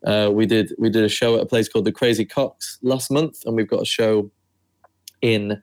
uh, 0.05 0.29
we 0.31 0.45
did 0.45 0.73
we 0.77 0.89
did 0.89 1.03
a 1.03 1.09
show 1.09 1.35
at 1.35 1.41
a 1.41 1.47
place 1.47 1.67
called 1.67 1.85
the 1.85 1.91
Crazy 1.91 2.25
Coqs 2.25 2.77
last 2.83 3.09
month, 3.09 3.39
and 3.45 3.55
we've 3.55 3.69
got 3.69 3.81
a 3.81 3.85
show 3.85 4.29
in 5.21 5.61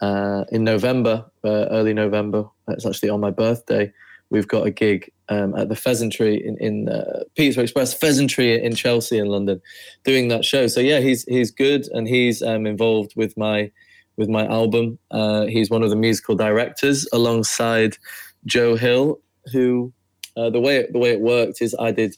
uh, 0.00 0.44
in 0.50 0.64
November, 0.64 1.26
uh, 1.44 1.66
early 1.70 1.94
November. 1.94 2.44
It's 2.68 2.86
actually 2.86 3.10
on 3.10 3.20
my 3.20 3.30
birthday. 3.30 3.92
We've 4.30 4.48
got 4.48 4.66
a 4.66 4.70
gig 4.70 5.12
um, 5.28 5.54
at 5.56 5.68
the 5.68 5.76
Pheasantry 5.76 6.44
in, 6.44 6.56
in 6.58 6.88
uh, 6.88 7.24
Pizza 7.34 7.62
Express 7.62 7.94
Pheasantry 7.94 8.62
in 8.62 8.74
Chelsea 8.74 9.18
in 9.18 9.26
London, 9.26 9.60
doing 10.04 10.28
that 10.28 10.44
show. 10.44 10.66
So 10.66 10.80
yeah, 10.80 11.00
he's 11.00 11.24
he's 11.24 11.50
good 11.50 11.86
and 11.92 12.06
he's 12.06 12.42
um, 12.42 12.66
involved 12.66 13.14
with 13.16 13.36
my 13.36 13.70
with 14.16 14.28
my 14.28 14.46
album. 14.46 14.98
Uh, 15.10 15.46
he's 15.46 15.70
one 15.70 15.82
of 15.82 15.90
the 15.90 15.96
musical 15.96 16.34
directors 16.34 17.06
alongside 17.12 17.96
Joe 18.46 18.76
Hill, 18.76 19.20
who 19.52 19.92
uh, 20.36 20.50
the 20.50 20.60
way 20.60 20.86
the 20.90 20.98
way 20.98 21.10
it 21.10 21.20
worked 21.20 21.62
is 21.62 21.74
I 21.78 21.90
did 21.90 22.16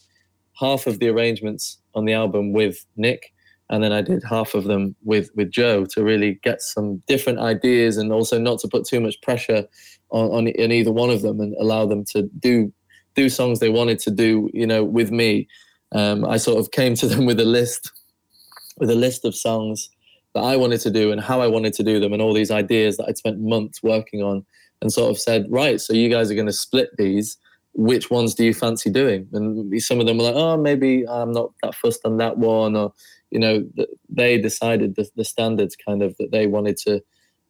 half 0.55 0.87
of 0.87 0.99
the 0.99 1.09
arrangements 1.09 1.79
on 1.95 2.07
the 2.07 2.13
album 2.13 2.53
with 2.53 2.85
Nick, 2.97 3.33
and 3.71 3.83
then 3.85 3.93
I 3.93 4.03
did 4.03 4.23
half 4.29 4.55
of 4.55 4.65
them 4.65 4.97
with 5.05 5.31
with 5.37 5.51
Joe 5.51 5.85
to 5.87 6.03
really 6.03 6.41
get 6.43 6.61
some 6.61 7.03
different 7.07 7.39
ideas 7.39 7.97
and 7.99 8.13
also 8.13 8.39
not 8.39 8.59
to 8.61 8.69
put 8.69 8.85
too 8.85 9.01
much 9.01 9.21
pressure 9.23 9.65
on, 10.11 10.27
on, 10.31 10.49
on 10.49 10.73
either 10.73 10.93
one 10.93 11.11
of 11.11 11.23
them 11.23 11.41
and 11.41 11.55
allow 11.61 11.87
them 11.87 12.05
to 12.13 12.23
do 12.39 12.73
do 13.17 13.29
songs 13.29 13.59
they 13.59 13.71
wanted 13.71 13.99
to 14.01 14.11
do, 14.11 14.51
you 14.53 14.67
know, 14.67 14.85
with 14.85 15.11
me. 15.11 15.49
Um, 15.93 16.25
I 16.25 16.37
sort 16.37 16.59
of 16.59 16.71
came 16.71 16.95
to 16.97 17.07
them 17.07 17.27
with 17.27 17.41
a 17.41 17.45
list 17.45 17.93
with 18.79 18.91
a 18.91 18.95
list 18.95 19.25
of 19.25 19.35
songs 19.35 19.89
that 20.35 20.43
I 20.43 20.57
wanted 20.57 20.81
to 20.83 20.91
do 20.91 21.11
and 21.11 21.21
how 21.21 21.41
I 21.41 21.47
wanted 21.47 21.73
to 21.75 21.83
do 21.83 21.99
them 21.99 22.13
and 22.13 22.21
all 22.21 22.35
these 22.35 22.51
ideas 22.51 22.99
that 22.99 23.07
I'd 23.09 23.17
spent 23.17 23.41
months 23.41 23.83
working 23.83 24.23
on 24.23 24.45
and 24.83 24.93
sort 24.93 25.11
of 25.11 25.19
said, 25.19 25.47
right, 25.49 25.81
so 25.81 25.95
you 25.95 26.11
guys 26.11 26.31
are 26.31 26.35
going 26.35 26.47
to 26.47 26.53
split 26.53 26.91
these. 26.99 27.39
Which 27.73 28.11
ones 28.11 28.35
do 28.35 28.45
you 28.45 28.55
fancy 28.55 28.91
doing? 28.91 29.29
And 29.33 29.83
some 29.83 30.01
of 30.01 30.07
them 30.07 30.19
were 30.19 30.25
like, 30.25 30.35
oh, 30.35 30.57
maybe 30.57 31.07
I'm 31.09 31.33
not 31.33 31.53
that 31.63 31.75
fussed 31.75 32.01
on 32.05 32.17
that 32.19 32.39
one. 32.39 32.77
Or, 32.77 32.93
you 33.31 33.39
know, 33.39 33.67
they 34.09 34.39
decided 34.39 34.97
the, 34.97 35.09
the 35.17 35.25
standards 35.25 35.77
kind 35.77 36.03
of 36.03 36.17
that 36.19 36.33
they 36.33 36.47
wanted 36.47 36.77
to 36.79 37.03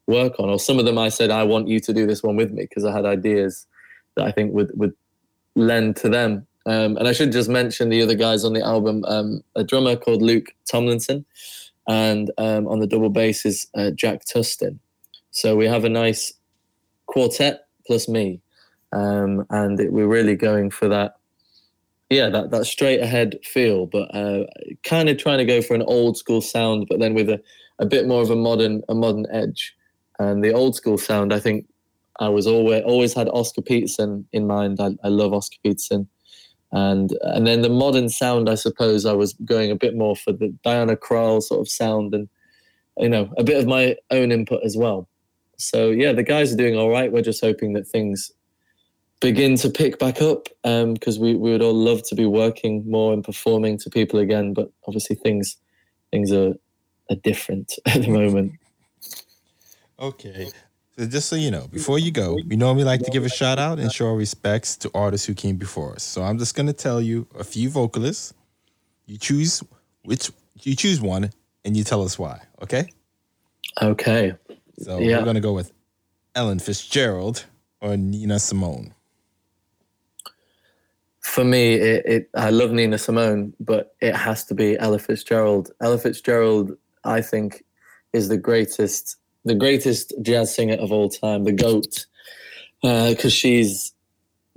work 0.07 0.39
on. 0.39 0.49
Or 0.49 0.59
some 0.59 0.79
of 0.79 0.85
them 0.85 0.99
I 0.99 1.11
said, 1.11 1.31
I 1.31 1.45
want 1.45 1.69
you 1.69 1.81
to 1.81 1.93
do 1.93 2.07
this 2.07 2.23
one 2.23 2.37
with 2.37 2.53
me 2.53 2.63
because 2.63 2.85
I 2.85 2.93
had 2.93 3.05
ideas 3.05 3.67
that 4.17 4.25
I 4.25 4.33
think 4.33 4.53
would, 4.53 4.71
would 4.75 4.95
lend 5.57 5.97
to 5.97 6.09
them. 6.09 6.47
Um, 6.67 6.97
and 6.97 7.09
I 7.09 7.13
should 7.13 7.33
just 7.33 7.49
mention 7.49 7.89
the 7.89 8.03
other 8.03 8.15
guys 8.15 8.45
on 8.45 8.53
the 8.53 8.63
album, 8.63 9.05
um, 9.07 9.43
a 9.55 9.65
drummer 9.65 9.97
called 9.97 10.23
Luke 10.23 10.53
Tomlinson 10.69 11.25
and 11.87 12.31
um, 12.39 12.67
on 12.67 12.81
the 12.81 12.87
double 12.87 13.11
bass 13.11 13.45
is 13.47 13.69
uh, 13.77 13.91
Jack 13.91 14.25
Tustin. 14.25 14.79
So 15.31 15.57
we 15.57 15.67
have 15.67 15.85
a 15.85 15.89
nice 15.89 16.33
quartet 17.07 17.67
plus 17.87 18.09
me, 18.09 18.41
um, 18.93 19.47
and 19.51 19.79
it, 19.79 19.93
we're 19.93 20.09
really 20.09 20.35
going 20.35 20.71
for 20.71 20.89
that. 20.89 21.17
Yeah, 22.11 22.29
that, 22.31 22.51
that 22.51 22.67
straight 22.67 23.01
ahead 23.01 23.39
feel, 23.45 23.87
but 23.87 24.15
uh, 24.15 24.45
kind 24.85 25.09
of 25.09 25.19
trying 25.19 25.39
to 25.39 25.45
go 25.45 25.61
for 25.61 25.75
an 25.75 25.83
old 25.83 26.17
school 26.17 26.41
sound, 26.41 26.87
but 26.89 27.01
then 27.01 27.15
with 27.15 27.29
a, 27.29 27.41
a 27.79 27.87
bit 27.87 28.07
more 28.07 28.23
of 28.23 28.31
a 28.31 28.37
modern 28.37 28.83
a 28.89 28.95
modern 28.95 29.27
edge. 29.31 29.75
And 30.19 30.43
the 30.43 30.53
old 30.53 30.75
school 30.75 30.97
sound, 30.97 31.35
I 31.35 31.41
think, 31.41 31.67
I 32.19 32.29
was 32.29 32.47
always 32.47 32.83
always 32.85 33.15
had 33.15 33.29
Oscar 33.29 33.63
Peterson 33.63 34.27
in 34.33 34.47
mind. 34.47 34.81
I, 34.81 34.97
I 35.05 35.09
love 35.09 35.33
Oscar 35.33 35.59
Peterson 35.63 36.09
and 36.73 37.17
and 37.23 37.47
then 37.47 37.63
the 37.63 37.69
modern 37.69 38.09
sound, 38.09 38.49
I 38.49 38.55
suppose, 38.55 39.07
I 39.07 39.13
was 39.13 39.35
going 39.45 39.71
a 39.71 39.77
bit 39.77 39.97
more 39.97 40.17
for 40.17 40.33
the 40.33 40.49
Diana 40.65 40.97
Krall 40.97 41.43
sort 41.43 41.61
of 41.61 41.69
sound, 41.69 42.15
and 42.15 42.29
you 42.99 43.09
know, 43.09 43.33
a 43.37 43.45
bit 43.45 43.59
of 43.59 43.67
my 43.67 43.97
own 44.11 44.33
input 44.33 44.63
as 44.65 44.77
well. 44.77 45.09
So 45.59 45.91
yeah, 45.91 46.13
the 46.13 46.23
guys 46.23 46.53
are 46.53 46.57
doing 46.57 46.77
all 46.77 46.91
right. 46.91 47.13
We're 47.13 47.23
just 47.23 47.43
hoping 47.43 47.73
that 47.75 47.87
things 47.87 48.33
begin 49.21 49.57
to 49.57 49.71
pick 49.71 49.99
back 49.99 50.21
up 50.21 50.49
because 50.63 51.17
um, 51.17 51.23
we, 51.23 51.35
we 51.35 51.51
would 51.51 51.63
all 51.63 51.73
love 51.73 52.03
to 52.09 52.15
be 52.15 52.27
working 52.27 52.85
more 52.91 53.15
and 53.15 53.25
performing 53.25 53.79
to 53.79 53.91
people 53.91 54.19
again, 54.19 54.53
but 54.53 54.71
obviously 54.87 55.17
things 55.17 55.57
things 56.11 56.33
are 56.33 56.55
are 57.11 57.17
different 57.23 57.73
at 57.87 58.03
the 58.03 58.11
moment. 58.11 58.53
Okay. 59.99 60.51
So 60.99 61.05
just 61.07 61.29
so 61.29 61.37
you 61.37 61.51
know, 61.51 61.69
before 61.69 61.99
you 61.99 62.11
go, 62.11 62.39
we 62.49 62.57
normally 62.57 62.85
like 62.85 63.03
to 63.03 63.11
give 63.11 63.27
a 63.27 63.29
shout 63.29 63.59
out 63.59 63.79
and 63.79 63.93
show 63.93 64.07
our 64.07 64.17
respects 64.17 64.79
to 64.79 64.91
artists 64.95 65.27
who 65.27 65.35
came 65.35 65.57
before 65.57 65.93
us. 65.93 66.03
So 66.03 66.23
I'm 66.23 66.39
just 66.39 66.55
gonna 66.55 66.73
tell 66.73 67.03
you 67.03 67.27
a 67.39 67.45
few 67.45 67.69
vocalists. 67.69 68.33
You 69.05 69.19
choose 69.19 69.63
which 70.05 70.31
you 70.63 70.75
choose 70.75 70.99
one 70.99 71.31
and 71.67 71.77
you 71.77 71.85
tell 71.85 72.03
us 72.03 72.19
why. 72.19 72.41
Okay. 72.63 72.89
Okay. 73.83 74.35
So 74.79 74.99
yeah. 74.99 75.19
we're 75.19 75.27
gonna 75.27 75.41
go 75.41 75.53
with 75.53 75.71
Ella 76.35 76.59
Fitzgerald 76.59 77.45
or 77.83 77.99
Nina 77.99 78.39
Simone. 78.39 78.95
For 81.21 81.45
me, 81.45 81.75
it, 81.75 82.07
it 82.07 82.31
I 82.35 82.49
love 82.49 82.71
Nina 82.71 82.97
Simone, 82.97 83.53
but 83.61 83.95
it 84.01 84.17
has 84.17 84.45
to 84.45 84.55
be 84.55 84.79
Ella 84.79 84.99
Fitzgerald. 84.99 85.73
Ella 85.83 85.99
Fitzgerald, 85.99 86.73
I 87.05 87.21
think, 87.21 87.65
is 88.15 88.29
the 88.29 88.39
greatest 88.39 89.19
the 89.47 89.55
greatest 89.55 90.13
jazz 90.23 90.55
singer 90.55 90.75
of 90.75 90.93
all 90.93 91.09
time, 91.09 91.45
the 91.45 91.53
goat, 91.53 92.07
because 92.83 93.25
uh, 93.25 93.29
she's 93.29 93.93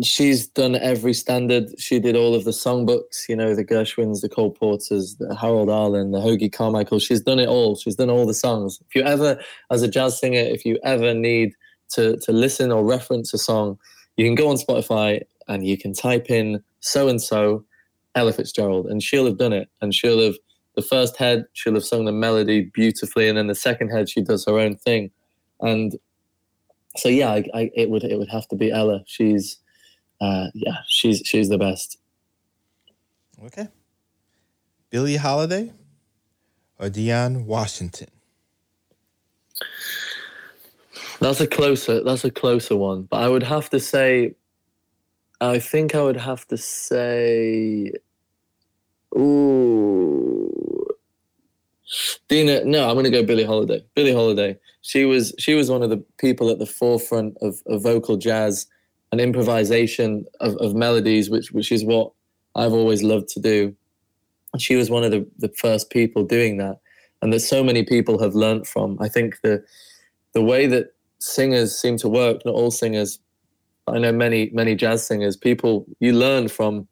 she's 0.02 0.48
done 0.48 0.76
every 0.76 1.14
standard. 1.14 1.80
She 1.80 2.00
did 2.00 2.16
all 2.16 2.34
of 2.34 2.44
the 2.44 2.52
songbooks, 2.52 3.30
you 3.30 3.36
know, 3.36 3.54
the 3.54 3.64
Gershwins, 3.64 4.22
the 4.22 4.30
Cole 4.30 4.52
Porters, 4.52 5.16
the 5.18 5.36
Harold 5.36 5.70
Arlen, 5.70 6.12
the 6.12 6.20
Hoagy 6.20 6.52
Carmichael. 6.52 7.00
She's 7.00 7.22
done 7.22 7.40
it 7.40 7.48
all. 7.48 7.76
She's 7.76 7.96
done 7.96 8.10
all 8.10 8.26
the 8.26 8.34
songs. 8.34 8.80
If 8.90 8.96
you 8.96 9.04
ever, 9.04 9.40
as 9.70 9.84
a 9.84 9.88
jazz 9.88 10.20
singer, 10.20 10.40
if 10.40 10.66
you 10.66 10.80
ever 10.84 11.14
need 11.14 11.54
to 11.90 12.18
to 12.18 12.32
listen 12.32 12.72
or 12.72 12.84
reference 12.84 13.34
a 13.34 13.38
song, 13.38 13.78
you 14.18 14.26
can 14.26 14.36
go 14.36 14.50
on 14.50 14.58
Spotify 14.58 15.22
and 15.48 15.66
you 15.66 15.78
can 15.78 15.94
type 15.94 16.30
in 16.30 16.64
so 16.80 17.08
and 17.08 17.22
so 17.22 17.64
Ella 18.16 18.34
Fitzgerald, 18.34 18.88
and 18.88 19.04
she'll 19.04 19.28
have 19.28 19.38
done 19.38 19.54
it, 19.54 19.70
and 19.82 19.94
she'll 19.94 20.22
have 20.22 20.36
the 20.80 20.88
first 20.88 21.18
head 21.18 21.46
she'll 21.54 21.74
have 21.74 21.84
sung 21.84 22.06
the 22.06 22.12
melody 22.12 22.70
beautifully 22.74 23.28
and 23.28 23.38
then 23.38 23.48
the 23.48 23.56
second 23.56 23.90
head 23.90 24.10
she 24.10 24.22
does 24.22 24.46
her 24.46 24.58
own 24.58 24.76
thing. 24.76 25.12
And 25.62 25.98
so 26.98 27.10
yeah 27.10 27.32
I, 27.32 27.44
I, 27.54 27.72
it 27.76 27.90
would 27.90 28.04
it 28.04 28.18
would 28.18 28.30
have 28.30 28.48
to 28.50 28.56
be 28.56 28.72
ella. 28.72 29.04
She's 29.06 29.58
uh, 30.22 30.48
yeah 30.54 30.78
she's 30.88 31.22
she's 31.26 31.50
the 31.50 31.58
best. 31.58 31.98
Okay. 33.44 33.68
Billie 34.90 35.18
holiday 35.18 35.74
or 36.80 36.90
Dinah 36.90 37.40
Washington? 37.40 38.10
That's 41.20 41.42
a 41.42 41.48
closer 41.48 42.02
that's 42.02 42.24
a 42.24 42.32
closer 42.32 42.78
one 42.78 43.04
but 43.04 43.18
i 43.18 43.28
would 43.28 43.44
have 43.44 43.70
to 43.72 43.80
say 43.80 44.36
i 45.42 45.60
think 45.60 45.94
i 45.94 46.02
would 46.02 46.16
have 46.16 46.48
to 46.48 46.56
say 46.56 47.92
ooh 49.18 50.49
Dinah, 52.28 52.66
no, 52.66 52.88
I'm 52.88 52.96
going 52.96 53.06
to 53.06 53.12
go 53.12 53.24
Billie 53.24 53.44
Holiday. 53.44 53.84
Billie 53.96 54.14
Holiday. 54.14 54.58
She 54.82 55.06
was 55.06 55.34
she 55.40 55.56
was 55.56 55.70
one 55.70 55.84
of 55.84 55.90
the 55.90 56.04
people 56.18 56.50
at 56.50 56.60
the 56.60 56.66
forefront 56.66 57.36
of, 57.42 57.62
of 57.66 57.84
vocal 57.84 58.18
jazz 58.18 58.68
and 59.12 59.20
improvisation 59.20 60.26
of, 60.40 60.56
of 60.58 60.76
melodies, 60.76 61.30
which 61.30 61.52
which 61.52 61.72
is 61.72 61.84
what 61.84 62.12
I've 62.56 62.74
always 62.74 63.04
loved 63.04 63.28
to 63.30 63.40
do. 63.40 63.76
She 64.58 64.76
was 64.76 64.90
one 64.90 65.04
of 65.04 65.12
the, 65.12 65.28
the 65.38 65.50
first 65.50 65.90
people 65.90 66.24
doing 66.24 66.58
that, 66.58 66.80
and 67.22 67.34
that 67.34 67.42
so 67.42 67.64
many 67.64 67.84
people 67.84 68.22
have 68.22 68.36
learnt 68.36 68.68
from. 68.68 68.98
I 69.02 69.10
think 69.10 69.42
the 69.42 69.64
the 70.34 70.44
way 70.44 70.68
that 70.68 70.94
singers 71.20 71.78
seem 71.78 71.98
to 71.98 72.08
work, 72.08 72.46
not 72.46 72.54
all 72.56 72.72
singers, 72.72 73.20
I 73.88 73.98
know 73.98 74.12
many 74.12 74.52
many 74.54 74.76
jazz 74.76 75.06
singers. 75.06 75.36
People 75.36 75.86
you 76.00 76.14
learn 76.14 76.48
from 76.48 76.88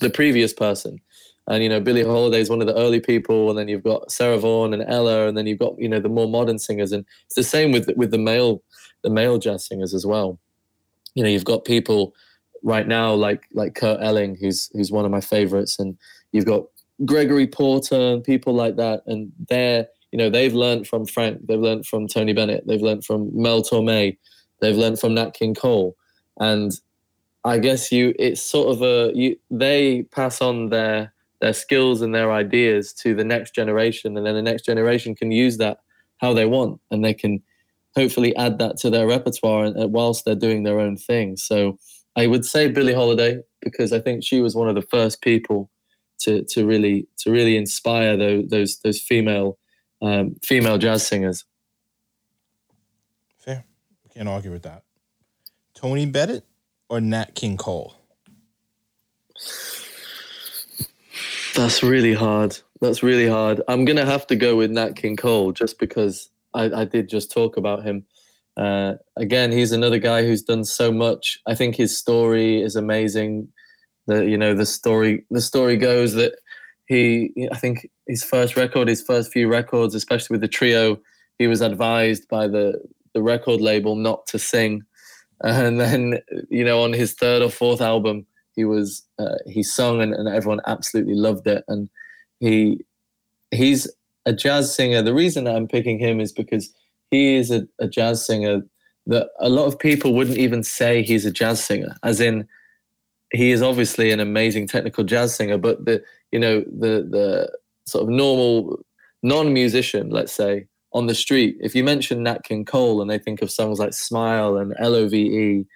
the 0.00 0.10
previous 0.10 0.52
person 0.52 1.00
and 1.48 1.62
you 1.62 1.68
know 1.68 1.80
Billie 1.80 2.04
Holiday 2.04 2.40
is 2.40 2.50
one 2.50 2.60
of 2.60 2.66
the 2.66 2.76
early 2.76 3.00
people, 3.00 3.50
and 3.50 3.58
then 3.58 3.68
you've 3.68 3.82
got 3.82 4.10
Sarah 4.12 4.38
Vaughan 4.38 4.72
and 4.72 4.84
Ella, 4.86 5.26
and 5.26 5.36
then 5.36 5.46
you've 5.46 5.58
got 5.58 5.78
you 5.78 5.88
know 5.88 6.00
the 6.00 6.08
more 6.08 6.28
modern 6.28 6.58
singers, 6.58 6.92
and 6.92 7.04
it's 7.26 7.34
the 7.34 7.42
same 7.42 7.72
with 7.72 7.90
with 7.96 8.10
the 8.10 8.18
male 8.18 8.62
the 9.02 9.10
male 9.10 9.38
jazz 9.38 9.66
singers 9.66 9.94
as 9.94 10.06
well. 10.06 10.38
You 11.14 11.22
know, 11.22 11.28
you've 11.28 11.44
got 11.44 11.64
people 11.64 12.14
right 12.62 12.86
now 12.86 13.12
like 13.12 13.44
like 13.52 13.74
Kurt 13.74 14.00
Elling, 14.00 14.36
who's 14.36 14.70
who's 14.72 14.92
one 14.92 15.04
of 15.04 15.10
my 15.10 15.20
favorites, 15.20 15.78
and 15.78 15.96
you've 16.32 16.46
got 16.46 16.64
Gregory 17.04 17.46
Porter 17.46 17.96
and 17.96 18.24
people 18.24 18.54
like 18.54 18.76
that, 18.76 19.02
and 19.06 19.32
they're 19.48 19.86
you 20.12 20.18
know 20.18 20.30
they've 20.30 20.54
learned 20.54 20.86
from 20.86 21.06
Frank, 21.06 21.46
they've 21.46 21.58
learned 21.58 21.86
from 21.86 22.06
Tony 22.06 22.32
Bennett, 22.32 22.66
they've 22.66 22.82
learned 22.82 23.04
from 23.04 23.30
Mel 23.34 23.62
Torme, 23.62 24.16
they've 24.60 24.76
learned 24.76 25.00
from 25.00 25.14
Nat 25.14 25.34
King 25.34 25.54
Cole, 25.54 25.96
and 26.38 26.72
I 27.44 27.58
guess 27.58 27.90
you 27.90 28.14
it's 28.18 28.40
sort 28.40 28.68
of 28.68 28.82
a 28.82 29.12
you 29.14 29.36
they 29.50 30.04
pass 30.04 30.40
on 30.40 30.68
their 30.68 31.12
their 31.42 31.52
skills 31.52 32.00
and 32.00 32.14
their 32.14 32.32
ideas 32.32 32.94
to 32.94 33.14
the 33.14 33.24
next 33.24 33.54
generation 33.54 34.16
and 34.16 34.24
then 34.24 34.34
the 34.34 34.42
next 34.42 34.64
generation 34.64 35.14
can 35.14 35.30
use 35.30 35.58
that 35.58 35.78
how 36.18 36.32
they 36.32 36.46
want 36.46 36.80
and 36.90 37.04
they 37.04 37.12
can 37.12 37.42
hopefully 37.96 38.34
add 38.36 38.58
that 38.58 38.78
to 38.78 38.88
their 38.88 39.06
repertoire 39.06 39.64
and, 39.64 39.78
uh, 39.78 39.86
whilst 39.86 40.24
they're 40.24 40.34
doing 40.34 40.62
their 40.62 40.80
own 40.80 40.96
thing. 40.96 41.36
So 41.36 41.78
i 42.14 42.26
would 42.26 42.44
say 42.44 42.68
billie 42.68 42.92
holiday 42.92 43.40
because 43.62 43.90
i 43.90 43.98
think 43.98 44.22
she 44.22 44.42
was 44.42 44.54
one 44.54 44.68
of 44.68 44.74
the 44.74 44.88
first 44.94 45.22
people 45.22 45.70
to 46.20 46.44
to 46.44 46.66
really 46.66 47.08
to 47.18 47.30
really 47.30 47.56
inspire 47.56 48.16
those 48.16 48.48
those, 48.48 48.78
those 48.84 49.00
female 49.00 49.58
um, 50.02 50.36
female 50.42 50.78
jazz 50.78 51.06
singers. 51.06 51.44
Fair. 53.38 53.64
Can't 54.12 54.28
argue 54.28 54.50
with 54.50 54.62
that. 54.64 54.82
Tony 55.74 56.06
Bennett 56.06 56.44
or 56.88 57.00
Nat 57.00 57.34
King 57.34 57.56
Cole? 57.56 57.94
That's 61.54 61.82
really 61.82 62.14
hard. 62.14 62.58
That's 62.80 63.02
really 63.02 63.28
hard. 63.28 63.60
I'm 63.68 63.84
gonna 63.84 64.06
have 64.06 64.26
to 64.28 64.36
go 64.36 64.56
with 64.56 64.70
Nat 64.70 64.96
King 64.96 65.16
Cole 65.16 65.52
just 65.52 65.78
because 65.78 66.30
I, 66.54 66.64
I 66.64 66.84
did 66.84 67.08
just 67.08 67.30
talk 67.30 67.56
about 67.56 67.84
him. 67.84 68.06
Uh, 68.56 68.94
again, 69.16 69.52
he's 69.52 69.72
another 69.72 69.98
guy 69.98 70.24
who's 70.24 70.42
done 70.42 70.64
so 70.64 70.90
much. 70.90 71.38
I 71.46 71.54
think 71.54 71.76
his 71.76 71.96
story 71.96 72.62
is 72.62 72.74
amazing. 72.74 73.48
The 74.06 74.24
you 74.24 74.38
know 74.38 74.54
the 74.54 74.66
story 74.66 75.24
the 75.30 75.40
story 75.40 75.76
goes 75.76 76.14
that 76.14 76.34
he 76.86 77.48
I 77.52 77.56
think 77.56 77.88
his 78.06 78.24
first 78.24 78.56
record, 78.56 78.88
his 78.88 79.02
first 79.02 79.32
few 79.32 79.48
records, 79.48 79.94
especially 79.94 80.34
with 80.34 80.40
the 80.40 80.48
trio, 80.48 80.98
he 81.38 81.46
was 81.46 81.60
advised 81.60 82.28
by 82.28 82.48
the 82.48 82.80
the 83.14 83.22
record 83.22 83.60
label 83.60 83.94
not 83.94 84.26
to 84.28 84.38
sing, 84.38 84.82
and 85.44 85.78
then 85.78 86.18
you 86.48 86.64
know 86.64 86.82
on 86.82 86.94
his 86.94 87.12
third 87.12 87.42
or 87.42 87.50
fourth 87.50 87.82
album 87.82 88.26
he 88.54 88.64
was 88.64 89.02
uh, 89.18 89.36
he 89.46 89.62
sung 89.62 90.00
and, 90.00 90.14
and 90.14 90.28
everyone 90.28 90.60
absolutely 90.66 91.14
loved 91.14 91.46
it. 91.46 91.64
And 91.68 91.88
he 92.40 92.84
he's 93.50 93.90
a 94.26 94.32
jazz 94.32 94.74
singer. 94.74 95.02
The 95.02 95.14
reason 95.14 95.46
i'm 95.46 95.68
picking 95.68 95.98
him 95.98 96.20
is 96.20 96.32
because 96.32 96.72
he 97.12 97.36
is 97.36 97.50
a, 97.50 97.68
a 97.78 97.86
jazz 97.86 98.26
singer 98.26 98.62
that 99.06 99.28
a 99.38 99.48
lot 99.48 99.66
of 99.66 99.78
people 99.78 100.14
wouldn't 100.14 100.38
even 100.38 100.62
say 100.64 101.02
he's 101.02 101.26
a 101.26 101.30
jazz 101.30 101.62
singer 101.62 101.94
as 102.02 102.20
in 102.20 102.48
he 103.32 103.50
is 103.50 103.62
obviously 103.62 104.10
an 104.10 104.20
amazing 104.20 104.66
technical 104.66 105.04
jazz 105.04 105.34
singer 105.34 105.58
but 105.58 105.84
the 105.84 106.02
you 106.32 106.38
know 106.38 106.60
the 106.60 107.06
the 107.10 107.58
sort 107.84 108.02
of 108.02 108.08
normal 108.08 108.78
non-musician 109.22 110.10
let's 110.10 110.32
say 110.32 110.66
on 110.92 111.06
the 111.06 111.14
street 111.14 111.56
if 111.60 111.74
you 111.74 111.84
mention 111.84 112.22
nat 112.22 112.42
king 112.44 112.64
cole 112.64 113.00
and 113.00 113.10
they 113.10 113.18
think 113.18 113.42
of 113.42 113.50
songs 113.50 113.78
like 113.78 113.92
smile 113.92 114.56
and 114.56 114.74
love 114.80 115.66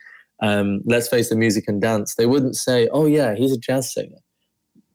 um, 0.41 0.81
Let's 0.85 1.09
Face 1.09 1.29
the 1.29 1.37
Music 1.37 1.65
and 1.67 1.81
Dance, 1.81 2.15
they 2.15 2.27
wouldn't 2.27 2.57
say, 2.57 2.89
oh, 2.93 3.07
yeah, 3.07 3.35
he's 3.35 3.53
a 3.53 3.59
jazz 3.59 3.93
singer. 3.93 4.19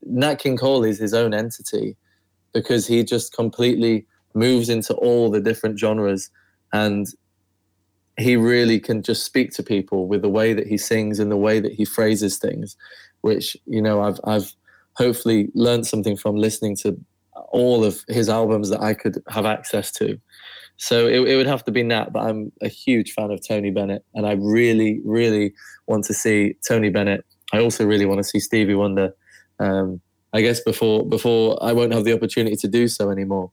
Nat 0.03 0.35
King 0.35 0.57
Cole 0.57 0.83
is 0.83 0.99
his 0.99 1.13
own 1.13 1.33
entity 1.33 1.95
because 2.53 2.87
he 2.87 3.03
just 3.03 3.33
completely 3.33 4.05
moves 4.33 4.69
into 4.69 4.93
all 4.95 5.29
the 5.29 5.41
different 5.41 5.79
genres 5.79 6.29
and 6.73 7.07
he 8.17 8.35
really 8.35 8.79
can 8.79 9.01
just 9.01 9.25
speak 9.25 9.51
to 9.51 9.63
people 9.63 10.07
with 10.07 10.21
the 10.21 10.29
way 10.29 10.53
that 10.53 10.67
he 10.67 10.77
sings 10.77 11.19
and 11.19 11.31
the 11.31 11.37
way 11.37 11.59
that 11.59 11.73
he 11.73 11.85
phrases 11.85 12.37
things 12.37 12.75
which 13.21 13.55
you 13.65 13.81
know 13.81 14.01
I've 14.01 14.19
I've 14.25 14.53
hopefully 14.95 15.49
learned 15.53 15.87
something 15.87 16.17
from 16.17 16.35
listening 16.35 16.75
to 16.77 16.99
all 17.51 17.83
of 17.83 18.03
his 18.07 18.29
albums 18.29 18.69
that 18.69 18.81
I 18.81 18.93
could 18.93 19.21
have 19.29 19.45
access 19.45 19.91
to 19.93 20.19
so 20.82 21.05
it, 21.05 21.19
it 21.29 21.36
would 21.36 21.45
have 21.45 21.63
to 21.65 21.71
be 21.71 21.84
Nat, 21.84 22.11
but 22.11 22.23
I'm 22.23 22.51
a 22.59 22.67
huge 22.67 23.11
fan 23.11 23.29
of 23.29 23.47
Tony 23.47 23.69
Bennett, 23.69 24.03
and 24.15 24.25
I 24.25 24.32
really, 24.32 24.99
really 25.05 25.53
want 25.86 26.05
to 26.05 26.13
see 26.15 26.55
Tony 26.67 26.89
Bennett. 26.89 27.23
I 27.53 27.59
also 27.59 27.86
really 27.86 28.07
want 28.07 28.17
to 28.17 28.23
see 28.23 28.39
Stevie 28.39 28.73
Wonder. 28.73 29.13
Um, 29.59 30.01
I 30.34 30.41
guess 30.41 30.59
before 30.59 31.07
before 31.07 31.63
I 31.63 31.71
won't 31.71 31.93
have 31.93 32.03
the 32.03 32.13
opportunity 32.13 32.55
to 32.55 32.67
do 32.67 32.88
so 32.88 33.11
anymore. 33.11 33.51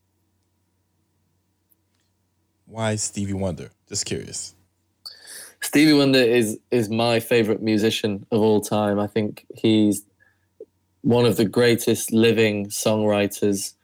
Why 2.64 2.96
Stevie 2.96 3.34
Wonder? 3.34 3.72
Just 3.90 4.06
curious. 4.06 4.54
Stevie 5.60 5.92
Wonder 5.92 6.20
is 6.20 6.58
is 6.70 6.88
my 6.88 7.20
favorite 7.20 7.60
musician 7.60 8.24
of 8.30 8.40
all 8.40 8.62
time. 8.62 8.98
I 8.98 9.06
think 9.06 9.44
he's 9.54 10.02
one 11.02 11.26
of 11.26 11.36
the 11.36 11.44
greatest 11.44 12.10
living 12.10 12.68
songwriters 12.68 13.74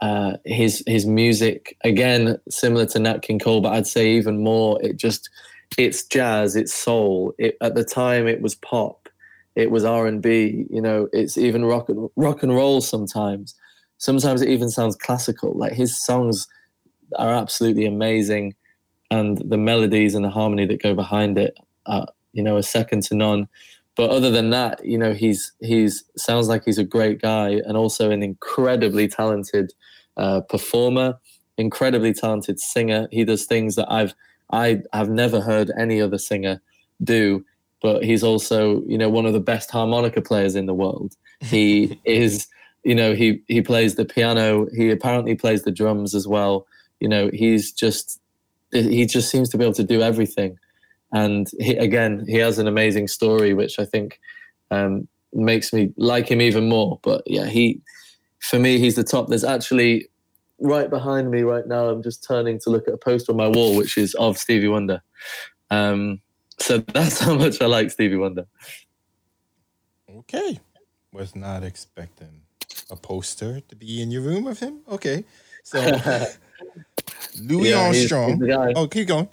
uh, 0.00 0.36
his 0.44 0.82
his 0.86 1.06
music 1.06 1.76
again 1.84 2.38
similar 2.48 2.86
to 2.86 2.98
Nat 2.98 3.22
King 3.22 3.38
Cole, 3.38 3.60
but 3.60 3.72
I'd 3.72 3.86
say 3.86 4.10
even 4.12 4.42
more. 4.42 4.80
It 4.82 4.96
just 4.96 5.30
it's 5.78 6.04
jazz, 6.04 6.56
it's 6.56 6.74
soul. 6.74 7.32
It, 7.38 7.56
at 7.60 7.74
the 7.74 7.84
time, 7.84 8.26
it 8.26 8.40
was 8.40 8.54
pop, 8.56 9.08
it 9.54 9.70
was 9.70 9.84
R 9.84 10.06
and 10.06 10.20
B. 10.20 10.66
You 10.70 10.80
know, 10.80 11.08
it's 11.12 11.38
even 11.38 11.64
rock 11.64 11.88
and 11.88 12.08
rock 12.16 12.42
and 12.42 12.54
roll 12.54 12.80
sometimes. 12.80 13.54
Sometimes 13.98 14.42
it 14.42 14.48
even 14.48 14.68
sounds 14.68 14.96
classical. 14.96 15.56
Like 15.56 15.72
his 15.72 16.04
songs 16.04 16.48
are 17.16 17.32
absolutely 17.32 17.86
amazing, 17.86 18.54
and 19.10 19.38
the 19.38 19.58
melodies 19.58 20.14
and 20.14 20.24
the 20.24 20.30
harmony 20.30 20.66
that 20.66 20.82
go 20.82 20.94
behind 20.94 21.38
it, 21.38 21.56
are, 21.86 22.08
you 22.32 22.42
know, 22.42 22.56
are 22.56 22.62
second 22.62 23.04
to 23.04 23.14
none 23.14 23.48
but 23.96 24.10
other 24.10 24.30
than 24.30 24.50
that, 24.50 24.84
you 24.84 24.98
know, 24.98 25.12
he's 25.12 25.52
he's 25.60 26.04
sounds 26.16 26.48
like 26.48 26.64
he's 26.64 26.78
a 26.78 26.84
great 26.84 27.22
guy 27.22 27.60
and 27.64 27.76
also 27.76 28.10
an 28.10 28.22
incredibly 28.22 29.06
talented 29.06 29.72
uh, 30.16 30.40
performer, 30.42 31.18
incredibly 31.58 32.12
talented 32.12 32.58
singer. 32.58 33.06
He 33.12 33.24
does 33.24 33.44
things 33.44 33.76
that 33.76 33.90
I've 33.90 34.14
I 34.50 34.82
have 34.92 35.08
never 35.08 35.40
heard 35.40 35.70
any 35.78 36.00
other 36.00 36.18
singer 36.18 36.60
do. 37.02 37.44
But 37.82 38.02
he's 38.02 38.24
also, 38.24 38.82
you 38.86 38.96
know, 38.96 39.10
one 39.10 39.26
of 39.26 39.32
the 39.32 39.40
best 39.40 39.70
harmonica 39.70 40.22
players 40.22 40.54
in 40.54 40.66
the 40.66 40.74
world. 40.74 41.14
He 41.40 42.00
is, 42.04 42.48
you 42.82 42.94
know, 42.94 43.14
he 43.14 43.42
he 43.46 43.62
plays 43.62 43.94
the 43.94 44.04
piano. 44.04 44.66
He 44.74 44.90
apparently 44.90 45.36
plays 45.36 45.62
the 45.62 45.70
drums 45.70 46.14
as 46.14 46.26
well. 46.26 46.66
You 46.98 47.08
know, 47.08 47.30
he's 47.32 47.70
just 47.70 48.20
he 48.72 49.06
just 49.06 49.30
seems 49.30 49.50
to 49.50 49.58
be 49.58 49.64
able 49.64 49.74
to 49.74 49.84
do 49.84 50.02
everything 50.02 50.58
and 51.14 51.48
he, 51.60 51.76
again, 51.76 52.24
he 52.26 52.36
has 52.38 52.58
an 52.58 52.66
amazing 52.66 53.06
story, 53.06 53.54
which 53.54 53.78
I 53.78 53.84
think 53.84 54.20
um, 54.72 55.06
makes 55.32 55.72
me 55.72 55.94
like 55.96 56.28
him 56.28 56.40
even 56.40 56.68
more. 56.68 56.98
But 57.02 57.22
yeah, 57.24 57.46
he, 57.46 57.80
for 58.40 58.58
me, 58.58 58.78
he's 58.78 58.96
the 58.96 59.04
top. 59.04 59.28
There's 59.28 59.44
actually 59.44 60.08
right 60.58 60.90
behind 60.90 61.30
me 61.30 61.42
right 61.42 61.66
now. 61.68 61.88
I'm 61.88 62.02
just 62.02 62.24
turning 62.24 62.58
to 62.60 62.70
look 62.70 62.88
at 62.88 62.94
a 62.94 62.98
poster 62.98 63.30
on 63.30 63.38
my 63.38 63.46
wall, 63.46 63.76
which 63.76 63.96
is 63.96 64.14
of 64.14 64.36
Stevie 64.36 64.66
Wonder. 64.66 65.00
Um, 65.70 66.20
so 66.58 66.78
that's 66.92 67.20
how 67.20 67.36
much 67.36 67.62
I 67.62 67.66
like 67.66 67.92
Stevie 67.92 68.16
Wonder. 68.16 68.46
Okay, 70.10 70.58
was 71.12 71.36
not 71.36 71.62
expecting 71.62 72.42
a 72.90 72.96
poster 72.96 73.60
to 73.60 73.76
be 73.76 74.02
in 74.02 74.10
your 74.10 74.22
room 74.22 74.48
of 74.48 74.58
him. 74.58 74.80
Okay, 74.88 75.24
so 75.62 75.78
Louis 77.40 77.70
yeah, 77.70 77.86
Armstrong. 77.86 78.40
He's, 78.40 78.46
he's 78.46 78.72
oh, 78.74 78.88
keep 78.88 79.06
going. 79.06 79.28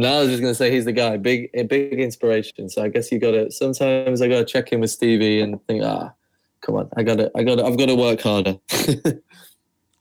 No, 0.00 0.16
I 0.16 0.20
was 0.20 0.30
just 0.30 0.40
gonna 0.40 0.54
say 0.54 0.70
he's 0.70 0.86
the 0.86 0.92
guy, 0.92 1.18
big, 1.18 1.50
a 1.52 1.62
big 1.62 2.00
inspiration. 2.00 2.70
So 2.70 2.82
I 2.82 2.88
guess 2.88 3.12
you 3.12 3.18
gotta. 3.18 3.50
Sometimes 3.50 4.22
I 4.22 4.28
gotta 4.28 4.46
check 4.46 4.72
in 4.72 4.80
with 4.80 4.90
Stevie 4.90 5.42
and 5.42 5.62
think, 5.66 5.82
ah, 5.84 6.14
come 6.62 6.76
on, 6.76 6.88
I 6.96 7.02
gotta, 7.02 7.30
I 7.36 7.42
gotta, 7.42 7.66
I've 7.66 7.76
got 7.76 7.86
to 7.86 7.94
work 7.94 8.22
harder. 8.22 8.56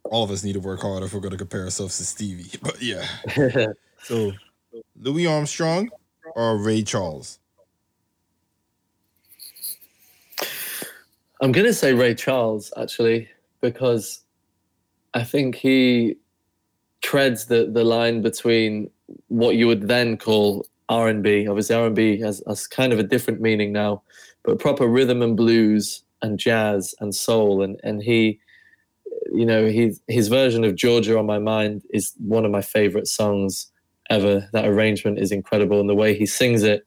All 0.06 0.24
of 0.24 0.32
us 0.32 0.42
need 0.42 0.54
to 0.54 0.62
work 0.62 0.80
harder 0.80 1.06
if 1.06 1.14
we're 1.14 1.20
gonna 1.20 1.36
compare 1.36 1.66
ourselves 1.66 1.98
to 1.98 2.06
Stevie. 2.06 2.58
But 2.62 2.82
yeah. 2.82 3.06
so, 4.04 4.32
Louis 4.96 5.28
Armstrong 5.28 5.90
or 6.34 6.58
Ray 6.58 6.82
Charles? 6.82 7.40
I'm 11.42 11.52
gonna 11.52 11.74
say 11.74 11.94
Ray 11.94 12.16
Charles 12.16 12.72
actually 12.78 13.28
because 13.60 14.22
I 15.14 15.26
think 15.26 15.56
he 15.56 16.16
treads 17.02 17.48
the 17.48 17.70
the 17.70 17.84
line 17.84 18.22
between 18.22 18.92
what 19.28 19.56
you 19.56 19.68
would 19.68 19.88
then 19.88 20.18
call 20.18 20.66
R&B. 20.90 21.48
Obviously, 21.48 21.76
R&B 21.76 22.20
has, 22.20 22.42
has 22.48 22.68
kind 22.68 22.92
of 22.92 23.00
a 23.00 23.04
different 23.04 23.42
meaning 23.42 23.72
now, 23.72 24.02
but 24.44 24.60
proper 24.60 24.88
rhythm 24.88 25.22
and 25.22 25.38
blues 25.38 26.04
and 26.22 26.40
jazz 26.40 26.94
and 27.00 27.14
soul. 27.14 27.62
And, 27.62 27.80
and 27.84 28.02
he, 28.02 28.40
you 29.32 29.46
know, 29.46 29.68
he, 29.68 29.94
his 30.08 30.28
version 30.28 30.64
of 30.64 30.76
Georgia 30.76 31.18
on 31.18 31.26
My 31.26 31.40
Mind 31.40 31.84
is 31.92 32.14
one 32.20 32.46
of 32.46 32.52
my 32.52 32.62
favorite 32.62 33.08
songs 33.08 33.72
ever. 34.10 34.48
That 34.54 34.66
arrangement 34.66 35.20
is 35.20 35.32
incredible 35.32 35.80
and 35.80 35.90
the 35.90 35.96
way 35.96 36.18
he 36.18 36.26
sings 36.26 36.64
it. 36.64 36.86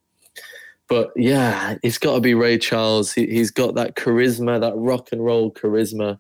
But 0.89 1.11
yeah, 1.17 1.77
it's 1.83 1.99
got 1.99 2.17
to 2.17 2.21
be 2.21 2.35
Ray 2.35 2.59
Charles. 2.59 3.13
He, 3.13 3.27
he's 3.27 3.51
got 3.51 3.77
that 3.77 3.97
charisma, 3.97 4.61
that 4.61 4.77
rock 4.77 5.09
and 5.13 5.25
roll 5.25 5.53
charisma. 5.53 6.19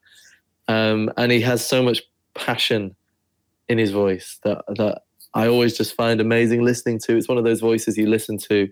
Um, 0.68 1.11
and 1.16 1.32
he 1.32 1.40
has 1.40 1.66
so 1.66 1.82
much 1.82 2.03
passion 2.34 2.94
in 3.68 3.76
his 3.76 3.90
voice 3.90 4.38
that, 4.44 4.64
that 4.68 5.03
I 5.35 5.47
always 5.47 5.76
just 5.76 5.95
find 5.95 6.20
amazing 6.20 6.62
listening 6.62 6.99
to. 7.01 7.16
It's 7.16 7.28
one 7.28 7.39
of 7.39 7.45
those 7.45 7.61
voices 7.61 7.97
you 7.97 8.07
listen 8.07 8.39
to 8.39 8.68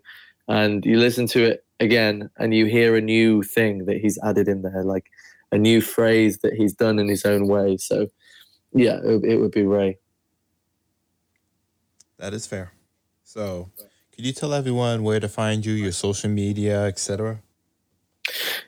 and 0.49 0.85
you 0.85 0.99
listen 0.99 1.27
to 1.29 1.45
it 1.45 1.65
again 1.79 2.31
and 2.39 2.55
you 2.55 2.67
hear 2.67 2.97
a 2.97 3.01
new 3.01 3.43
thing 3.43 3.87
that 3.87 3.99
he's 3.99 4.19
added 4.23 4.49
in 4.49 4.63
there, 4.63 4.85
like 4.85 5.11
a 5.53 5.59
new 5.59 5.81
phrase 5.81 6.39
that 6.39 6.53
he's 6.55 6.75
done 6.75 6.99
in 6.99 7.09
his 7.09 7.25
own 7.25 7.49
way. 7.49 7.77
So, 7.77 8.09
yeah, 8.73 8.99
it, 9.03 9.25
it 9.25 9.37
would 9.37 9.53
be 9.53 9.63
Ray. 9.63 9.99
That 12.19 12.35
is 12.35 12.47
fair. 12.47 12.73
So, 13.25 13.71
could 14.13 14.27
you 14.27 14.33
tell 14.33 14.53
everyone 14.53 15.03
where 15.03 15.21
to 15.21 15.29
find 15.29 15.65
you, 15.65 15.73
your 15.73 15.93
social 15.93 16.29
media, 16.29 16.85
etc.? 16.85 17.41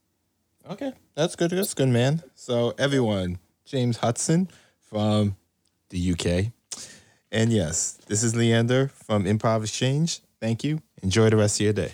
Okay, 0.71 0.93
that's 1.15 1.37
good. 1.37 1.51
That's 1.51 1.75
good, 1.75 1.89
man. 1.89 2.23
So 2.35 2.75
everyone, 2.79 3.39
James 3.65 3.99
Hudson 3.99 4.49
from 4.81 5.37
the 5.91 6.13
UK, 6.13 6.53
and 7.31 7.53
yes, 7.53 7.99
this 8.07 8.23
is 8.23 8.35
Leander 8.35 8.89
from 8.89 9.25
Improv 9.25 9.63
Exchange. 9.63 10.21
Thank 10.41 10.65
you. 10.65 10.81
Enjoy 11.03 11.31
the 11.31 11.37
rest 11.37 11.61
of 11.61 11.65
your 11.65 11.73
day. 11.73 11.93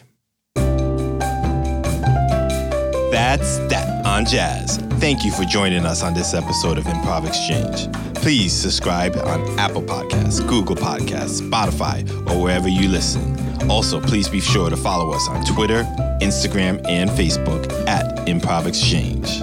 That's 3.10 3.58
that 3.68 4.04
on 4.04 4.24
jazz. 4.26 4.78
Thank 4.98 5.24
you 5.24 5.30
for 5.30 5.44
joining 5.44 5.86
us 5.86 6.02
on 6.02 6.14
this 6.14 6.34
episode 6.34 6.78
of 6.78 6.84
Improv 6.84 7.26
Exchange. 7.26 7.92
Please 8.16 8.52
subscribe 8.52 9.16
on 9.16 9.58
Apple 9.58 9.82
Podcasts, 9.82 10.46
Google 10.48 10.76
Podcasts, 10.76 11.40
Spotify, 11.40 12.08
or 12.30 12.42
wherever 12.42 12.68
you 12.68 12.88
listen. 12.88 13.34
Also, 13.70 14.00
please 14.00 14.28
be 14.28 14.40
sure 14.40 14.70
to 14.70 14.76
follow 14.76 15.10
us 15.12 15.28
on 15.28 15.44
Twitter, 15.44 15.84
Instagram, 16.20 16.84
and 16.88 17.10
Facebook 17.10 17.70
at 17.86 18.26
Improv 18.26 18.66
Exchange. 18.66 19.42